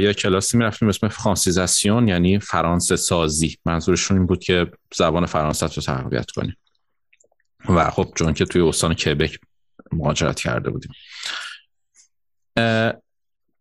یه 0.00 0.14
کلاسی 0.14 0.56
می‌رفتیم 0.56 0.88
اسم 0.88 1.08
فرانسیزاسیون 1.08 2.08
یعنی 2.08 2.38
فرانسه 2.38 2.96
سازی 2.96 3.56
منظورشون 3.66 4.16
این 4.16 4.26
بود 4.26 4.38
که 4.38 4.70
زبان 4.94 5.26
فرانسه 5.26 5.66
رو 5.66 5.82
تقویت 5.82 6.30
کنیم. 6.30 6.56
و 7.68 7.90
خب 7.90 8.12
چون 8.14 8.34
که 8.34 8.44
توی 8.44 8.62
استان 8.62 8.94
کبک 8.94 9.38
مهاجرت 9.92 10.40
کرده 10.40 10.70
بودیم. 10.70 10.92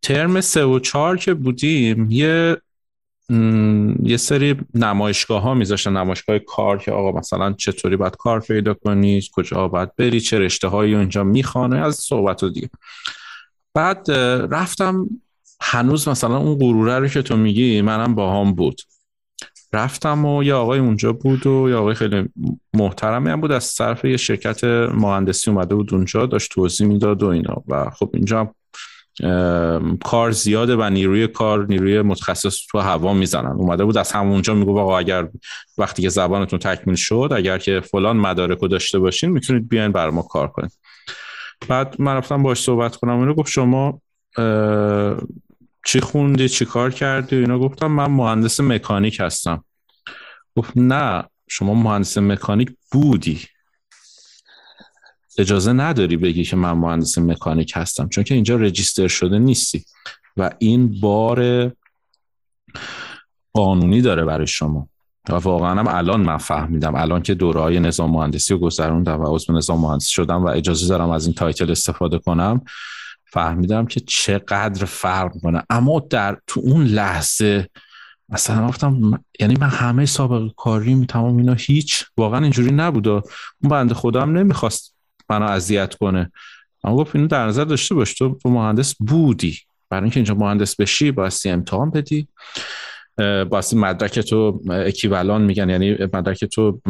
ترم 0.02 0.42
سه 0.42 0.64
و 0.64 0.80
چهار 0.80 1.18
که 1.18 1.34
بودیم 1.34 2.12
یه 2.12 2.58
یه 4.04 4.18
سری 4.18 4.56
نمایشگاه 4.74 5.42
ها 5.42 5.54
میذاشتن 5.54 5.98
نمایشگاه 5.98 6.40
کار 6.40 6.78
که 6.78 6.92
آقا 6.92 7.20
مثلا 7.20 7.54
چطوری 7.54 7.96
باید 7.96 8.16
کار 8.16 8.40
پیدا 8.40 8.74
کنی 8.74 9.22
کجا 9.34 9.68
باید 9.68 9.96
بری 9.96 10.22
چه 10.22 10.40
رشته 10.40 10.68
هایی 10.68 10.96
اونجا 10.96 11.24
می‌خوانه 11.24 11.78
از 11.78 11.96
صحبت 11.96 12.44
و 12.44 12.50
دیگه. 12.50 12.70
بعد 13.74 14.12
رفتم 14.52 15.10
هنوز 15.62 16.08
مثلا 16.08 16.38
اون 16.38 16.58
غروره 16.58 17.00
رو 17.00 17.08
که 17.08 17.22
تو 17.22 17.38
میگی 17.38 17.82
منم 17.82 18.16
با 18.16 18.42
هم 18.42 18.54
بود. 18.54 18.82
رفتم 19.74 20.26
و 20.26 20.44
یه 20.44 20.54
آقای 20.54 20.80
اونجا 20.80 21.14
بود 21.14 21.48
و 21.48 21.70
یه 21.70 21.76
آقای 21.76 21.96
خیلی 21.96 22.30
محترمی 22.74 23.30
هم 23.30 23.42
بود 23.42 23.52
از 23.52 23.76
طرف 23.76 24.06
یه 24.06 24.18
شرکت 24.18 24.64
مهندسی 24.94 25.52
اومده 25.52 25.76
بود 25.76 25.94
اونجا 25.94 26.26
داشت 26.26 26.52
توضیح 26.52 26.88
می‌داد 26.88 27.24
و 27.24 27.28
اینا. 27.28 27.64
و 27.68 27.90
خب 27.90 28.10
اینجا 28.14 28.56
کار 30.04 30.32
زیاده 30.32 30.76
و 30.76 30.90
نیروی 30.90 31.28
کار 31.28 31.66
نیروی 31.66 32.02
متخصص 32.02 32.58
تو 32.72 32.80
هوا 32.80 33.14
می‌زنن. 33.14 33.52
اومده 33.52 33.86
بود 33.86 33.98
از 33.98 34.12
همونجا 34.12 34.54
میگو 34.54 34.80
آقا 34.80 34.98
اگر 34.98 35.28
وقتی 35.78 36.02
که 36.02 36.10
زبانتون 36.10 36.60
تکمیل 36.60 36.96
شد 36.96 37.30
اگر 37.36 37.58
که 37.58 37.80
فلان 37.80 38.18
مدارک 38.18 38.58
رو 38.58 38.68
داشته 38.68 39.00
باشین 39.00 39.30
می‌تونید 39.30 39.70
بیاین 39.70 39.92
بر 39.92 40.10
ما 40.10 40.22
کار 40.22 40.48
کنید 40.48 40.72
بعد 41.68 41.96
من 42.00 42.16
رفتم 42.16 42.44
باش 42.44 42.62
صحبت 42.62 42.96
کنم. 42.96 43.20
اینو 43.20 43.34
گفت 43.34 43.52
شما 43.52 44.02
چی 45.86 46.00
خوندی؟ 46.00 46.50
چی 46.50 46.66
کار 46.66 46.92
کردی؟ 46.92 47.36
اینا 47.36 47.60
گفتم 47.60 47.88
من 47.88 48.06
مهندس 48.06 48.60
مکانیک 48.60 49.20
هستم. 49.20 49.64
گفت 50.58 50.72
نه 50.76 51.24
شما 51.50 51.74
مهندس 51.74 52.18
مکانیک 52.18 52.70
بودی. 52.92 53.40
اجازه 55.38 55.74
نداری 55.74 56.18
بگی 56.18 56.44
که 56.44 56.56
من 56.56 56.72
مهندس 56.72 57.18
مکانیک 57.18 57.74
هستم 57.76 58.10
چون 58.10 58.24
که 58.24 58.34
اینجا 58.34 58.56
رجیستر 58.56 59.08
شده 59.08 59.40
نیستی. 59.40 59.86
و 60.38 60.50
این 60.60 61.00
بار 61.00 61.72
قانونی 63.54 64.02
داره 64.02 64.26
برای 64.26 64.48
شما. 64.48 64.90
و 65.30 65.36
واقعا 65.36 65.80
هم 65.80 65.88
الان 65.88 66.22
من 66.22 66.38
فهمیدم. 66.38 66.96
الان 66.96 67.22
که 67.22 67.34
دوره 67.34 67.62
های 67.62 67.80
نظام 67.80 68.12
مهندسی 68.12 68.54
رو 68.54 68.60
گذروندم 68.60 69.22
و 69.22 69.36
عضو 69.36 69.54
نظام 69.54 69.82
مهندسی 69.82 70.12
شدم 70.12 70.44
و 70.44 70.48
اجازه 70.48 70.88
دارم 70.88 71.10
از 71.10 71.26
این 71.26 71.34
تایتل 71.36 71.72
استفاده 71.72 72.20
کنم 72.20 72.62
فهمیدم 73.32 73.86
که 73.86 74.00
چقدر 74.00 74.86
فرق 74.86 75.32
کنه 75.42 75.64
اما 75.70 76.00
در 76.10 76.38
تو 76.48 76.62
اون 76.64 76.84
لحظه 76.84 77.70
مثلا 78.30 78.68
گفتم 78.68 79.24
یعنی 79.40 79.56
من 79.60 79.70
همه 79.70 80.06
سابقه 80.06 80.54
کاری 80.58 81.06
تمام 81.06 81.38
اینا 81.38 81.54
هیچ 81.54 82.06
واقعا 82.18 82.40
اینجوری 82.40 82.72
نبود 82.72 83.08
اون 83.08 83.22
بنده 83.64 83.94
خودم 83.94 84.38
نمی‌خواست 84.38 84.97
منو 85.30 85.46
اذیت 85.46 85.96
کنه. 85.96 86.32
اما 86.84 86.96
گفت 86.96 87.16
اینو 87.16 87.28
در 87.28 87.48
نظر 87.48 87.64
داشته 87.64 87.96
باش 87.96 88.14
تو 88.14 88.38
مهندس 88.46 88.96
بودی. 89.00 89.60
برای 89.90 90.04
اینکه 90.04 90.18
اینجا 90.18 90.34
مهندس 90.34 90.76
بشی 90.76 91.12
بایستی 91.12 91.50
امتحان 91.50 91.90
بدی. 91.90 92.28
بایستی 93.50 93.76
مدرک 93.76 94.20
تو 94.20 94.62
اکیولان 94.70 95.42
میگن 95.42 95.70
یعنی 95.70 95.98
مدرک 96.14 96.46
تو 96.46 96.82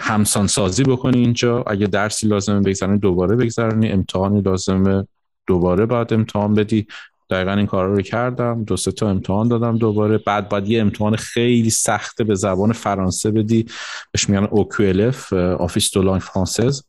همسان 0.00 0.46
سازی 0.46 0.82
بکنی 0.82 1.18
اینجا. 1.18 1.62
اگه 1.62 1.86
درسی 1.86 2.26
لازمه 2.26 2.60
بگذارنی 2.60 2.98
دوباره 2.98 3.36
بگذارنی 3.36 3.88
امتحانی 3.88 4.40
لازمه 4.40 5.06
دوباره 5.46 5.86
باید 5.86 6.12
امتحان 6.12 6.54
بدی. 6.54 6.86
دقیقا 7.30 7.52
این 7.52 7.66
کار 7.66 7.86
رو 7.86 8.02
کردم. 8.02 8.64
دو 8.64 8.76
سه 8.76 8.92
تا 8.92 9.10
امتحان 9.10 9.48
دادم 9.48 9.78
دوباره. 9.78 10.18
بعد 10.18 10.48
باید 10.48 10.68
یه 10.68 10.80
امتحان 10.80 11.16
خیلی 11.16 11.70
سخته 11.70 12.24
به 12.24 12.34
زبان 12.34 12.72
فرانسه 12.72 13.30
بدی. 13.30 13.66
بهش 14.12 14.28
میگن 14.28 14.46
OQLF 14.46 15.32
Office 15.32 15.90
de 15.90 16.02
langue 16.02 16.20
française 16.20 16.82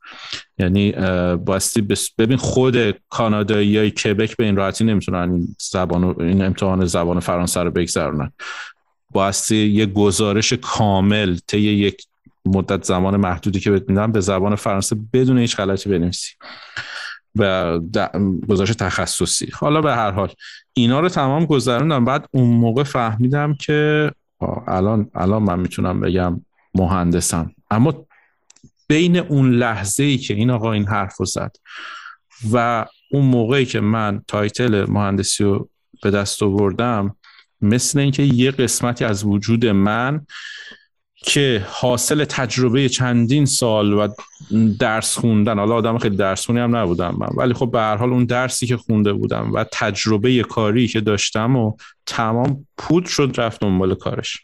یعنی 0.58 0.91
بایستی 1.36 1.88
ببین 2.17 2.38
خود 2.38 2.95
کانادایی 3.10 3.77
های 3.77 3.91
کبک 3.91 4.38
به 4.38 4.43
این 4.43 4.56
راحتی 4.56 4.84
نمی‌تونن 4.84 5.32
این 5.32 5.56
زبان 5.60 6.04
این 6.04 6.41
امتحان 6.41 6.86
زبان 6.86 7.19
فرانسه 7.19 7.60
رو 7.63 7.71
بگذرونن. 7.71 8.32
بایستی 9.12 9.67
یه 9.67 9.86
گزارش 9.86 10.54
کامل 10.54 11.38
طی 11.47 11.60
یک 11.60 12.06
مدت 12.45 12.84
زمان 12.84 13.17
محدودی 13.17 13.60
که 13.60 13.71
بهت 13.71 13.89
میدن 13.89 14.12
به 14.12 14.19
زبان 14.19 14.56
فرانسه 14.56 14.95
بدون 15.13 15.38
هیچ 15.38 15.56
غلطی 15.56 15.89
بنویسی. 15.89 16.34
و 17.36 17.80
گزارش 18.50 18.70
تخصصی. 18.70 19.50
حالا 19.54 19.82
به 19.82 19.96
هر 19.96 20.12
حال 20.12 20.30
اینا 20.74 21.00
رو 21.00 21.10
تمام 21.10 21.46
گذروندم. 21.46 22.06
بعد 22.06 22.28
اون 22.32 22.50
موقع 22.50 22.84
فهمیدم 22.84 23.54
که 23.54 24.12
الان 24.67 25.10
الان 25.15 25.44
من 25.44 25.60
می‌تونم 25.60 26.00
بگم 26.00 26.41
مهندسم. 26.76 27.52
اما 27.72 28.06
بین 28.88 29.17
اون 29.17 29.52
لحظه 29.52 30.04
ای 30.04 30.17
که 30.17 30.34
این 30.34 30.50
آقا 30.50 30.72
این 30.72 30.88
حرف 30.88 31.17
رو 31.17 31.26
زد 31.26 31.56
و 32.52 32.86
اون 33.12 33.26
موقعی 33.26 33.65
که 33.65 33.80
من 33.80 34.22
تایتل 34.28 34.86
مهندسی 34.89 35.44
رو 35.44 35.70
به 36.04 36.12
دست 36.12 36.44
آوردم 36.44 37.15
مثل 37.62 38.00
اینکه 38.00 38.24
یه 38.24 38.52
قسمتی 38.52 39.06
از 39.06 39.24
وجود 39.24 39.65
من 39.65 40.26
که 41.25 41.67
حاصل 41.69 42.25
تجربه 42.25 42.89
چندین 42.89 43.45
سال 43.45 43.93
و 43.93 44.07
درس 44.79 45.17
خوندن. 45.17 45.60
حالا 45.60 45.75
آدم 45.75 45.97
خیلی 45.97 46.15
درس 46.15 46.45
خونی 46.45 46.60
هم 46.60 46.75
نبودم 46.75 47.15
من. 47.19 47.27
ولی 47.38 47.53
خب 47.53 47.71
به 47.71 47.79
هر 47.79 47.97
حال 47.97 48.10
اون 48.10 48.25
درسی 48.25 48.67
که 48.67 48.77
خونده 48.77 49.13
بودم 49.13 49.53
و 49.53 49.65
تجربه 49.71 50.43
کاری 50.43 50.88
که 50.88 51.01
داشتم 51.01 51.55
و 51.55 51.77
تمام 52.05 52.67
پود 52.77 53.05
شد 53.05 53.34
رفت 53.38 53.62
دنبال 53.62 53.95
کارش. 53.95 54.38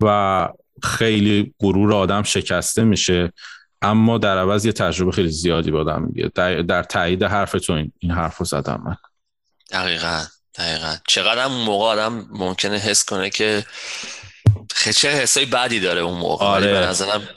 و 0.00 0.48
خیلی 0.82 1.54
غرور 1.60 1.94
آدم 1.94 2.22
شکسته 2.22 2.84
میشه. 2.84 3.32
اما 3.82 4.18
در 4.18 4.38
عوض 4.38 4.66
یه 4.66 4.72
تجربه 4.72 5.12
خیلی 5.12 5.28
زیادی 5.28 5.70
بادم 5.70 6.02
میگه. 6.02 6.30
در, 6.34 6.62
در 6.62 6.82
تایید 6.82 7.22
حرف 7.22 7.52
تو 7.52 7.72
این, 7.72 7.92
این 7.98 8.12
حرف 8.12 8.36
رو 8.36 8.46
زدم 8.46 8.82
من. 8.86 8.96
دقیقا 9.70 10.22
دقیقا. 10.54 10.96
چقدر 11.08 11.46
موقع 11.46 11.84
آدم 11.84 12.26
ممکنه 12.30 12.76
حس 12.76 13.04
کنه 13.04 13.30
که 13.30 13.64
چه 14.96 15.10
حسای 15.10 15.46
بدی 15.46 15.80
داره 15.80 16.00
اون 16.00 16.18
موقع. 16.18 16.44
آره. 16.44 16.72
به 16.72 16.78
نظرم 16.86 17.28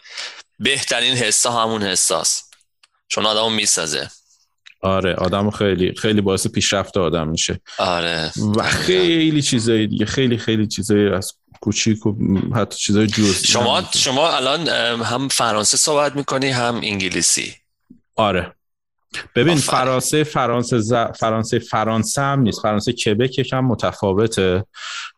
بهترین 0.59 1.13
حسا 1.13 1.51
همون 1.51 1.83
حساس 1.83 2.43
چون 3.07 3.25
آدمو 3.25 3.49
می‌سازه. 3.49 4.09
آره 4.81 5.13
آدم 5.13 5.49
خیلی 5.51 5.93
خیلی 5.95 6.21
باعث 6.21 6.47
پیشرفت 6.47 6.97
آدم 6.97 7.27
میشه. 7.27 7.59
آره. 7.77 8.31
و 8.57 8.63
خیلی 8.63 9.41
چیزایی 9.41 9.87
دیگه 9.87 10.05
خیلی 10.05 10.37
خیلی 10.37 10.67
چیزایی 10.67 11.09
از 11.09 11.33
کوچیک 11.61 12.05
و 12.05 12.13
حتی 12.55 12.77
چیزای 12.77 13.07
جزئی 13.07 13.47
شما 13.47 13.83
شما 13.95 14.31
الان 14.31 14.69
هم 15.03 15.27
فرانسه 15.27 15.77
صحبت 15.77 16.15
می‌کنی 16.15 16.49
هم 16.49 16.75
انگلیسی. 16.75 17.55
آره. 18.15 18.53
ببین 19.35 19.55
فرانسه 19.55 20.23
فرانسه 20.23 20.79
ز... 20.79 20.93
فرانسه 20.93 21.59
فرانسه 21.59 22.21
هم 22.21 22.39
نیست. 22.39 22.61
فرانسه 22.61 22.93
کبک 22.93 23.39
یکم 23.39 23.59
متفاوته 23.59 24.63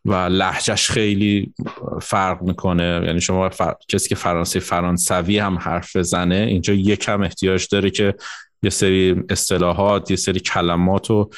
و 0.04 0.14
لحجش 0.14 0.90
خیلی 0.90 1.54
فرق 2.02 2.42
می‌کنه. 2.42 3.02
یعنی 3.06 3.20
شما 3.20 3.50
کسی 3.88 4.08
که 4.08 4.14
فرانسه 4.14 4.60
فرانسوی 4.60 5.38
هم 5.38 5.58
حرف 5.58 5.96
بزنه 5.96 6.34
اینجا 6.34 6.74
یکم 6.74 7.22
احتیاج 7.22 7.66
داره 7.72 7.90
که 7.90 8.14
یه 8.62 8.70
سری 8.70 9.22
اصطلاحات 9.28 10.10
یه 10.10 10.16
سری 10.16 10.40
کلمات 10.40 11.10
رو 11.10 11.30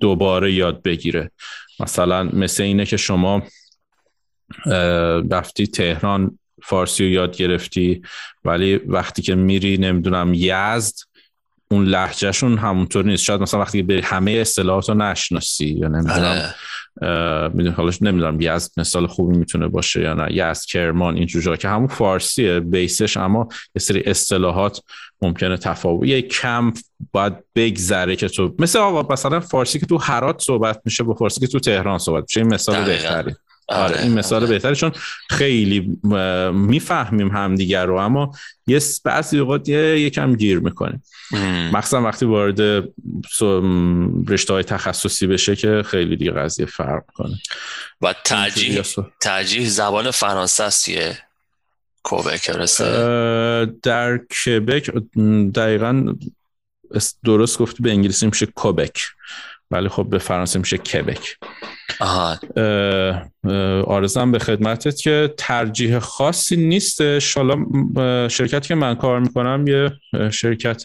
دوباره 0.00 0.52
یاد 0.52 0.82
بگیره. 0.82 1.30
مثلا 1.80 2.22
مثل 2.22 2.62
اینه 2.62 2.86
که 2.86 2.96
شما 2.96 3.42
رفتی 5.30 5.66
تهران 5.66 6.38
فارسی 6.62 7.04
رو 7.04 7.10
یاد 7.10 7.36
گرفتی 7.36 8.02
ولی 8.44 8.76
وقتی 8.76 9.22
که 9.22 9.34
میری 9.34 9.78
نمی‌دونم 9.78 10.32
یزد 10.34 10.94
اون 11.70 11.84
لحجهشون 11.84 12.58
همونطور 12.58 13.04
نیست. 13.04 13.24
شاید 13.24 13.40
مثلا 13.40 13.60
وقتی 13.60 13.82
به 13.82 14.00
همه 14.04 14.30
اصطلاحات 14.30 14.88
رو 14.88 14.94
نشناسی 14.94 15.66
یا 15.66 15.88
نمی‌دونم 15.88 16.52
آره. 17.00 17.48
می‌دونم 17.54 17.74
حالا 17.76 17.92
نمی‌دونم 18.00 18.40
یزد 18.40 18.70
مثال 18.76 19.06
خوبی 19.06 19.36
می‌تونه 19.36 19.68
باشه 19.68 20.00
یا 20.00 20.14
نه. 20.14 20.28
یزد 20.30 20.64
کرمان 20.64 21.16
این 21.16 21.26
جا 21.26 21.56
که 21.56 21.68
همون 21.68 21.86
فارسیه 21.86 22.60
بیسش 22.60 23.16
اما 23.16 23.48
یه 23.74 23.80
سری 23.80 24.02
اصطلاحات 24.06 24.80
ممکنه 25.22 25.56
تفاوت 25.56 26.08
یه 26.08 26.22
کم 26.22 26.72
باید 27.12 27.34
بگذره 27.54 28.16
که 28.16 28.28
تو 28.28 28.54
مثل 28.58 28.78
آقا 28.78 29.12
مثلا 29.14 29.40
فارسی 29.40 29.78
که 29.78 29.86
تو 29.86 29.98
هرات 29.98 30.42
صحبت 30.42 30.80
میشه 30.84 31.02
با 31.02 31.14
فارسی 31.14 31.40
که 31.40 31.46
تو 31.46 31.60
تهران 31.60 31.98
صحبت 31.98 32.22
میشه. 32.22 32.40
این 32.40 32.54
مثال 32.54 32.84
بهتری. 32.84 33.34
آره, 33.68 33.94
آره 33.94 34.02
این 34.02 34.12
مثال 34.12 34.42
آره. 34.42 34.52
بهتره 34.52 34.74
چون 34.74 34.92
خیلی 35.30 35.98
می‌فهمیم 36.52 37.28
همدیگر 37.28 37.86
رو 37.86 37.96
اما 37.96 38.32
یه 38.66 38.80
بعضی 39.04 39.38
اوقات 39.38 39.68
یکم 39.68 40.34
گیر 40.34 40.58
می‌کنیم. 40.58 41.02
مخصوصا 41.72 42.02
وقتی 42.02 42.26
وارد 42.26 42.88
رشته 44.28 44.52
های 44.52 44.62
تخصصی 44.62 45.26
بشه 45.26 45.56
که 45.56 45.82
خیلی 45.86 46.16
دیگه 46.16 46.30
قضیه 46.30 46.66
فرق 46.66 47.04
کنه 47.14 47.36
و 48.00 48.14
ترجیح, 48.24 48.82
ترجیح 49.20 49.68
زبان 49.68 50.10
فرانسه 50.10 50.64
است 50.64 50.90
کوبک 52.02 52.50
در 53.82 54.18
کبک 54.18 54.90
دقیقا 55.54 56.14
درست 57.24 57.58
گفتی 57.58 57.82
به 57.82 57.90
انگلیسی 57.90 58.26
میشه 58.26 58.46
کوبک. 58.46 59.00
ولی 59.70 59.88
خب 59.88 60.06
به 60.10 60.18
فرانسه 60.18 60.58
میشه 60.58 60.78
کبک. 60.78 61.36
آرزم 63.86 64.32
به 64.32 64.38
خدمتت 64.38 64.96
که 64.96 65.34
ترجیح 65.36 65.98
خاصی 65.98 66.56
نیست. 66.56 67.00
حالا 67.36 67.66
شرکتی 68.28 68.68
که 68.68 68.74
من 68.74 68.94
کار 68.94 69.20
می‌کنم 69.20 69.66
یه 69.66 69.92
شرکت 70.30 70.84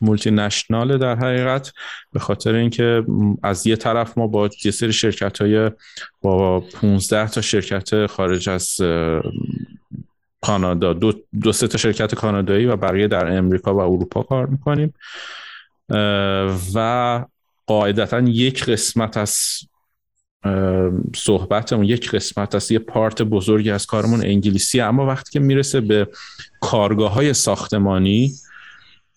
مولتی 0.00 0.30
نشناله 0.30 0.98
در 0.98 1.16
حقیقت 1.16 1.72
به 2.12 2.20
خاطر 2.20 2.54
اینکه 2.54 3.04
از 3.42 3.66
یه 3.66 3.76
طرف 3.76 4.18
ما 4.18 4.26
با 4.26 4.50
یه 4.64 4.70
سری 4.70 4.92
شرکت 4.92 5.40
های 5.40 5.70
با 6.22 6.60
15 6.60 7.28
تا 7.28 7.40
شرکت 7.40 8.06
خارج 8.06 8.48
از 8.48 8.76
کانادا 10.40 10.92
دو, 10.92 11.12
دو 11.42 11.52
سه 11.52 11.68
تا 11.68 11.78
شرکت 11.78 12.14
کانادایی 12.14 12.66
و 12.66 12.76
بقیه 12.76 13.08
در 13.08 13.36
امریکا 13.36 13.74
و 13.74 13.78
اروپا 13.78 14.22
کار 14.22 14.46
می‌کنیم. 14.46 14.94
و 16.74 17.24
قاعدتا 17.68 18.20
یک 18.20 18.64
قسمت 18.64 19.16
از 19.16 19.36
صحبتمون 21.16 21.84
یک 21.84 22.10
قسمت 22.10 22.54
از 22.54 22.72
یه 22.72 22.78
پارت 22.78 23.22
بزرگی 23.22 23.70
از 23.70 23.86
کارمون 23.86 24.24
انگلیسی 24.24 24.80
اما 24.80 25.06
وقتی 25.06 25.32
که 25.32 25.40
می‌رسه 25.40 25.80
به 25.80 26.08
کارگاه 26.60 27.12
های 27.12 27.34
ساختمانی 27.34 28.32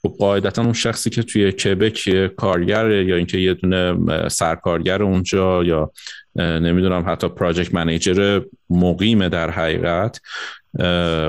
و 0.03 0.09
خب 0.09 0.15
قاعدتا 0.19 0.61
اون 0.61 0.73
شخصی 0.73 1.09
که 1.09 1.23
توی 1.23 1.51
کبک 1.51 2.31
کارگر 2.35 2.91
یا 2.91 3.15
اینکه 3.15 3.37
یه 3.37 3.53
دونه 3.53 3.97
سرکارگر 4.29 5.03
اونجا 5.03 5.63
یا 5.63 5.91
نمی‌دونم 6.35 7.03
حتی 7.07 7.29
پراجکت 7.29 7.73
منیجر 7.73 8.41
مقیمه 8.69 9.29
در 9.29 9.49
حقیقت 9.49 10.21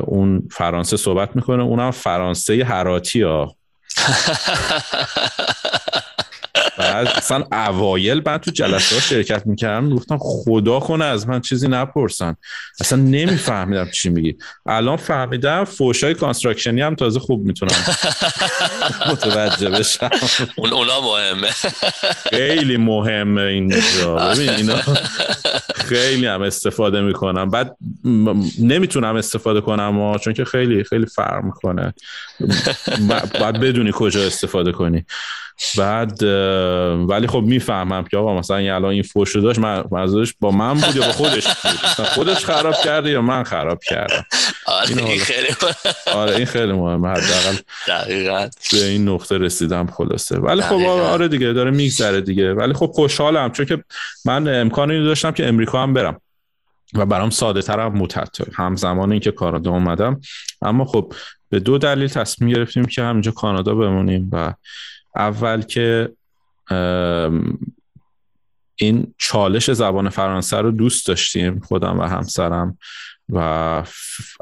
اون 0.04 0.48
فرانسه 0.50 0.96
صحبت 0.96 1.36
می‌کنه. 1.36 1.62
اونم 1.62 1.90
فرانسه 1.90 2.64
هراتی 2.64 3.22
ها. 3.22 3.56
بعد 6.78 7.08
اصلا 7.08 7.44
اوایل 7.52 8.22
من 8.26 8.38
تو 8.38 8.50
جلسه 8.50 8.94
ها 8.94 9.00
شرکت 9.00 9.46
می‌کردم 9.46 9.94
گفتم 9.94 10.18
خدا 10.20 10.80
کنه 10.80 11.04
از 11.04 11.28
من 11.28 11.40
چیزی 11.40 11.68
نپرسن. 11.68 12.36
اصلا 12.80 12.98
نمیفهمیدم 12.98 13.90
چی 13.90 14.10
میگی. 14.10 14.36
الان 14.66 14.96
فهمیدم 14.96 15.64
فوشای 15.64 16.14
کانستراکشنی 16.14 16.80
هم 16.80 16.94
تازه 16.94 17.20
خوب 17.20 17.44
می‌تونم 17.44 17.72
متوجه 19.10 19.70
بشم. 19.70 20.10
اون 20.56 20.72
اونا 20.72 21.00
مهمه. 21.00 21.48
خیلی 22.30 22.76
مهمه 22.76 23.42
اینجا 23.42 24.16
ببین 24.16 24.50
اینا 24.50 24.76
خیلی 25.88 26.26
هم 26.26 26.42
استفاده 26.42 27.00
می‌کنم. 27.00 27.50
بعد 27.50 27.76
نمی‌تونم 28.60 29.16
استفاده 29.16 29.60
کنم 29.60 30.18
چون 30.18 30.32
که 30.32 30.44
خیلی 30.44 30.84
خیلی 30.84 31.06
فرق 31.06 31.44
می‌کنه. 31.44 31.94
بعد 33.40 33.60
بدونی 33.60 33.90
کجا 33.94 34.22
استفاده 34.26 34.72
کنی. 34.72 35.04
بعد 35.78 36.24
ولی 37.08 37.26
خب 37.26 37.42
می‌فهمم 37.42 38.04
که 38.04 38.16
آقا 38.16 38.38
مثلا 38.38 38.56
الان 38.56 38.84
این 38.84 39.02
فوشو 39.02 39.40
داشت 39.40 39.58
منظورش 39.90 40.34
با 40.40 40.50
من 40.50 40.74
بود 40.74 40.96
یا 40.96 41.06
با 41.06 41.12
خودش 41.12 41.46
بود؟ 41.46 42.06
خودش 42.06 42.44
خراب 42.44 42.74
کرده 42.84 43.10
یا 43.10 43.22
من 43.22 43.42
خراب 43.42 43.82
کردم؟ 43.82 44.24
آره 44.66 44.96
این 44.96 45.18
خیلی 45.18 45.48
آره 46.14 46.36
این 46.36 46.44
خیلی 46.44 46.72
مهمه. 46.72 47.08
حداقل 47.08 47.56
دقیقاً. 47.88 48.48
به 48.72 48.84
این 48.84 49.08
نقطه 49.08 49.38
رسیدم 49.38 49.86
خلاصه. 49.86 50.38
ولی 50.38 50.62
خب 50.62 50.82
آره 50.86 51.28
دیگه 51.28 51.52
داره 51.52 51.70
میگذره 51.70 52.20
دیگه. 52.20 52.54
ولی 52.54 52.72
خب 52.72 52.86
خوشحالم 52.86 53.52
چون 53.52 53.66
که 53.66 53.84
من 54.24 54.60
امکانی 54.60 55.04
داشتم 55.04 55.30
که 55.30 55.48
امریکا 55.48 55.82
هم 55.82 55.94
برم 55.94 56.20
و 56.94 57.06
برام 57.06 57.30
ساده 57.30 57.62
ترم 57.62 57.92
متحت 57.92 58.36
همزمان 58.54 59.12
اینکه 59.12 59.30
کانادا 59.30 59.70
اومدم. 59.70 60.20
اما 60.62 60.84
خب 60.84 61.12
به 61.50 61.60
دو 61.60 61.78
دلیل 61.78 62.08
تصمیم 62.08 62.50
گرفتیم 62.50 62.84
که 62.84 63.02
همینجا 63.02 63.30
کانادا 63.30 63.74
بمونیم 63.74 64.30
و 64.32 64.54
اول 65.16 65.62
که 65.62 66.08
این 68.76 69.14
چالش 69.18 69.70
زبان 69.70 70.08
فرانسه 70.08 70.56
رو 70.56 70.70
دوست 70.70 71.06
داشتیم 71.06 71.60
خودم 71.60 71.98
و 71.98 72.02
همسرم 72.02 72.78
و 73.28 73.38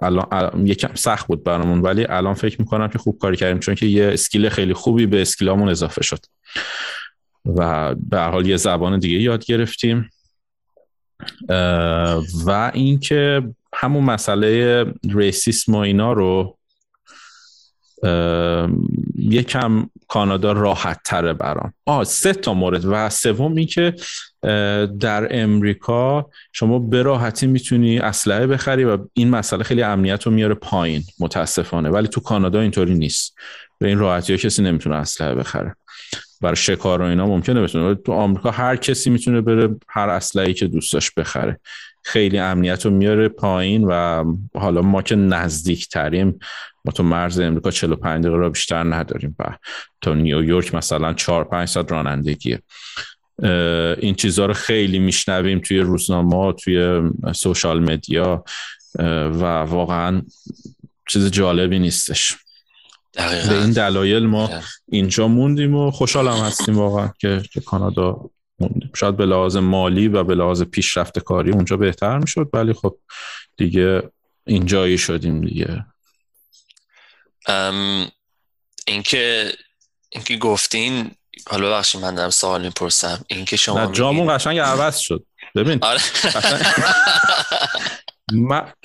الان 0.02 0.66
یکم 0.66 0.94
سخت 0.94 1.26
بود 1.26 1.44
برامون 1.44 1.80
ولی 1.80 2.06
الان 2.08 2.34
فکر 2.34 2.60
می‌کنم 2.60 2.88
که 2.88 2.98
خوب 2.98 3.18
کاری 3.18 3.36
کردیم 3.36 3.58
چون 3.58 3.74
که 3.74 3.86
یه 3.86 4.10
اسکیل 4.12 4.48
خیلی 4.48 4.74
خوبی 4.74 5.06
به 5.06 5.22
اسکیلامون 5.22 5.68
اضافه 5.68 6.02
شد 6.02 6.18
و 7.44 7.94
به 7.94 8.20
حال 8.20 8.46
یه 8.46 8.56
زبان 8.56 8.98
دیگه 8.98 9.18
یاد 9.18 9.44
گرفتیم. 9.44 10.10
و 12.46 12.70
اینکه 12.74 13.42
همون 13.74 14.04
مسئله 14.04 14.84
ریسیسم 15.14 15.74
و 15.74 15.78
اینا 15.78 16.12
رو 16.12 16.58
یکم 19.20 19.86
کانادا 20.08 20.52
راحت 20.52 21.00
تره 21.04 21.32
برام. 21.32 21.72
آه 21.86 22.04
سه 22.04 22.32
تا 22.32 22.54
مورد 22.54 22.84
و 22.84 23.08
سوم 23.10 23.54
این 23.54 23.66
که 23.66 23.94
در 25.00 25.42
امریکا 25.42 26.30
شما 26.52 26.78
به 26.78 27.02
راحتی 27.02 27.46
می‌تونی 27.46 27.98
اسلحه 27.98 28.46
بخری 28.46 28.84
و 28.84 28.98
این 29.12 29.30
مسئله 29.30 29.64
خیلی 29.64 29.82
امنیت 29.82 30.22
رو 30.22 30.32
میاره 30.32 30.54
پایین 30.54 31.02
متاسفانه. 31.20 31.88
ولی 31.90 32.08
تو 32.08 32.20
کانادا 32.20 32.60
اینطوری 32.60 32.94
نیست. 32.94 33.38
به 33.78 33.88
این 33.88 33.98
راحتی 33.98 34.32
ها 34.32 34.38
کسی 34.38 34.62
نمی‌تونه 34.62 34.96
اسلحه 34.96 35.34
بخره. 35.34 35.76
برای 36.40 36.56
شکار 36.56 37.02
و 37.02 37.04
اینا 37.04 37.26
ممکنه 37.26 37.62
بتونه. 37.62 37.94
تو 37.94 38.12
آمریکا 38.12 38.50
هر 38.50 38.76
کسی 38.76 39.10
می‌تونه 39.10 39.40
بره 39.40 39.76
هر 39.88 40.08
اسلحه‌ای 40.08 40.54
که 40.54 40.66
دوست 40.66 40.92
داشت 40.92 41.14
بخره. 41.14 41.60
خیلی 42.02 42.38
امنیت 42.38 42.84
رو 42.84 42.90
میاره 42.90 43.28
پایین 43.28 43.84
و 43.84 44.24
حالا 44.54 44.82
ما 44.82 45.02
که 45.02 45.16
نزدیک 45.16 45.88
تریم 45.88 46.38
ما 46.84 46.92
تو 46.92 47.02
مرز 47.02 47.40
امریکا 47.40 47.70
45 47.70 48.24
دقیقه 48.24 48.38
را 48.38 48.48
بیشتر 48.48 48.84
نداریم 48.84 49.36
و 49.38 49.56
تا 50.00 50.14
نیویورک 50.14 50.74
مثلا 50.74 51.14
4 51.14 51.44
5 51.44 51.68
ساعت 51.68 51.92
رانندگیه. 51.92 52.62
این 53.98 54.14
چیزها 54.14 54.46
رو 54.46 54.54
خیلی 54.54 54.98
میشنویم 54.98 55.58
توی 55.58 55.78
روزنامه 55.78 56.52
توی 56.52 57.02
سوشال 57.34 57.80
مدیا 57.80 58.44
و 58.98 59.44
واقعا 59.62 60.22
چیز 61.08 61.30
جالبی 61.30 61.78
نیستش. 61.78 62.36
به 63.14 63.58
این 63.60 63.70
دلایل 63.70 64.26
ما 64.26 64.50
اینجا 64.88 65.28
موندیم 65.28 65.74
و 65.74 65.90
خوشحال 65.90 66.28
هم 66.28 66.44
هستیم 66.44 66.78
واقعا 66.78 67.10
که 67.20 67.60
کانادا 67.66 68.30
شاید 68.94 69.16
به 69.16 69.26
لحاظ 69.26 69.56
مالی 69.56 70.08
و 70.08 70.24
به 70.24 70.34
لحاظ 70.34 70.62
پیشرفت 70.62 71.18
کاری 71.18 71.50
اونجا 71.50 71.76
بهتر 71.76 72.18
می‌شد 72.18 72.50
ولی 72.52 72.72
خب 72.72 72.96
دیگه 73.56 74.02
اینجایی 74.46 74.98
شدیم 74.98 75.40
دیگه. 75.40 75.84
اینکه 78.86 79.52
اینکه 80.10 80.36
گفتین 80.36 81.10
حالا 81.46 81.78
بخشی 81.78 81.98
من 81.98 82.14
دارم 82.14 82.30
سوال 82.30 82.62
می‌پرسم. 82.62 83.24
اینکه 83.28 83.56
شما 83.56 83.92
جامون 83.92 84.36
قشنگ 84.36 84.58
عوض 84.58 84.96
شد. 84.98 85.24
ببین. 85.54 85.78
آره. 85.84 86.00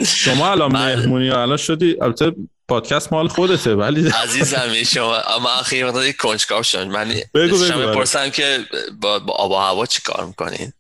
شما 0.05 0.51
الان 0.51 0.71
مهمونی 0.81 1.29
الان 1.29 1.57
شدی 1.57 1.97
البته 2.01 2.31
پادکست 2.67 3.13
مال 3.13 3.27
خودته 3.27 3.75
ولی 3.75 4.09
عزیزم 4.09 4.73
شما 4.85 5.15
اما 5.15 5.49
اخیر 5.51 5.85
وقتی 5.85 6.13
کنجکاو 6.13 6.63
شد 6.63 6.87
من 6.87 7.13
بگو 7.33 7.57
بگو 7.57 7.93
پرسم 7.93 8.29
که 8.29 8.59
با, 9.01 9.19
با 9.19 9.33
آب 9.33 9.51
و 9.51 9.55
هوا 9.55 9.85
چی 9.85 10.01
کار 10.01 10.25
می‌کنین؟ 10.25 10.73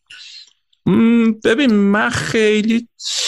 ببین 1.43 1.73
من 1.73 2.09
خیلی 2.09 2.87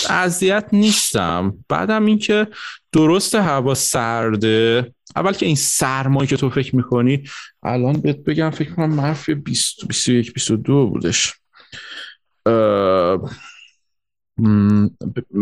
اذیت 0.09 0.65
نیستم. 0.71 1.53
بعدم 1.69 2.05
اینکه 2.05 2.47
درست 2.91 3.35
هوا 3.35 3.73
سرده. 3.73 4.91
اول 5.15 5.33
که 5.33 5.45
این 5.45 5.55
سرمایی 5.55 6.27
که 6.27 6.37
تو 6.37 6.49
فکر 6.49 6.75
می‌کنی 6.75 7.23
الان 7.63 8.01
بهت 8.01 8.17
بگم 8.17 8.49
فکر 8.49 8.73
کنم 8.73 8.89
منفی 8.89 9.33
20 9.35 9.87
21 9.87 10.33
22 10.33 10.87
بودش. 10.87 11.33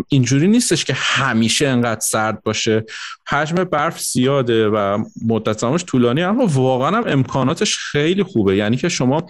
اینجوری 0.09 0.47
نیستش 0.47 0.85
که 0.85 0.93
همیشه 0.93 1.67
انقدر 1.67 1.99
سرد 1.99 2.43
باشه. 2.43 2.85
حجم 3.27 3.63
برف 3.63 4.01
زیاده 4.01 4.69
و 4.69 5.03
مدت 5.25 5.59
زمانش 5.59 5.85
طولانی 5.85 6.23
اما 6.23 6.45
واقعا 6.45 6.97
هم 6.97 7.03
امکاناتش 7.07 7.77
خیلی 7.77 8.23
خوبه. 8.23 8.55
یعنی 8.55 8.77
که 8.77 8.89
شما 8.89 9.27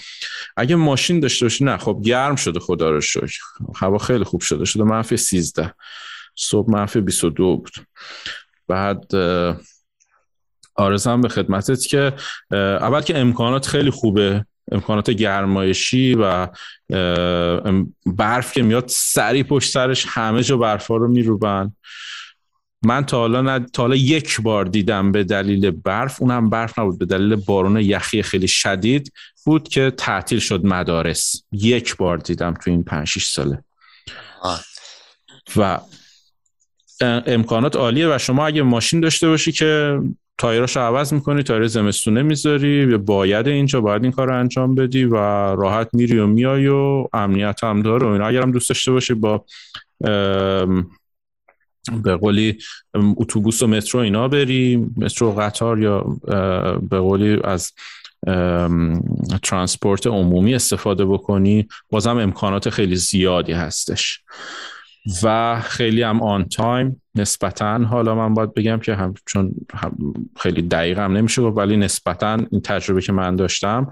اگه 0.57 0.75
ماشین 0.75 1.19
داشته 1.19 1.45
باشی 1.45 1.63
نه 1.63 1.77
خب 1.77 2.01
گرم 2.03 2.35
شده 2.35 2.59
خدا 2.59 2.89
رو 2.89 3.01
شکر. 3.01 3.39
هوا 3.75 3.97
خیلی 3.97 4.23
خوب 4.23 4.41
شده. 4.41 4.65
شده 4.65 4.83
منفی 4.83 5.17
13 5.17 5.73
صبح 6.35 6.71
منفی 6.71 7.01
22 7.01 7.57
بود. 7.57 7.73
بعد 8.67 9.15
آرزم 10.75 11.21
به 11.21 11.29
خدمتت 11.29 11.87
که 11.87 12.13
اول 12.51 13.01
که 13.01 13.17
امکانات 13.17 13.67
خیلی 13.67 13.89
خوبه. 13.89 14.45
امکانات 14.71 15.09
گرمایشی 15.09 16.15
و 16.15 16.47
برف 18.05 18.53
که 18.53 18.63
میاد 18.63 18.85
سری 18.87 19.43
پشت 19.43 19.71
سرش 19.71 20.05
همه 20.09 20.43
جا 20.43 20.57
برفا 20.57 20.95
رو 20.95 21.07
میروبن. 21.07 21.71
من 22.85 23.05
تا 23.05 23.17
حالا, 23.17 23.41
ند... 23.41 23.71
تا 23.71 23.83
حالا 23.83 23.95
یک 23.95 24.41
بار 24.41 24.65
دیدم 24.65 25.11
به 25.11 25.23
دلیل 25.23 25.71
برف 25.71 26.21
اونم 26.21 26.49
برف 26.49 26.79
نبود 26.79 26.99
به 26.99 27.05
دلیل 27.05 27.35
بارون 27.35 27.77
یخی 27.77 28.21
خیلی 28.21 28.47
شدید 28.47 29.13
بود 29.45 29.67
که 29.67 29.91
تعطیل 29.97 30.39
شد 30.39 30.65
مدارس. 30.65 31.43
یک 31.51 31.97
بار 31.97 32.17
دیدم 32.17 32.53
تو 32.53 32.71
این 32.71 32.83
5 32.83 33.07
6 33.07 33.25
ساله. 33.25 33.63
و 35.55 35.79
امکانات 37.01 37.75
عالیه 37.75 38.15
و 38.15 38.17
شما 38.17 38.47
اگه 38.47 38.61
ماشین 38.61 38.99
داشته 38.99 39.27
باشی 39.27 39.51
که 39.51 39.99
تایراشو 40.37 40.79
عوض 40.79 41.13
می‌کنی 41.13 41.43
تایر 41.43 41.67
زمستونه 41.67 42.23
می‌ذاری 42.23 42.97
باید 42.97 43.47
اینجا 43.47 43.81
باید 43.81 44.03
این 44.03 44.11
کار 44.11 44.27
رو 44.27 44.39
انجام 44.39 44.75
بدی 44.75 45.03
و 45.03 45.15
راحت 45.55 45.89
میری 45.93 46.19
و 46.19 46.27
میای 46.27 46.67
و 46.67 47.07
امنیت 47.13 47.63
هم 47.63 47.81
داره 47.81 48.07
و 48.07 48.09
اینا. 48.09 48.27
اگرم 48.27 48.51
دوست 48.51 48.69
داشته 48.69 48.91
باشی 48.91 49.13
با 49.13 49.45
به 52.03 52.15
قولی 52.15 52.57
اتوبوس 52.93 53.63
و 53.63 53.67
مترو 53.67 53.99
اینا 53.99 54.27
بری 54.27 54.85
مترو 54.97 55.31
قطار 55.31 55.79
یا 55.79 56.05
به 56.89 56.99
قولی 56.99 57.39
از 57.43 57.73
transport 59.43 60.07
عمومی 60.07 60.55
استفاده 60.55 61.05
بکنی 61.05 61.67
بازم 61.89 62.17
امکانات 62.17 62.69
خیلی 62.69 62.95
زیادی 62.95 63.51
هستش. 63.51 64.21
و 65.23 65.59
خیلی 65.61 66.01
هم 66.01 66.21
on 66.21 66.45
time 66.49 67.01
نسبتا 67.15 67.77
حالا 67.77 68.15
من 68.15 68.33
باید 68.33 68.53
بگم 68.53 68.79
که 68.79 68.95
هم 68.95 69.13
چون 69.25 69.55
خیلی 70.37 70.61
دقیق 70.61 70.99
هم 70.99 71.17
نمیشه 71.17 71.41
گفت 71.41 71.57
ولی 71.57 71.77
نسبتا 71.77 72.37
این 72.51 72.61
تجربه 72.61 73.01
که 73.01 73.11
من 73.11 73.35
داشتم 73.35 73.89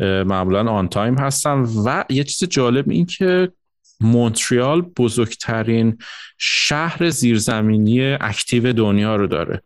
معمولا 0.00 0.70
on 0.70 0.88
time 0.88 1.18
هستم. 1.18 1.68
و 1.86 2.04
یه 2.08 2.24
چیز 2.24 2.48
جالب 2.48 2.90
این 2.90 3.06
که 3.06 3.52
مونتریال 4.00 4.80
بزرگترین 4.80 5.98
شهر 6.38 7.10
زیرزمینی 7.10 8.12
active 8.12 8.72
دنیا 8.72 9.16
رو 9.16 9.26
داره. 9.26 9.62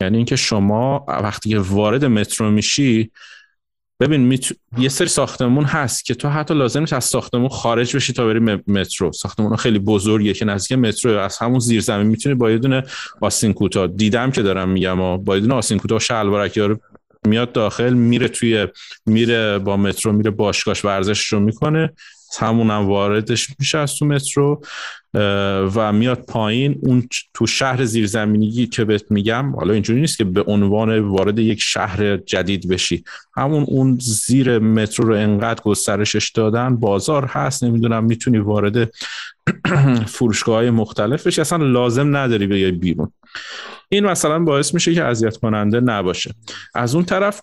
یعنی 0.00 0.16
اینکه 0.16 0.36
شما 0.36 1.04
وقتی 1.08 1.50
که 1.50 1.58
وارد 1.58 2.04
مترو 2.04 2.50
میشی 2.50 3.10
ببین 4.00 4.38
یه 4.78 4.88
سری 4.88 5.08
ساختمون 5.08 5.64
هست 5.64 6.04
که 6.04 6.14
تو 6.14 6.28
حتی 6.28 6.54
لازم 6.54 6.80
نیست 6.80 6.92
از 6.92 7.04
ساختمون 7.04 7.48
خارج 7.48 7.96
بشی 7.96 8.12
تا 8.12 8.26
بری 8.26 8.38
مترو. 8.66 9.12
ساختمون 9.12 9.56
خیلی 9.56 9.78
بزرگیه 9.78 10.32
که 10.32 10.44
نزدیک 10.44 10.78
مترو 10.78 11.18
از 11.18 11.38
همون 11.38 11.58
زیر 11.58 11.80
زمین 11.80 12.06
می‌تونی 12.06 12.34
با 12.34 12.50
یه 12.50 12.58
دونه 12.58 12.82
آسین 13.20 13.52
کوتا 13.52 13.86
دیدم 13.86 14.30
که 14.30 14.42
دارم 14.42 14.68
میگم 14.68 15.00
و 15.00 15.18
با 15.18 15.34
یه 15.34 15.40
دونه 15.40 15.54
آسین 15.54 15.78
کوتا 15.78 15.98
شلوارک 15.98 16.56
یارو 16.56 16.78
میاد 17.26 17.52
داخل 17.52 17.92
میره 17.92 18.28
توی 18.28 18.68
میره 19.06 19.58
با 19.58 19.76
مترو 19.76 20.12
میره 20.12 20.30
باشگاهش 20.30 20.84
ورزش 20.84 21.26
رو 21.26 21.40
می‌کنه. 21.40 21.92
همونم 22.38 22.88
واردش 22.88 23.48
میشه 23.58 23.78
از 23.78 23.94
تو 23.94 24.06
مترو 24.06 24.62
و 25.74 25.92
میاد 25.92 26.18
پایین. 26.18 26.78
اون 26.82 27.08
تو 27.34 27.46
شهر 27.46 27.84
زیرزمینی 27.84 28.66
که 28.66 28.84
بهت 28.84 29.10
میگم 29.10 29.56
حالا 29.56 29.74
اینجوری 29.74 30.00
نیست 30.00 30.18
که 30.18 30.24
به 30.24 30.42
عنوان 30.42 30.98
وارد 30.98 31.38
یک 31.38 31.62
شهر 31.62 32.16
جدید 32.16 32.68
بشی. 32.68 33.04
همون 33.36 33.64
اون 33.68 33.98
زیر 34.00 34.58
مترو 34.58 35.08
رو 35.08 35.14
انقدر 35.14 35.62
گسترشش 35.62 36.30
دادن 36.30 36.76
بازار 36.76 37.24
هست 37.24 37.64
نمی‌دونم 37.64 38.04
می‌تونی 38.04 38.38
وارد 38.38 38.90
فروشگاه 40.06 40.54
های 40.54 40.70
مختلف 40.70 41.26
بشی. 41.26 41.40
اصلا 41.40 41.64
لازم 41.64 42.16
نداری 42.16 42.46
بیای 42.46 42.72
بیرون. 42.72 43.12
این 43.88 44.06
مثلا 44.06 44.38
باعث 44.38 44.74
میشه 44.74 44.94
که 44.94 45.04
اذیت 45.04 45.36
کننده 45.36 45.80
نباشه. 45.80 46.34
از 46.74 46.94
اون 46.94 47.04
طرف 47.04 47.40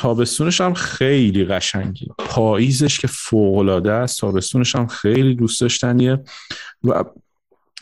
تابستونش 0.00 0.60
هم 0.60 0.74
خیلی 0.74 1.44
قشنگی 1.44 2.08
پاییزش 2.18 2.98
که 2.98 3.06
فوقلاده 3.06 3.92
است 3.92 4.20
تابستونش 4.20 4.76
هم 4.76 4.86
خیلی 4.86 5.34
دوست 5.34 5.60
داشتنیه 5.60 6.24
و 6.84 7.04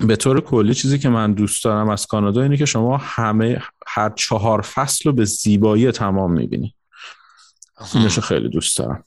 به 0.01 0.17
طور 0.17 0.41
کلی 0.41 0.75
چیزی 0.75 0.99
که 0.99 1.09
من 1.09 1.33
دوست 1.33 1.65
دارم 1.65 1.89
از 1.89 2.07
کانادا 2.07 2.43
اینه 2.43 2.57
که 2.57 2.65
شما 2.65 2.97
همه 2.97 3.63
هر 3.87 4.11
چهار 4.11 4.63
فصل 4.63 5.01
رو 5.05 5.13
به 5.13 5.25
زیبایی 5.25 5.93
تمام 5.93 6.33
می‌بینی. 6.33 6.75
اینش 7.95 8.19
خیلی 8.19 8.49
دوست 8.49 8.79
دارم. 8.79 9.05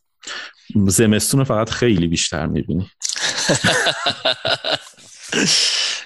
زمستون 0.88 1.44
فقط 1.44 1.70
خیلی 1.70 2.08
بیشتر 2.08 2.46
می‌بینی. 2.46 2.92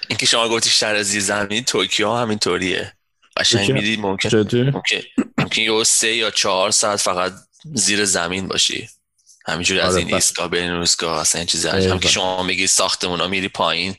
اینکه 0.08 0.26
شما 0.26 0.48
گفتی 0.48 0.70
شهر 0.70 1.02
زیر 1.02 1.22
زمین 1.22 1.64
توکیو 1.64 2.12
همینطوریه. 2.12 2.92
قشنگ 3.36 3.72
میدی 3.72 3.96
ممکن 3.96 4.36
ممکن. 4.54 5.00
ممکن 5.46 5.62
یه 5.62 5.84
سه 5.84 6.14
یا 6.14 6.30
چهار 6.30 6.70
ساعت 6.70 7.00
فقط 7.00 7.32
زیر 7.74 8.04
زمین 8.04 8.48
باشی. 8.48 8.88
همینجوری 9.46 9.80
از 9.80 9.92
آره، 9.92 10.04
این 10.04 10.14
ایستگاه 10.14 10.48
به 10.48 10.62
این 10.62 10.72
ایستگاه 10.72 11.20
اصلا 11.20 11.38
این 11.38 11.46
چیزی 11.46 11.68
هم 11.68 11.98
که 11.98 12.08
شما 12.08 12.42
میگی 12.42 12.66
ساختمون 12.66 13.20
ها 13.20 13.28
میری 13.28 13.48
پایین 13.48 13.96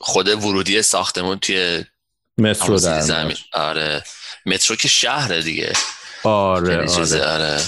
خود 0.00 0.28
ورودی 0.28 0.82
ساختمون 0.82 1.38
توی 1.38 1.84
مترو 2.38 2.78
در 2.78 3.00
زمین. 3.00 3.36
آره. 3.52 4.04
مترو 4.46 4.76
که 4.76 4.88
شهره 4.88 5.42
دیگه. 5.42 5.72
آره 6.22 6.90
آره. 6.90 7.24
آره. 7.24 7.60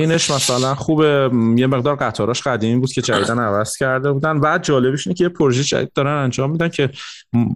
اینش 0.00 0.30
مثلا 0.30 0.74
خوبه. 0.74 1.30
یه 1.56 1.66
مقدار 1.66 1.96
قطاراش 1.96 2.42
قدیمی 2.42 2.80
بود 2.80 2.92
که 2.92 3.02
جدیدن 3.02 3.38
عوض 3.38 3.76
کرده 3.76 4.12
بودن. 4.12 4.40
بعد 4.40 4.64
جالبش 4.64 5.06
اینه 5.06 5.14
که 5.14 5.24
یه 5.24 5.28
پروژه 5.28 5.64
جدید 5.64 5.92
دارن 5.92 6.22
انجام 6.22 6.50
میدن 6.50 6.68
که 6.68 6.90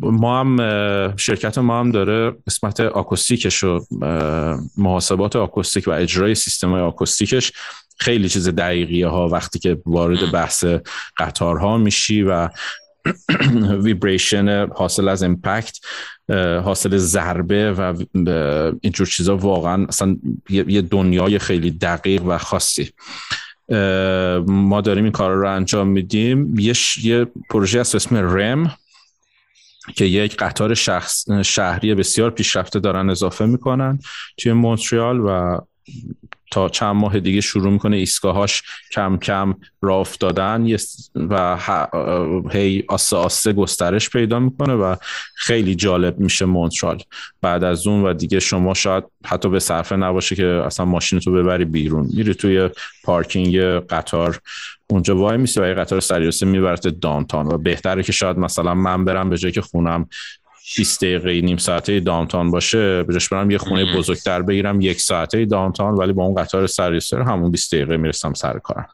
ما 0.02 0.40
هم 0.40 1.16
شرکت 1.16 1.58
ما 1.58 1.80
هم 1.80 1.90
داره 1.90 2.32
قسمت 2.46 2.80
آکوستیکش 2.80 3.64
و 3.64 3.80
محاسبات 4.78 5.36
آکوستیک 5.36 5.88
و 5.88 5.90
اجرای 5.90 6.34
سیستم 6.34 6.72
آکوستیکش 6.72 7.52
خیلی 7.98 8.28
چیز 8.28 8.48
دقیقیه 8.48 9.08
ها 9.08 9.28
وقتی 9.28 9.58
که 9.58 9.78
وارد 9.86 10.32
بحث 10.32 10.64
قطارها 11.18 11.78
میشی 11.78 12.22
و 12.22 12.48
ویبریشن 13.84 14.66
حاصل 14.74 15.08
از 15.08 15.22
امپکت 15.22 15.78
حاصل 16.64 16.96
ضربه 16.96 17.72
و 17.72 17.94
اینجور 18.80 19.06
چیزا 19.06 19.36
واقعا 19.36 19.86
اصلا 19.88 20.16
یه 20.50 20.82
دنیای 20.82 21.38
خیلی 21.38 21.70
دقیق 21.70 22.24
و 22.24 22.38
خاصی. 22.38 22.90
ما 24.46 24.80
داریم 24.84 25.04
این 25.04 25.12
کار 25.12 25.34
رو 25.34 25.48
انجام 25.48 25.88
میدیم. 25.88 26.58
یه, 26.58 26.74
یه 27.02 27.26
پروژه 27.50 27.80
از 27.80 27.94
اسم 27.94 28.16
رم 28.16 28.76
که 29.96 30.04
یک 30.04 30.36
قطار 30.36 30.74
شخص 30.74 31.30
شهری 31.30 31.94
بسیار 31.94 32.30
پیشرفته 32.30 32.80
دارن 32.80 33.10
اضافه 33.10 33.46
می‌کنن 33.46 33.98
توی 34.36 34.52
مونتریال 34.52 35.20
و 35.20 35.58
تا 36.52 36.68
چند 36.68 36.96
ماه 36.96 37.20
دیگه 37.20 37.40
شروع 37.40 37.72
می‌کنه 37.72 37.96
ایستگاهاش 37.96 38.62
کم 38.92 39.16
کم 39.16 39.54
راه 39.82 39.98
افتادن. 39.98 40.76
و 41.16 41.58
هی 42.50 42.84
آسه 42.88 43.16
آسه 43.16 43.52
گسترش 43.52 44.10
پیدا 44.10 44.38
می‌کنه 44.38 44.74
و 44.74 44.96
خیلی 45.34 45.74
جالب 45.74 46.20
میشه 46.20 46.44
مونترال. 46.44 46.98
بعد 47.40 47.64
از 47.64 47.86
اون 47.86 48.04
و 48.04 48.12
دیگه 48.12 48.40
شما 48.40 48.74
شاید 48.74 49.04
حتی 49.26 49.48
به 49.48 49.58
صرفه 49.58 49.96
نباشه 49.96 50.36
که 50.36 50.46
اصلا 50.46 50.86
ماشین 50.86 51.18
تو 51.18 51.32
ببری 51.32 51.64
بیرون. 51.64 52.10
میری 52.14 52.34
توی 52.34 52.70
پارکینگ 53.04 53.60
قطار. 53.60 54.40
اونجا 54.90 55.16
وای 55.16 55.36
میسی 55.36 55.60
و 55.60 55.64
قطار 55.64 56.00
سریاسه 56.00 56.46
میبرت 56.46 56.88
دانتان. 56.88 57.46
و 57.46 57.58
بهتره 57.58 58.02
که 58.02 58.12
شاید 58.12 58.38
مثلا 58.38 58.74
من 58.74 59.04
برم 59.04 59.30
به 59.30 59.38
جای 59.38 59.52
که 59.52 59.60
خونم 59.60 60.08
20 60.76 61.00
دقیقه 61.04 61.40
نیم 61.40 61.56
ساعته 61.56 62.00
داونتاون 62.00 62.50
باشه. 62.50 63.02
بجاش 63.02 63.28
برم 63.28 63.50
یه 63.50 63.58
خونه 63.58 63.96
بزرگتر 63.96 64.42
بگیرم 64.42 64.80
یک 64.80 65.00
ساعته 65.00 65.44
داونتاون 65.44 65.94
ولی 65.94 66.12
با 66.12 66.24
اون 66.24 66.42
قطار 66.42 66.66
سریسر 66.66 67.20
همون 67.20 67.50
20 67.50 67.74
دقیقه 67.74 67.96
می‌رسم 67.96 68.34
سر 68.34 68.58
کارم. 68.58 68.88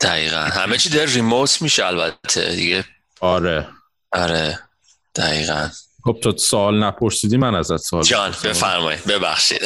دقیقا. 0.00 0.36
همه 0.36 0.78
چی 0.78 0.88
در 0.88 1.06
ریموت 1.06 1.62
میشه 1.62 1.86
البته 1.86 2.54
دیگه. 2.54 2.84
آره. 3.20 3.66
آره. 4.12 4.58
دقیقا. 5.14 5.68
خب 6.04 6.18
تو 6.22 6.36
سوال 6.38 6.84
نپرسیدی 6.84 7.36
من 7.36 7.54
ازت 7.54 7.76
سوال 7.76 8.02
جان 8.02 8.30
بفرمایید. 8.30 9.04
ببخشید. 9.04 9.60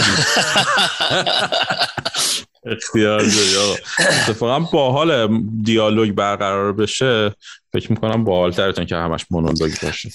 اختیار 2.72 3.20
داری 3.20 3.76
اتفاقا 3.98 4.58
با 4.58 4.92
حال 4.92 5.40
دیالوگ 5.62 6.10
برقرار 6.10 6.72
بشه. 6.72 7.34
فکر 7.72 7.92
می‌کنم 7.92 8.24
با 8.24 8.36
حال 8.36 8.52
ترتون 8.52 8.86
که 8.86 8.96
همش 8.96 9.26
مونولوگ 9.30 9.72
باشه. 9.82 10.10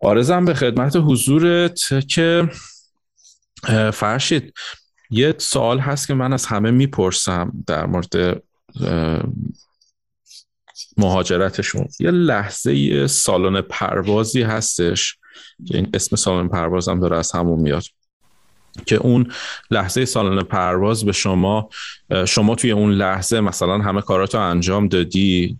آرزم 0.00 0.44
به 0.44 0.54
خدمت 0.54 0.96
حضورت 0.96 2.08
که 2.08 2.48
فرشید. 3.92 4.54
یه 5.10 5.34
سوال 5.38 5.78
هست 5.78 6.06
که 6.06 6.14
من 6.14 6.32
از 6.32 6.46
همه 6.46 6.70
می‌پرسم 6.70 7.52
در 7.66 7.86
مورد 7.86 8.42
مهاجرتشون. 10.96 11.88
یه 12.00 12.10
لحظه 12.10 13.06
سالن 13.06 13.60
پروازی 13.60 14.42
هستش. 14.42 15.18
که 15.66 15.76
این 15.76 15.90
اسم 15.94 16.16
سالن 16.16 16.48
پروازم 16.48 17.00
داره 17.00 17.16
از 17.16 17.32
همون 17.32 17.60
میاد. 17.60 17.82
که 18.86 18.96
اون 18.96 19.32
لحظه 19.70 20.04
سالن 20.04 20.42
پرواز 20.42 21.04
به 21.04 21.12
شما 21.12 21.68
شما 22.26 22.54
توی 22.54 22.70
اون 22.70 22.92
لحظه 22.92 23.40
مثلا 23.40 23.78
همه 23.78 24.00
کاراتو 24.02 24.38
انجام 24.38 24.88
دادی؟ 24.88 25.58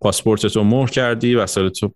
پاسپورت 0.00 0.46
تو 0.46 0.64
مهر 0.64 0.90
کردی 0.90 1.34
وسایل 1.34 1.68
تو 1.68 1.92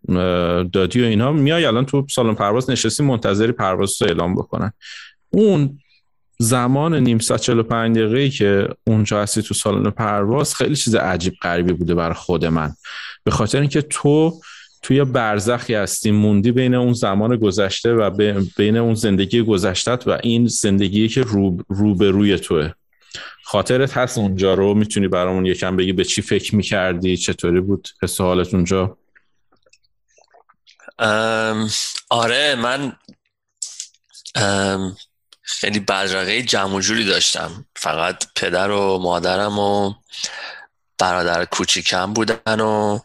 دادی 0.62 1.02
و 1.02 1.04
اینا 1.04 1.32
میای 1.32 1.64
الان 1.64 1.86
تو 1.86 2.06
سالن 2.10 2.34
پرواز 2.34 2.70
نشستی 2.70 3.02
منتظری 3.02 3.52
پرواز 3.52 3.98
تو 3.98 4.04
اعلام 4.04 4.34
بکنن. 4.34 4.72
اون 5.30 5.78
زمان 6.38 6.94
نیم 6.94 7.18
ساعت 7.18 7.40
45 7.40 7.98
دقیقه 7.98 8.28
که 8.28 8.68
اونجا 8.86 9.22
هستی 9.22 9.42
تو 9.42 9.54
سالن 9.54 9.90
پرواز 9.90 10.54
خیلی 10.54 10.76
چیز 10.76 10.94
عجیب 10.94 11.34
غریبی 11.42 11.72
بوده 11.72 11.94
برای 11.94 12.14
خود 12.14 12.44
من. 12.44 12.72
به 13.24 13.30
خاطر 13.30 13.60
اینکه 13.60 13.82
تو 13.82 14.40
توی 14.82 15.04
برزخی 15.04 15.74
هستی 15.74 16.10
موندی 16.10 16.52
بین 16.52 16.74
اون 16.74 16.92
زمان 16.92 17.36
گذشته 17.36 17.92
و 17.92 18.10
بین 18.56 18.76
اون 18.76 18.94
زندگی 18.94 19.42
گذشتت 19.42 20.02
و 20.06 20.18
این 20.22 20.46
زندگی 20.46 21.08
که 21.08 21.22
رو, 21.22 21.56
رو 21.68 21.94
به 21.94 22.10
روی 22.10 22.38
توه. 22.38 22.72
خاطرت 23.44 23.96
هست 23.96 24.18
اونجا 24.18 24.54
رو؟ 24.54 24.74
می‌تونی 24.74 25.08
برامون 25.08 25.46
یکم 25.46 25.76
بگی 25.76 25.92
به 25.92 26.04
چی 26.04 26.22
فکر 26.22 26.56
می‌کردی؟ 26.56 27.16
چطوری 27.16 27.60
بود 27.60 27.88
حس 28.02 28.20
حالت 28.20 28.54
اونجا؟ 28.54 28.96
آره 32.10 32.54
من 32.54 32.92
خیلی 35.42 35.80
بدرقه 35.80 36.42
جمع 36.42 36.80
جوری 36.80 37.04
داشتم. 37.04 37.66
فقط 37.76 38.24
پدر 38.36 38.70
و 38.70 38.98
مادرم 38.98 39.58
و 39.58 39.94
برادر 40.98 41.44
کوچیکم 41.44 42.12
بودن 42.12 42.60
و 42.60 42.98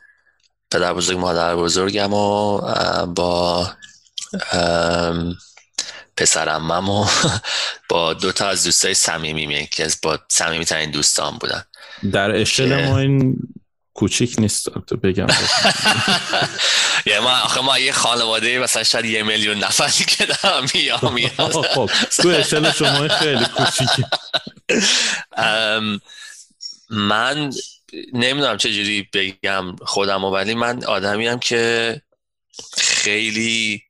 پدر 0.72 0.94
بزرگ 0.94 1.18
مادر 1.18 1.56
بزرگم 1.56 2.14
و 2.14 2.58
با 3.06 3.68
پسرم 6.18 6.90
و 6.90 7.08
با 7.90 8.14
دو 8.14 8.32
تا 8.32 8.48
از 8.48 8.64
دوستای 8.64 8.94
صمیمی 8.94 9.68
که 9.72 9.88
با 10.04 10.20
صمیمی 10.30 10.66
ترین 10.66 10.92
دوستان 10.92 11.38
بودن. 11.38 11.64
در 12.12 12.42
اشل 12.42 12.86
ما 12.86 13.00
این 13.00 13.38
کوچیک 13.94 14.36
نیست 14.40 14.70
تو 14.88 14.98
بگم. 14.98 15.28
یه 17.06 17.20
ما 17.20 17.40
آخه 17.40 17.62
ما 17.62 17.80
یه 17.80 17.92
خانواده 17.92 18.60
مثلا 18.60 18.84
شاید 18.84 19.06
یه 19.06 19.24
میلیون 19.24 19.58
نفری 19.58 20.06
که 20.06 20.26
دارم 20.26 20.66
میام 20.74 21.28
خب 21.76 21.90
تو 22.22 22.30
اشل 22.30 22.72
شما 22.72 23.08
خیلی 23.08 23.46
کوچیکی 23.46 24.06
من 26.90 27.52
نمی‌دونم 28.14 28.58
چجوری 28.58 29.10
بگم 29.14 29.76
خودم 29.76 30.24
ولی 30.24 30.56
من 30.56 30.84
آدمیم 30.84 31.40
که 31.40 32.02
خیلی 32.78 33.84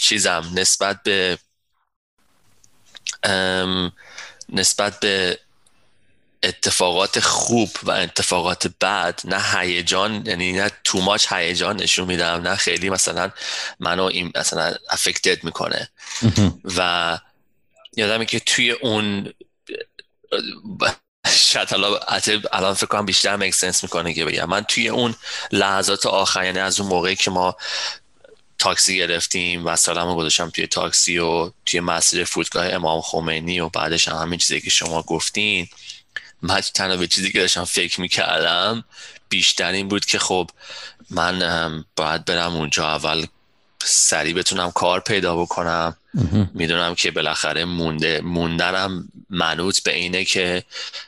چیزم 0.00 0.52
نسبت 0.54 1.02
به 1.02 1.38
نسبت 4.48 5.00
به 5.00 5.38
اتفاقات 6.42 7.20
خوب 7.20 7.70
و 7.82 7.90
اتفاقات 7.90 8.66
بد 8.80 9.20
نه 9.24 9.42
هیجان 9.52 10.26
یعنی 10.26 10.52
نه 10.52 10.70
تو 10.84 11.00
ماچ 11.00 11.32
هیجان 11.32 11.76
نشون 11.76 12.06
میدم 12.06 12.26
نه 12.26 12.56
خیلی 12.56 12.90
مثلا 12.90 13.30
منو 13.80 14.02
این 14.02 14.32
مثلا 14.34 14.74
افکتد 14.90 15.44
می‌کنه. 15.44 15.90
و 16.64 17.18
یادمه 17.96 18.24
که 18.24 18.40
توی 18.40 18.70
اون 18.70 19.32
شاید 21.36 21.68
حالا 21.68 21.98
الان 22.52 22.74
فکر 22.74 22.86
کنم 22.86 23.06
بیشتر 23.06 23.36
میک 23.36 23.54
سنس 23.54 23.82
می‌کنه 23.82 24.14
که 24.14 24.24
بگم. 24.24 24.44
من 24.44 24.64
توی 24.64 24.88
اون 24.88 25.14
لحظات 25.52 26.06
آخر 26.06 26.44
یعنی 26.44 26.58
از 26.58 26.80
اون 26.80 26.88
موقعی 26.88 27.16
که 27.16 27.30
ما 27.30 27.56
تاکسی 28.64 28.96
گرفتیم 28.96 29.66
و 29.66 29.76
سالمو 29.76 30.14
گذاشتم 30.14 30.50
توی 30.50 30.66
تاکسی 30.66 31.18
و 31.18 31.50
توی 31.66 31.80
مسیر 31.80 32.24
فرودگاه 32.24 32.72
امام 32.72 33.00
خمینی 33.00 33.60
و 33.60 33.68
بعدش 33.68 34.08
هم 34.08 34.16
همین 34.16 34.38
چیزی 34.38 34.60
که 34.60 34.70
شما 34.70 35.02
گفتین. 35.02 35.68
من 36.42 36.60
تنها 36.60 36.96
به 36.96 37.06
چیزی 37.06 37.32
که 37.32 37.40
داشتم 37.40 37.64
فکر 37.64 38.00
می‌کردم 38.00 38.84
بیشتر 39.28 39.72
این 39.72 39.88
بود 39.88 40.04
که 40.04 40.18
خب 40.18 40.50
من 41.10 41.84
باید 41.96 42.24
برم 42.24 42.56
اونجا 42.56 42.86
اول 42.86 43.26
سریع 43.84 44.34
بتونم 44.34 44.70
کار 44.70 45.00
پیدا 45.00 45.36
بکنم. 45.36 45.96
می‌دونم 46.54 46.94
که 46.94 47.10
بالاخره 47.10 47.64
مونده 47.64 48.20
موندنم 48.20 49.08
منوط 49.30 49.82
به 49.82 49.94
اینه 49.94 50.24
که 50.24 50.64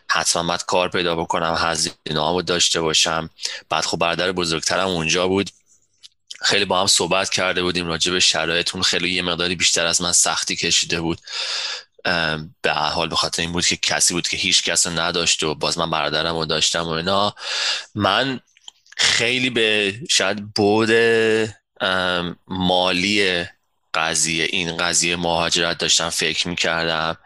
حتما 0.09 0.43
باید 0.43 0.65
کار 0.65 0.89
پیدا 0.89 1.17
بکنم 1.17 1.57
هزینه 1.59 2.43
داشته 2.47 2.81
باشم. 2.81 3.31
بعد 3.69 3.85
خب 3.85 3.99
برادر 3.99 4.33
بزرگترم 4.33 4.89
اونجا 4.89 5.29
بود. 5.29 5.51
خیلی 6.43 6.65
با 6.65 6.81
هم 6.81 6.87
صحبت 6.87 7.31
کرده 7.31 7.63
بودیم 7.63 7.87
راجع 7.87 8.13
به 8.13 8.21
شرایطون 8.21 8.83
خیلی 8.83 9.11
یه 9.11 9.23
مقداری 9.23 9.55
بیشتر 9.55 9.87
از 9.87 10.03
من 10.03 10.13
سختی 10.13 10.57
کشیده 10.57 11.01
بود. 11.01 11.21
به 12.63 12.73
حال 12.73 13.09
به 13.09 13.17
خاطر 13.17 13.43
این 13.43 13.53
بود 13.53 13.67
که 13.67 13.77
کسی 13.77 14.15
بود 14.15 14.29
که 14.29 14.37
هیچ 14.37 14.63
کس 14.63 14.87
رو 14.87 15.01
نداشت 15.01 15.43
و 15.43 15.55
باز 15.55 15.79
من 15.79 15.91
برادرم 15.91 16.37
رو 16.37 16.45
داشتم 16.45 16.85
و 16.85 16.91
اینا. 16.91 17.35
من 17.95 18.41
خیلی 18.97 19.51
به 19.51 19.95
شاید 20.11 20.53
بعد 20.55 20.91
مالی 22.47 23.45
قضیه 23.95 24.45
این 24.45 24.77
قضیه 24.77 25.17
مهاجرت 25.17 25.79
داشتم 25.79 26.11
فکر 26.11 26.49
می‌کردم 26.49 27.17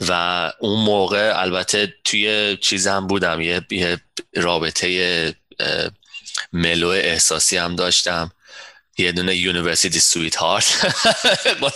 و 0.00 0.12
اون 0.60 0.84
موقع 0.84 1.32
البته 1.36 1.94
توی 2.04 2.56
چیزم 2.60 3.06
بودم 3.06 3.40
یه, 3.40 3.66
یه 3.70 4.00
رابطه 4.36 5.34
mellow 6.52 6.88
احساسی 6.88 7.56
هم 7.56 7.76
داشتم. 7.76 8.32
یه 9.00 9.12
دونه 9.12 9.36
university 9.36 10.00
sweetheart 10.00 10.96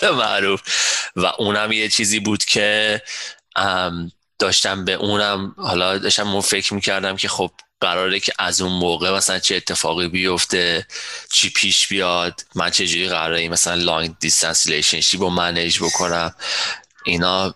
معروف. 0.02 0.60
و 1.16 1.26
اونم 1.26 1.72
یه 1.72 1.88
چیزی 1.88 2.20
بود 2.20 2.44
که 2.44 3.02
داشتم 4.38 4.84
به 4.84 4.92
اونم 4.92 5.54
حالا 5.58 5.98
داشتم 5.98 6.40
فکر 6.40 6.74
می‌کردم 6.74 7.16
که 7.16 7.28
خب 7.28 7.50
قراره 7.80 8.20
که 8.20 8.32
از 8.38 8.60
اون 8.60 8.72
موقع 8.72 9.10
مثلا 9.10 9.38
چه 9.38 9.56
اتفاقی 9.56 10.08
بیفته 10.08 10.86
چی 11.32 11.50
پیش 11.50 11.88
بیاد 11.88 12.40
من 12.54 12.70
چجوری 12.70 13.08
قراره 13.08 13.48
مثلا 13.48 13.74
long 13.74 14.14
distance 14.20 14.66
relationship 14.66 15.20
رو 15.20 15.30
manage 15.30 15.78
بکنم. 15.78 16.34
اینا 17.04 17.54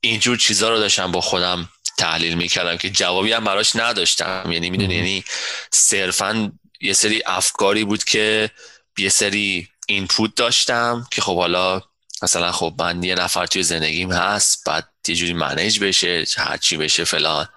اینجور 0.00 0.36
چیزا 0.36 0.68
رو 0.68 0.78
داشتم 0.78 1.12
با 1.12 1.20
خودم 1.20 1.68
تحلیل 1.98 2.34
می‌کردم 2.34 2.76
که 2.76 2.90
جوابی 2.90 3.32
هم 3.32 3.44
براش 3.44 3.76
نداشتم. 3.76 4.52
یعنی 4.52 4.70
می‌دونی 4.70 4.94
یعنی 4.94 5.24
صرفا 5.70 6.52
یه 6.80 6.92
سری 6.92 7.22
افکاری 7.26 7.84
بود 7.84 8.04
که 8.04 8.50
یه 8.98 9.08
سری 9.08 9.68
input 9.86 10.34
داشتم 10.34 11.06
که 11.10 11.22
خب 11.22 11.36
حالا 11.36 11.82
مثلا 12.22 12.52
خب 12.52 12.74
من 12.78 13.02
یه 13.02 13.14
نفر 13.14 13.46
توی 13.46 13.62
زندگیم 13.62 14.12
هست 14.12 14.64
بعد 14.66 14.88
یه 15.08 15.14
جوری 15.14 15.32
منیج 15.32 15.80
بشه 15.80 16.24
هر 16.36 16.56
چی 16.56 16.76
بشه 16.76 17.04
فلان. 17.04 17.48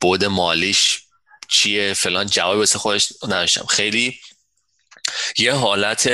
بود 0.00 0.24
مالیش 0.24 1.02
چیه؟ 1.48 1.94
فلان 1.94 2.26
جوابی 2.26 2.58
واسه 2.58 2.78
خودش 2.78 3.12
نداشتم. 3.22 3.66
خیلی 3.66 4.20
یه 5.38 5.52
حالت 5.52 6.08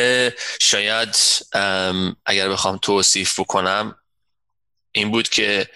شاید 0.62 1.16
اگر 2.26 2.48
بخوام 2.48 2.78
توصیف 2.78 3.40
بکنم 3.40 3.96
این 4.92 5.10
بود 5.10 5.28
که 5.28 5.70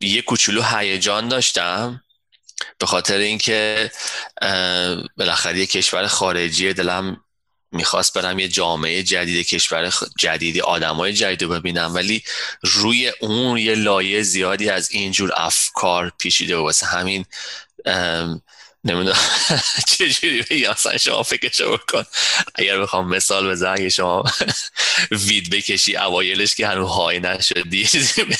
یه 0.00 0.22
کوچولو 0.22 0.62
هیجان 0.62 1.28
داشتم 1.28 2.02
به 2.78 2.86
خاطر 2.86 3.16
اینکه 3.16 3.90
بالاخره 5.16 5.58
یه 5.58 5.66
کشور 5.66 6.06
خارجی 6.06 6.72
دلم 6.72 7.24
می‌خواست 7.72 8.14
برم 8.18 8.38
یه 8.38 8.48
جامعه 8.48 9.02
جدید 9.02 9.46
کشور 9.46 9.92
جدیدی 10.18 10.60
آدمای 10.60 11.12
جدید 11.12 11.48
ببینم 11.48 11.94
ولی 11.94 12.22
روی 12.62 13.12
اون 13.20 13.58
یه 13.58 13.74
لایه 13.74 14.22
زیادی 14.22 14.70
از 14.70 14.90
اینجور 14.90 15.30
افکار 15.36 16.12
پیشیده 16.18 16.56
و 16.56 16.62
واسه 16.62 16.86
همین 16.86 17.24
نمی‌دونم. 18.90 19.18
چجوری 19.88 20.42
بگم؟ 20.42 20.70
اصلا 20.70 20.96
شما 20.96 21.22
فکرشو 21.22 21.76
بکن 21.76 22.04
اگر 22.54 22.80
بخوام 22.80 23.08
مثال 23.08 23.50
بزنم 23.50 23.72
اگه 23.72 23.88
شما 23.88 24.24
وید 25.10 25.50
بکشی 25.50 25.96
اوایلش 25.96 26.54
که 26.54 26.66
هنو 26.68 26.86
های 26.86 27.20
نشدی 27.20 27.88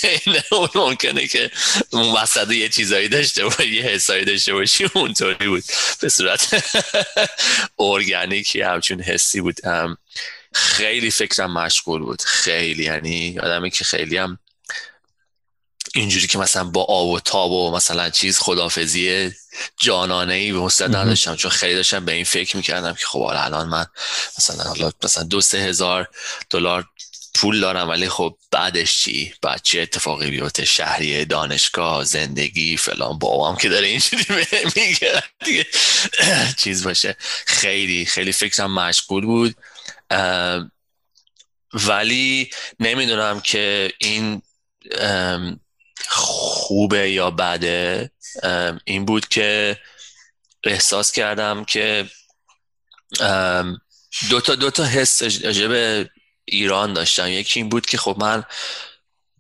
بین 0.02 0.42
اون 0.52 0.68
ممکنه 0.74 1.26
که 1.26 1.50
اون 1.90 2.14
وسط 2.14 2.50
یه 2.50 2.68
چیزایی 2.68 3.08
داشته 3.08 3.46
و 3.46 3.62
یه 3.62 3.82
حسایی 3.82 4.24
داشته 4.24 4.54
باشی 4.54 4.88
اونطوری 4.94 5.48
بود. 5.48 5.64
به 6.00 6.08
صورت 6.08 6.64
ارگانیکی 7.78 8.60
همچون 8.60 9.00
حسی 9.00 9.40
بود. 9.40 9.56
خیلی 10.52 11.10
فکرم 11.10 11.52
مشغول 11.52 12.02
بود. 12.02 12.22
خیلی 12.22 12.84
یعنی 12.84 13.38
آدمی 13.38 13.70
که 13.70 13.84
خیلی 13.84 14.16
هم 14.16 14.38
اینجوری 15.98 16.26
که 16.26 16.38
مثلا 16.38 16.64
با 16.64 16.84
آب 16.84 17.08
و 17.08 17.20
تاب 17.20 17.50
و 17.50 17.70
مثلا 17.70 18.10
چیز 18.10 18.38
خدافزی 18.38 19.30
جانانه 19.80 20.34
ای 20.34 20.52
به 20.52 20.58
مستد 20.58 20.96
نداشتم 20.96 21.36
چون 21.36 21.50
خیلی 21.50 21.74
داشتم 21.74 22.04
به 22.04 22.12
این 22.12 22.24
فکر 22.24 22.56
می‌کردم 22.56 22.92
که 22.92 23.06
خب 23.06 23.18
الان 23.18 23.68
من 23.68 23.86
مثلا 24.38 24.64
حالا 24.64 24.92
مثلا 25.04 25.22
دو 25.22 25.40
سه 25.40 25.58
هزار 25.58 26.08
دلار 26.50 26.84
پول 27.34 27.60
دارم 27.60 27.88
ولی 27.88 28.08
خب 28.08 28.36
بعدش 28.50 29.02
چی؟ 29.02 29.34
بعد 29.42 29.62
چه 29.62 29.80
اتفاقی 29.80 30.30
بیفته؟ 30.30 30.64
شهری 30.64 31.24
دانشگاه 31.24 32.04
زندگی 32.04 32.76
فلان. 32.76 33.18
بابام 33.18 33.56
که 33.56 33.68
داره 33.68 33.86
اینجوری 33.86 34.24
میگه 34.76 35.66
چیز 36.62 36.84
باشه. 36.84 37.16
خیلی 37.46 38.06
خیلی 38.06 38.32
فکرم 38.32 38.74
مشغول 38.74 39.26
بود. 39.26 39.54
ولی 41.72 42.50
نمی‌دونم 42.80 43.40
که 43.40 43.92
این 43.98 44.42
خوبه 46.06 47.10
یا 47.10 47.30
بده؟ 47.30 48.10
این 48.84 49.04
بود 49.04 49.28
که 49.28 49.78
احساس 50.64 51.12
کردم 51.12 51.64
که 51.64 52.06
دو 54.30 54.40
تا 54.40 54.54
دو 54.54 54.70
تا 54.70 54.84
حس 54.84 55.22
به 55.22 56.10
ایران 56.44 56.92
داشتم. 56.92 57.28
یکی 57.28 57.60
این 57.60 57.68
بود 57.68 57.86
که 57.86 57.98
خب 57.98 58.16
من 58.18 58.44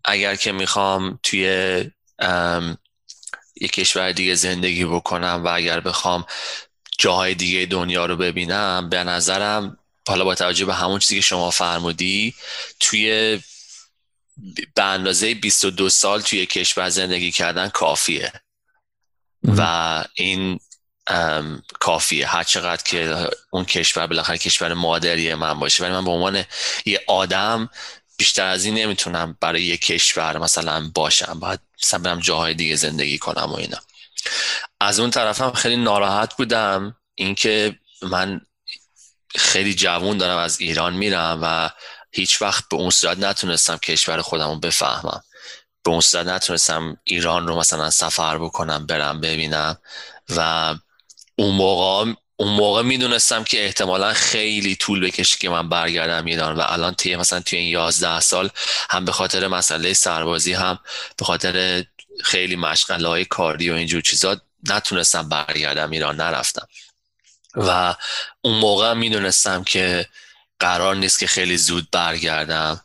اگر 0.04 0.36
که 0.36 0.52
می‌خوام 0.52 1.18
توی 1.22 1.44
یک 3.60 3.72
کشور 3.72 4.12
دیگه 4.12 4.34
زندگی 4.34 4.84
بکنم 4.84 5.42
و 5.44 5.48
اگر 5.48 5.80
بخوام 5.80 6.26
جاهای 6.98 7.34
دیگه 7.34 7.66
دنیا 7.66 8.06
رو 8.06 8.16
ببینم 8.16 8.88
به 8.88 9.04
نظرم 9.04 9.78
حالا 10.08 10.24
با 10.24 10.34
توجه 10.34 10.64
به 10.64 10.74
همون 10.74 10.98
چیزی 10.98 11.14
که 11.14 11.20
شما 11.20 11.50
فرمودی 11.50 12.34
توی 12.80 13.40
به 14.74 14.82
اندازه 14.82 15.34
22 15.34 15.88
سال 15.88 16.20
توی 16.20 16.46
کشور 16.46 16.88
زندگی 16.88 17.32
کردن 17.32 17.68
کافیه. 17.68 18.32
و 19.42 20.04
این 20.14 20.60
کافیه. 21.80 22.26
هر 22.26 22.44
چقدر 22.44 22.82
که 22.82 23.30
اون 23.50 23.64
کشور 23.64 24.06
بالاخره 24.06 24.38
کشور 24.38 24.74
مادری 24.74 25.34
من 25.34 25.60
باشه. 25.60 25.84
ولی 25.84 25.92
من 25.92 26.04
به 26.04 26.10
عنوان 26.10 26.44
یه 26.86 27.04
آدم 27.06 27.70
بیشتر 28.16 28.46
از 28.46 28.64
این 28.64 28.74
نمی‌تونم 28.74 29.36
برای 29.40 29.62
یه 29.62 29.76
کشور 29.76 30.38
مثلا 30.38 30.90
باشم. 30.94 31.40
باید 31.40 31.60
مثلا 31.82 31.98
برم 32.00 32.20
جاهای 32.20 32.54
دیگه 32.54 32.76
زندگی 32.76 33.18
کنم 33.18 33.52
و 33.52 33.56
اینا. 33.56 33.78
از 34.80 35.00
اون 35.00 35.10
طرفم 35.10 35.52
خیلی 35.52 35.76
ناراحت 35.76 36.36
بودم. 36.36 36.96
اینکه 37.14 37.78
من 38.02 38.40
خیلی 39.36 39.74
جوون 39.74 40.18
دارم 40.18 40.38
از 40.38 40.60
ایران 40.60 40.94
میرم 40.94 41.38
و 41.42 41.70
هیچ 42.18 42.42
وقت 42.42 42.64
به 42.70 42.76
اون 42.76 42.90
صورت 42.90 43.18
نتونستم 43.18 43.76
کشور 43.76 44.22
خودم 44.22 44.48
رو 44.48 44.56
بفهمم. 44.56 45.22
به 45.84 45.90
اون 45.90 46.00
صورت 46.00 46.26
نتونستم 46.26 46.96
ایران 47.04 47.48
رو 47.48 47.58
مثلا 47.58 47.90
سفر 47.90 48.38
بکنم 48.38 48.86
برم 48.86 49.20
ببینم. 49.20 49.78
و 50.36 50.74
اون 51.36 51.54
موقع 51.54 52.12
اون 52.36 52.52
موقع 52.52 52.82
می‌دونستم 52.82 53.44
که 53.44 53.64
احتمالا 53.64 54.12
خیلی 54.12 54.76
طول 54.76 55.06
بکشه 55.06 55.36
که 55.38 55.48
من 55.48 55.68
برگردم 55.68 56.24
ایران. 56.24 56.56
و 56.56 56.62
الان 56.66 56.94
توی 56.94 57.16
مثلا 57.16 57.40
توی 57.40 57.58
این 57.58 57.68
یازده 57.68 58.20
سال 58.20 58.50
هم 58.90 59.04
به 59.04 59.12
خاطر 59.12 59.46
مسئله 59.46 59.92
سربازی 59.92 60.52
هم 60.52 60.78
به 61.16 61.24
خاطر 61.24 61.84
خیلی 62.24 62.56
مشغله 62.56 63.08
های 63.08 63.24
کاری 63.24 63.70
و 63.70 63.74
اینجور 63.74 64.02
چیزا 64.02 64.40
نتونستم 64.68 65.28
برگردم 65.28 65.90
ایران 65.90 66.16
نرفتم. 66.16 66.68
و 67.54 67.94
اون 68.40 68.58
موقع 68.58 68.94
می‌دونستم 68.94 69.64
که 69.64 70.06
قرار 70.60 70.96
نیست 70.96 71.18
که 71.18 71.26
خیلی 71.26 71.56
زود 71.56 71.90
برگردم 71.90 72.80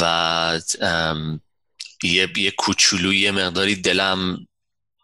و 0.00 0.60
یه 2.02 2.28
یه 2.36 2.50
کوچولو 2.50 3.12
یه 3.12 3.30
مقداری 3.30 3.76
دلم 3.76 4.46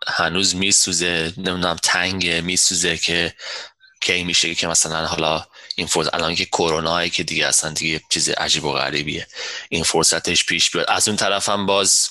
هنوز 0.06 0.54
میسوزه 0.54 1.32
نمی‌دونم 1.36 1.76
تنگ 1.82 2.28
میسوزه 2.28 2.96
که 2.96 3.34
کی 4.00 4.24
میشه 4.24 4.54
که 4.54 4.66
مثلا 4.66 5.06
حالا 5.06 5.46
این 5.76 5.86
فرصت 5.86 6.14
الان 6.14 6.34
که 6.34 6.44
کرونا 6.44 7.08
که 7.08 7.22
دیگه 7.22 7.46
اصلا 7.46 7.70
دیگه 7.70 8.00
چیز 8.10 8.28
عجیب 8.28 8.64
و 8.64 8.72
غریبیه. 8.72 9.26
این 9.68 9.84
فرصتش 9.84 10.44
پیش 10.44 10.70
بیاد. 10.70 10.86
از 10.90 11.08
اون 11.08 11.16
طرفم 11.16 11.66
باز 11.66 12.08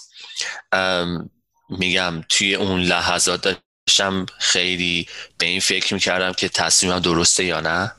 میگم 1.69 2.23
توی 2.29 2.55
اون 2.55 2.81
لحظات 2.81 3.57
داشتم 3.87 4.25
خیلی 4.39 5.07
به 5.37 5.45
این 5.45 5.59
فکر 5.59 5.93
می‌کردم 5.93 6.33
که 6.33 6.49
تصمیمم 6.49 6.99
درسته 6.99 7.43
یا 7.43 7.61
نه. 7.61 7.91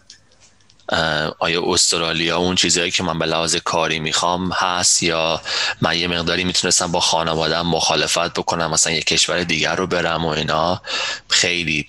آیا 1.39 1.63
استرالیا 1.67 2.37
اون 2.37 2.55
چیزهایی 2.55 2.91
که 2.91 3.03
من 3.03 3.19
به 3.19 3.27
لحاظ 3.27 3.57
کاری 3.57 3.99
می‌خوام 3.99 4.53
هست 4.53 5.03
یا 5.03 5.41
من 5.81 5.99
یه 5.99 6.09
مقداری 6.09 6.45
می‌تونستم 6.45 6.93
با 6.93 7.01
خانوادم 7.01 7.67
مخالفت 7.67 8.35
بکنم 8.35 8.71
مثلا 8.71 8.93
یه 8.93 9.03
کشور 9.03 9.45
دیگر 9.45 9.77
رو 9.77 9.87
برم 9.87 10.25
و 10.25 10.29
اینا؟ 10.29 10.83
خیلی. 11.29 11.87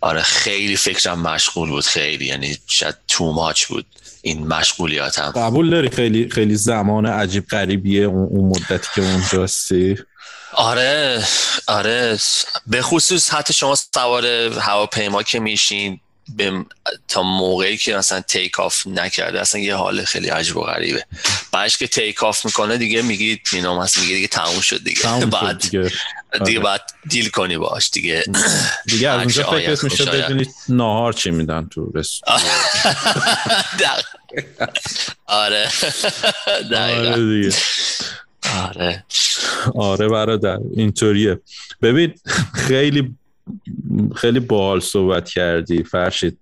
آره 0.00 0.22
خیلی 0.22 0.76
فکرم 0.76 1.20
مشغول 1.20 1.68
بود 1.68 1.84
خیلی. 1.84 2.26
یعنی 2.26 2.58
شاید 2.66 2.94
تو 3.08 3.32
ماچ 3.32 3.66
بود 3.66 3.86
این 4.22 4.46
مشغولیاتم. 4.46 5.30
قبول 5.30 5.70
داری؟ 5.70 5.90
خیلی 5.90 6.30
خیلی 6.30 6.56
زمان 6.56 7.06
عجیب 7.06 7.46
غریبیه 7.46 8.04
اون 8.04 8.48
مدتی 8.48 8.88
که 8.94 9.02
اونجاستی. 9.02 9.96
آره 10.52 11.24
آره. 11.66 12.18
به 12.66 12.82
خصوص 12.82 13.30
حتی 13.30 13.52
شما 13.52 13.74
سوار 13.74 14.26
هواپیما 14.60 15.22
که 15.22 15.40
میشین 15.40 16.00
به 16.28 16.64
تا 17.08 17.22
موقعی 17.22 17.76
که 17.76 17.96
مثلا 17.96 18.20
take 18.20 18.60
off 18.60 18.86
نکرده 18.86 19.40
اصلا 19.40 19.60
یه 19.60 19.74
حال 19.74 20.04
خیلی 20.04 20.28
عجب 20.28 20.56
و 20.56 20.62
غریبه. 20.62 21.06
بعدش 21.52 21.78
که 21.78 21.86
take 21.86 22.22
off 22.22 22.44
می‌کنه 22.44 22.76
دیگه 22.76 23.02
میگید 23.02 23.40
مینام 23.52 23.82
هست 23.82 23.98
میگه 23.98 24.14
دیگه 24.14 24.28
تموم 24.28 24.60
شد 24.60 24.84
دیگه. 24.84 25.26
بعد 25.26 25.58
دیگه. 25.58 25.90
دیگه 26.44 26.60
بعد 26.60 26.82
deal 27.08 27.28
کنی 27.28 27.58
باش 27.58 27.90
دیگه. 27.90 28.24
دیگه 28.90 29.08
از 29.08 29.18
اونجا 29.18 29.50
فکر 29.50 29.84
میشه 29.84 30.04
ببینید 30.04 30.54
ناهار 30.68 31.12
چی 31.12 31.30
میدن 31.30 31.68
تو 31.68 31.92
آره. 35.26 35.68
آره 36.86 37.16
دیگه. 37.16 37.56
آره. 38.64 39.04
آره 39.74 40.08
برادر 40.08 40.58
اینطوریه. 40.76 41.40
ببین 41.82 42.14
خیلی 42.54 43.14
خیلی 44.16 44.40
باحال 44.40 44.80
صحبت 44.80 45.28
کردی 45.28 45.82
فرشید. 45.82 46.38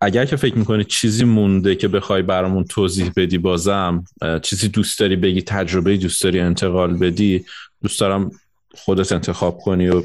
اگر 0.00 0.24
که 0.24 0.36
فکر 0.36 0.54
می‌کنی 0.54 0.84
چیزی 0.84 1.24
مونده 1.24 1.76
که 1.76 1.88
بخوای 1.88 2.22
برامون 2.22 2.64
توضیح 2.64 3.12
بدی 3.16 3.38
بازم 3.38 4.04
چیزی 4.42 4.68
دوست 4.68 4.98
داری 4.98 5.16
بگی 5.16 5.42
تجربه 5.42 5.96
دوست 5.96 6.22
داری 6.22 6.40
انتقال 6.40 6.96
بدی 6.96 7.44
دوست 7.82 8.00
دارم 8.00 8.30
خودت 8.74 9.12
انتخاب 9.12 9.58
کنی 9.58 9.88
و 9.88 10.02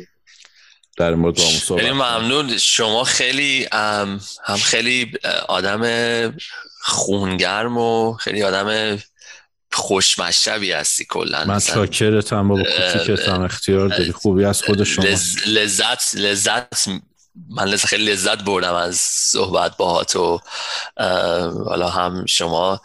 در 0.97 1.15
مورد 1.15 1.36
با 1.36 1.41
صحبت 1.41 1.82
خیلی 1.82 1.93
ممنون. 1.93 2.57
شما 2.57 3.03
خیلی 3.03 3.67
هم 3.72 4.20
خیلی 4.63 5.11
آدم 5.47 5.84
خونگرم 6.82 7.78
و 7.78 8.13
خیلی 8.13 8.43
آدم 8.43 8.97
خوشمشربی 9.72 10.72
هستی 10.72 11.05
کلا. 11.05 11.45
من 11.45 11.59
شاکرتم 11.59 12.47
بابا 12.47 12.63
کوچیکتم 12.63 13.41
اختیار 13.41 13.88
داری. 13.88 14.11
خوبی 14.11 14.45
از 14.45 14.61
خود 14.63 14.84
شما. 14.84 15.05
لذت 15.45 16.15
لذت 16.15 16.88
من 17.49 17.65
لذت 17.65 17.86
خیلی 17.86 18.11
لذت 18.11 18.43
بردم 18.43 18.74
از 18.74 18.95
صحبت 19.32 19.78
با 19.78 20.05
و 20.15 20.39
حالا 21.70 21.89
هم 21.89 22.26
شما 22.26 22.82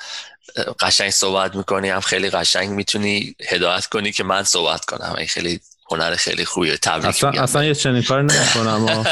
قشنگ 0.80 1.10
صحبت 1.10 1.54
می‌کنی 1.56 1.88
هم 1.88 2.00
خیلی 2.00 2.30
قشنگ 2.30 2.70
می‌تونی 2.70 3.36
هدایت 3.48 3.86
کنی 3.86 4.12
که 4.12 4.24
من 4.24 4.42
صحبت 4.42 4.84
کنم. 4.84 5.14
این 5.18 5.26
خیلی 5.26 5.60
هنر 5.90 6.14
خیلی 6.14 6.44
خوبیه. 6.44 6.76
تبریک 6.76 7.06
اصلا, 7.06 7.30
اصلا 7.30 7.64
یه 7.64 7.74
چنین 7.74 8.02
کار 8.02 8.22
نمی‌کنم 8.22 8.86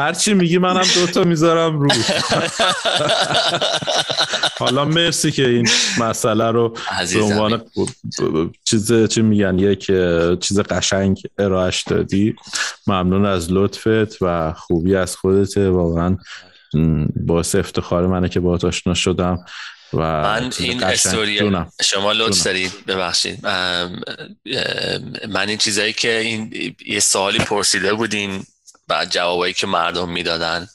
هر 0.00 0.12
چی 0.12 0.34
میگی 0.34 0.58
منم 0.58 0.86
دوتا 0.94 1.24
می‌ذارم 1.24 1.80
رو. 1.80 1.88
حالا 4.58 4.84
مرسی 4.84 5.30
که 5.30 5.48
این 5.48 5.68
مسئله 5.98 6.50
رو 6.50 6.76
به 7.14 7.22
عنوان 7.22 7.62
چیز 8.64 9.08
چی 9.08 9.22
میگن؟ 9.22 9.58
یک 9.58 9.86
چیز 10.40 10.60
قشنگ 10.60 11.22
ارائهش 11.38 11.82
دادی. 11.82 12.36
ممنون 12.86 13.26
از 13.26 13.52
لطفت 13.52 14.22
و 14.22 14.52
خوبی 14.52 14.96
از 14.96 15.16
خودته 15.16 15.70
واقعا 15.70 16.16
باعث 17.26 17.54
افتخار 17.54 18.06
منه 18.06 18.28
که 18.28 18.40
با 18.40 18.58
آشنا 18.64 18.94
شدم. 18.94 19.38
و 19.92 19.98
من 19.98 20.52
این 20.58 20.84
استوری 20.84 21.66
شما 21.82 22.12
لطف 22.12 22.42
دارید 22.42 22.86
ببخشید. 22.86 23.46
من 25.28 25.48
این 25.48 25.58
چیزایی 25.58 25.92
که 25.92 26.18
این 26.18 26.74
یه 26.86 27.00
سوالی 27.00 27.38
پرسیده 27.38 27.94
بودین 27.94 28.46
بعد 28.88 29.10
جوابایی 29.10 29.54
که 29.54 29.66
مردم 29.66 30.08
می‌دادن 30.08 30.68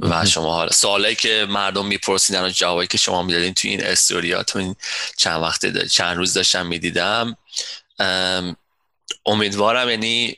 و 0.00 0.26
شما 0.26 0.54
حالا 0.54 0.70
سوالایی 0.70 1.14
که 1.14 1.46
مردم 1.50 1.86
میپرسیدن 1.86 2.44
و 2.44 2.50
جوابایی 2.50 2.88
که 2.88 2.98
شما 2.98 3.22
می‌دادین 3.22 3.54
تو 3.54 3.68
این 3.68 3.84
استوریاتون 3.84 4.76
چند 5.16 5.42
وقت 5.42 5.86
چند 5.86 6.16
روز 6.16 6.34
داشتم 6.34 6.66
می‌دیدم. 6.66 7.36
امیدوارم 9.26 9.90
یعنی 9.90 10.36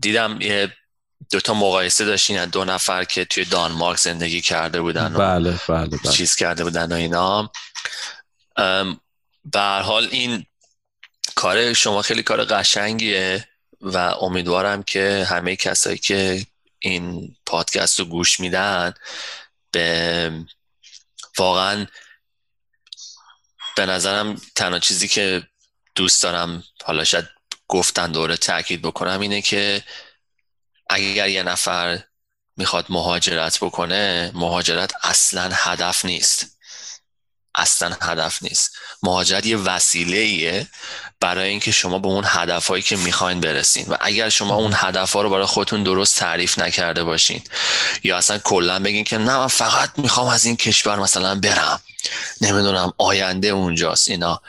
دیدم 0.00 0.38
یه 0.40 0.72
دو 1.30 1.40
تا 1.40 1.54
مقایسه 1.54 2.04
داشتین 2.04 2.44
دو 2.44 2.64
نفر 2.64 3.04
که 3.04 3.24
توی 3.24 3.44
دانمارک 3.44 3.98
زندگی 3.98 4.40
کرده 4.40 4.80
بودن 4.80 5.14
و 5.14 5.18
بله 5.18 5.58
بله, 5.68 5.86
بله. 5.86 6.12
چیز 6.12 6.34
کرده 6.34 6.64
بودن 6.64 6.92
و 6.92 6.94
اینا 6.94 7.50
به 9.44 9.60
حال 9.60 10.08
این 10.10 10.46
کار 11.34 11.72
شما 11.72 12.02
خیلی 12.02 12.22
کار 12.22 12.44
قشنگیه 12.44 13.48
و 13.80 13.98
امیدوارم 13.98 14.82
که 14.82 15.26
همه 15.30 15.56
کسایی 15.56 15.98
که 15.98 16.46
این 16.78 17.36
پادکست 17.46 17.98
رو 17.98 18.04
گوش 18.04 18.40
میدن 18.40 18.94
به 19.70 20.30
واقعا 21.38 21.86
به 23.76 23.86
نظرم 23.86 24.40
تنها 24.54 24.78
چیزی 24.78 25.08
که 25.08 25.46
دوست 25.94 26.22
دارم 26.22 26.64
حالا 26.84 27.04
شاید 27.04 27.28
گفتن 27.68 28.12
دوره 28.12 28.36
تاکید 28.36 28.82
بکنم 28.82 29.20
اینه 29.20 29.42
که 29.42 29.82
اگر 30.90 31.28
یه 31.28 31.42
نفر 31.42 32.02
می‌خواد 32.56 32.86
مهاجرت 32.88 33.58
بکنه 33.60 34.30
مهاجرت 34.34 34.92
اصلا 35.02 35.50
هدف 35.52 36.04
نیست. 36.04 36.46
اصلا 37.54 37.96
هدف 38.02 38.42
نیست. 38.42 38.76
مهاجرت 39.02 39.46
یه 39.46 39.56
وسیله 39.56 40.16
ایه 40.16 40.66
برای 41.20 41.48
اینکه 41.48 41.72
شما 41.72 41.98
به 41.98 42.08
اون 42.08 42.24
هدفهایی 42.26 42.82
که 42.82 42.96
می‌خواین 42.96 43.40
برسین. 43.40 43.86
و 43.88 43.96
اگر 44.00 44.28
شما 44.28 44.54
اون 44.54 44.72
هدفها 44.74 45.22
رو 45.22 45.30
برای 45.30 45.46
خودتون 45.46 45.82
درست 45.82 46.16
تعریف 46.16 46.58
نکرده 46.58 47.04
باشین 47.04 47.42
یا 48.04 48.16
اصلا 48.16 48.38
کلا 48.38 48.78
بگین 48.78 49.04
که 49.04 49.18
نه 49.18 49.36
من 49.38 49.46
فقط 49.46 49.90
می‌خوام 49.96 50.28
از 50.28 50.44
این 50.44 50.56
کشور 50.56 50.98
مثلا 50.98 51.34
برم. 51.34 51.80
نمی‌دونم 52.40 52.92
آینده 52.98 53.48
اونجاست 53.48 54.08
اینا. 54.08 54.42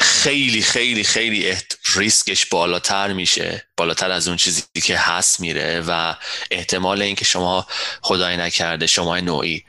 خیلی 0.00 0.62
خیلی 0.62 1.04
خیلی 1.04 1.56
ریسکش 1.94 2.46
بالاتر 2.46 3.12
میشه. 3.12 3.66
بالاتر 3.76 4.10
از 4.10 4.28
اون 4.28 4.36
چیزی 4.36 4.62
که 4.84 4.98
هست 4.98 5.40
میره 5.40 5.80
و 5.88 6.14
احتمال 6.50 7.02
اینکه 7.02 7.24
شما 7.24 7.66
خدای 8.02 8.36
نکرده 8.36 8.86
شما 8.86 9.20
نوعی 9.20 9.64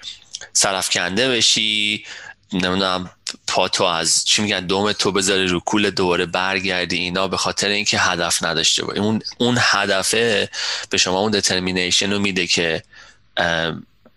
سرفکنده 0.53 1.29
بشی 1.29 2.05
نمی‌دونم 2.53 3.11
پا 3.47 3.67
تو 3.67 3.83
از 3.83 4.25
چی 4.25 4.41
میگن؟ 4.41 4.59
دوم 4.59 4.91
تو 4.91 5.11
بذاری 5.11 5.47
رو 5.47 5.59
کول 5.59 5.89
دوباره 5.89 6.25
برگردی 6.25 6.97
اینا 6.97 7.27
به 7.27 7.37
خاطر 7.37 7.67
اینکه 7.67 7.99
هدف 7.99 8.43
نداشته 8.43 8.85
باشی. 8.85 8.99
اون 8.99 9.21
اون 9.37 9.57
هدفه 9.59 10.49
به 10.89 10.97
شما 10.97 11.19
اون 11.19 11.31
دترمینیشن 11.31 12.11
رو 12.11 12.19
میده 12.19 12.47
که 12.47 12.83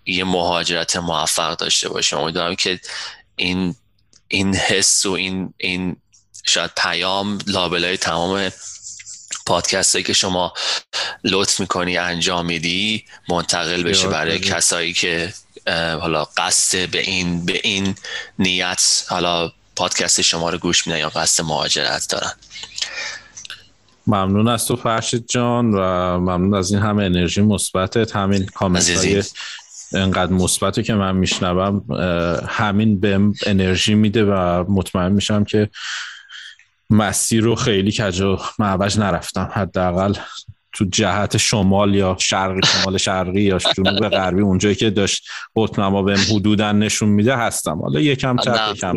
یه 0.06 0.24
مهاجرت 0.24 0.96
موفق 0.96 1.56
داشته 1.56 1.88
باشی. 1.88 2.16
امیدوارم 2.16 2.54
که 2.56 2.80
این 3.36 3.74
این 4.28 4.54
حس 4.56 5.06
و 5.06 5.12
این 5.12 5.54
این 5.58 5.96
شاید 6.46 6.70
پیام 6.76 7.38
لابلای 7.46 7.96
تمام 7.96 8.50
پادکست 9.46 10.04
که 10.04 10.12
شما 10.12 10.52
لطف 11.24 11.60
می‌کنی 11.60 11.96
انجام 11.96 12.46
میدی 12.46 13.04
منتقل 13.28 13.82
بشه 13.82 14.08
برای 14.08 14.38
کسایی 14.38 14.92
که 14.92 15.32
حالا 16.00 16.24
قصد 16.24 16.90
به 16.90 17.00
این 17.00 17.46
به 17.46 17.60
این 17.64 17.94
نیت 18.38 19.04
حالا 19.08 19.52
پادکست 19.76 20.20
شما 20.20 20.50
رو 20.50 20.58
گوش 20.58 20.86
میدن 20.86 20.98
یا 20.98 21.08
قصد 21.08 21.44
مهاجرت 21.44 22.08
دارن. 22.08 22.32
ممنون 24.06 24.48
از 24.48 24.66
تو 24.66 24.76
فرشید 24.76 25.28
جان 25.28 25.74
و 25.74 25.80
ممنون 26.18 26.54
از 26.54 26.72
این 26.72 26.80
همه 26.80 27.04
انرژی 27.04 27.40
مثبتت 27.40 28.16
همین 28.16 28.46
کامنت 28.46 28.90
های 28.90 29.22
انقدر 29.94 30.32
مثبتی 30.32 30.82
که 30.82 30.94
من 30.94 31.16
میشنوم 31.16 31.84
همین 32.48 33.00
به 33.00 33.20
انرژی 33.46 33.94
میده 33.94 34.24
و 34.24 34.64
مطمئن 34.68 35.12
میشم 35.12 35.44
که 35.44 35.70
مسیر 36.90 37.42
رو 37.42 37.54
خیلی 37.54 37.92
کج 37.92 38.20
و 38.20 38.38
معوج 38.58 38.98
نرفتم. 38.98 39.50
حداقل 39.52 40.14
تو 40.72 40.84
جهت 40.84 41.36
شمال 41.36 41.94
یا 41.94 42.16
شرقی 42.20 42.60
شمال 42.66 42.98
شرقی 42.98 43.40
یا 43.40 43.58
جنوب 43.58 44.08
غربی 44.08 44.40
اونجایی 44.40 44.74
که 44.74 44.90
داشت 44.90 45.28
قطنما 45.56 46.02
بهم 46.02 46.36
حدودا 46.36 46.72
نشون 46.72 47.08
میده 47.08 47.36
هستم. 47.36 47.82
حالا 47.82 48.00
یکم 48.00 48.36
چپ 48.36 48.72
یکم 48.74 48.96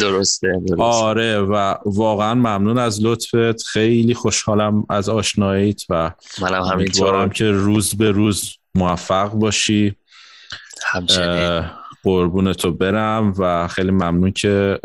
درسته, 0.00 0.60
آره 0.78 1.40
و 1.40 1.74
واقعا 1.84 2.34
ممنون 2.34 2.78
از 2.78 3.02
لطفت. 3.02 3.62
خیلی 3.62 4.14
خوشحالم 4.14 4.86
از 4.88 5.08
آشناییت 5.08 5.82
و 5.88 6.12
منم 6.40 6.62
همینطورم 6.62 7.30
که 7.30 7.50
روز 7.50 7.94
به 7.94 8.10
روز 8.10 8.56
موفق 8.76 9.30
باشی. 9.30 9.96
همچنین. 10.92 11.70
قربون 12.02 12.52
تو 12.52 12.72
برم 12.72 13.34
و 13.38 13.68
خیلی 13.68 13.90
ممنون 13.90 14.32
که 14.32 14.78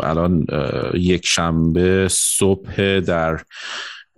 الان 0.00 0.46
یک 0.94 1.26
شنبه 1.26 2.08
صبح 2.10 3.00
در 3.00 3.40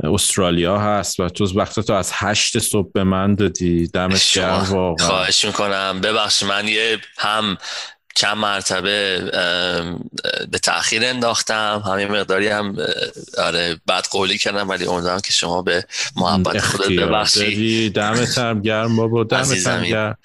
استرالیا 0.03 0.79
هست 0.79 1.21
و 1.21 1.29
تو 1.29 1.59
وقت 1.59 1.81
تو 1.81 1.93
از 1.93 2.11
هشت 2.15 2.59
صبح 2.59 2.91
به 2.95 3.05
من 3.05 3.35
دادی. 3.35 3.87
دمت 3.87 4.33
گرم 4.35 4.67
واقعا. 4.71 5.07
خواهش 5.07 5.45
می‌کنم. 5.45 6.01
ببخش 6.03 6.43
من 6.43 6.69
یه 6.69 6.99
هم 7.19 7.57
چند 8.15 8.37
مرتبه 8.37 9.19
به 10.51 10.59
تاخیر 10.59 11.05
انداختم. 11.05 11.83
همین 11.87 12.09
مقداری 12.09 12.49
هم 12.49 12.77
آره 13.39 13.77
بعد 13.87 14.07
قولی 14.11 14.39
کردم 14.39 14.69
ولی 14.69 14.87
امیدوارم 14.87 15.21
که 15.21 15.33
شما 15.33 15.63
به 15.63 15.85
محبت 16.17 16.61
خودت 16.61 16.89
ببخشی. 16.89 17.91
دمت 17.91 18.39
هم 18.39 18.63
گرم 18.63 18.97
بابا 18.97 19.25
دمت 19.25 19.67
هم 19.67 19.85
گرم. 19.85 20.19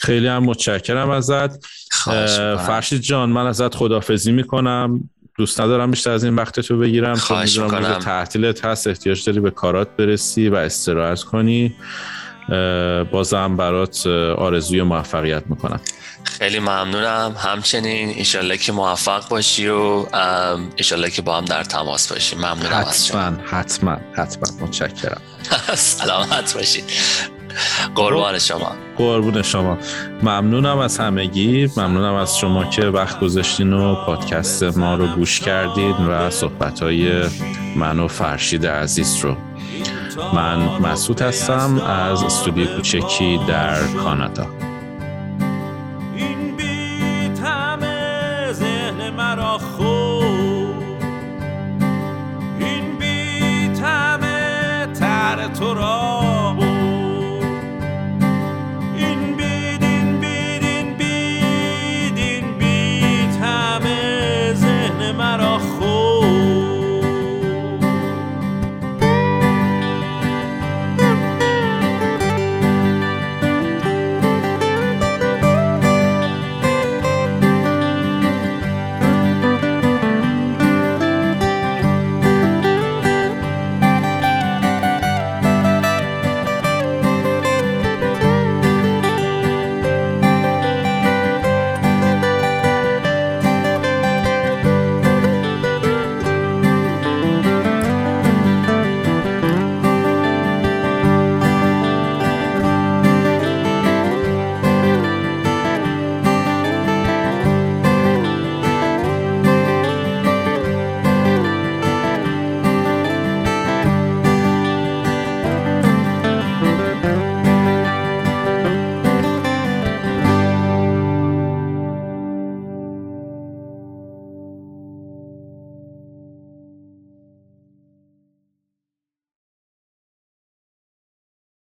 خیلی 0.00 0.26
هم 0.26 0.44
متشکرم 0.44 1.10
ازت. 1.10 1.64
فرشید 2.66 3.00
جان 3.00 3.28
من 3.28 3.46
ازت 3.46 3.74
خدافزی 3.74 4.32
می‌کنم. 4.32 5.10
دوست 5.38 5.60
ندارم 5.60 5.90
بیشتر 5.90 6.10
از 6.10 6.24
این 6.24 6.36
وقت 6.36 6.60
تو 6.60 6.78
بگیرم. 6.78 7.14
خواهش 7.14 7.58
می‌کنم. 7.58 7.98
تعطیلت 7.98 8.64
هست 8.64 8.86
احتیاج 8.86 9.24
داری 9.24 9.40
به 9.40 9.50
کارات 9.50 9.88
برسی 9.96 10.48
و 10.48 10.54
استراحت 10.54 11.22
کنی. 11.22 11.76
بازم 13.12 13.56
برات 13.56 14.06
آرزوی 14.36 14.82
موفقیت 14.82 15.42
می‌کنم. 15.46 15.80
خیلی 16.38 16.58
ممنونم. 16.58 17.34
همچنین 17.38 18.08
ایشالله 18.08 18.56
که 18.56 18.72
موفق 18.72 19.28
باشی 19.28 19.68
و 19.68 20.06
ایشالله 20.76 21.10
که 21.10 21.22
با 21.22 21.36
هم 21.36 21.44
در 21.44 21.64
تماس 21.64 22.12
باشی 22.12 22.36
ممنونم 22.36 22.84
حتما 22.88 23.32
حتما 23.44 23.96
حتما. 24.12 24.66
متشکرم. 24.66 25.20
سلامت 25.74 26.54
باشی. 26.54 26.84
قربان 27.94 28.38
شما. 28.38 28.72
قربون 28.98 29.42
شما. 29.42 29.78
ممنونم 30.22 30.78
از 30.78 30.98
همگی. 30.98 31.70
ممنونم 31.76 32.14
از 32.14 32.38
شما 32.38 32.64
که 32.64 32.82
وقت 32.82 33.20
گذاشتین 33.20 33.72
و 33.72 33.94
پادکست 34.06 34.62
ما 34.62 34.94
رو 34.94 35.06
گوش 35.06 35.40
کردید 35.40 35.96
و 36.08 36.30
صحبت 36.30 36.82
های 36.82 37.22
من 37.76 37.98
و 37.98 38.08
فرشید 38.08 38.66
عزیز 38.66 39.16
رو. 39.16 39.36
من 40.34 40.58
مسعود 40.58 41.22
هستم 41.22 41.80
از 41.80 42.22
استودیو 42.22 42.76
کوچکی 42.76 43.40
در 43.48 43.86
کانادا. 43.86 44.65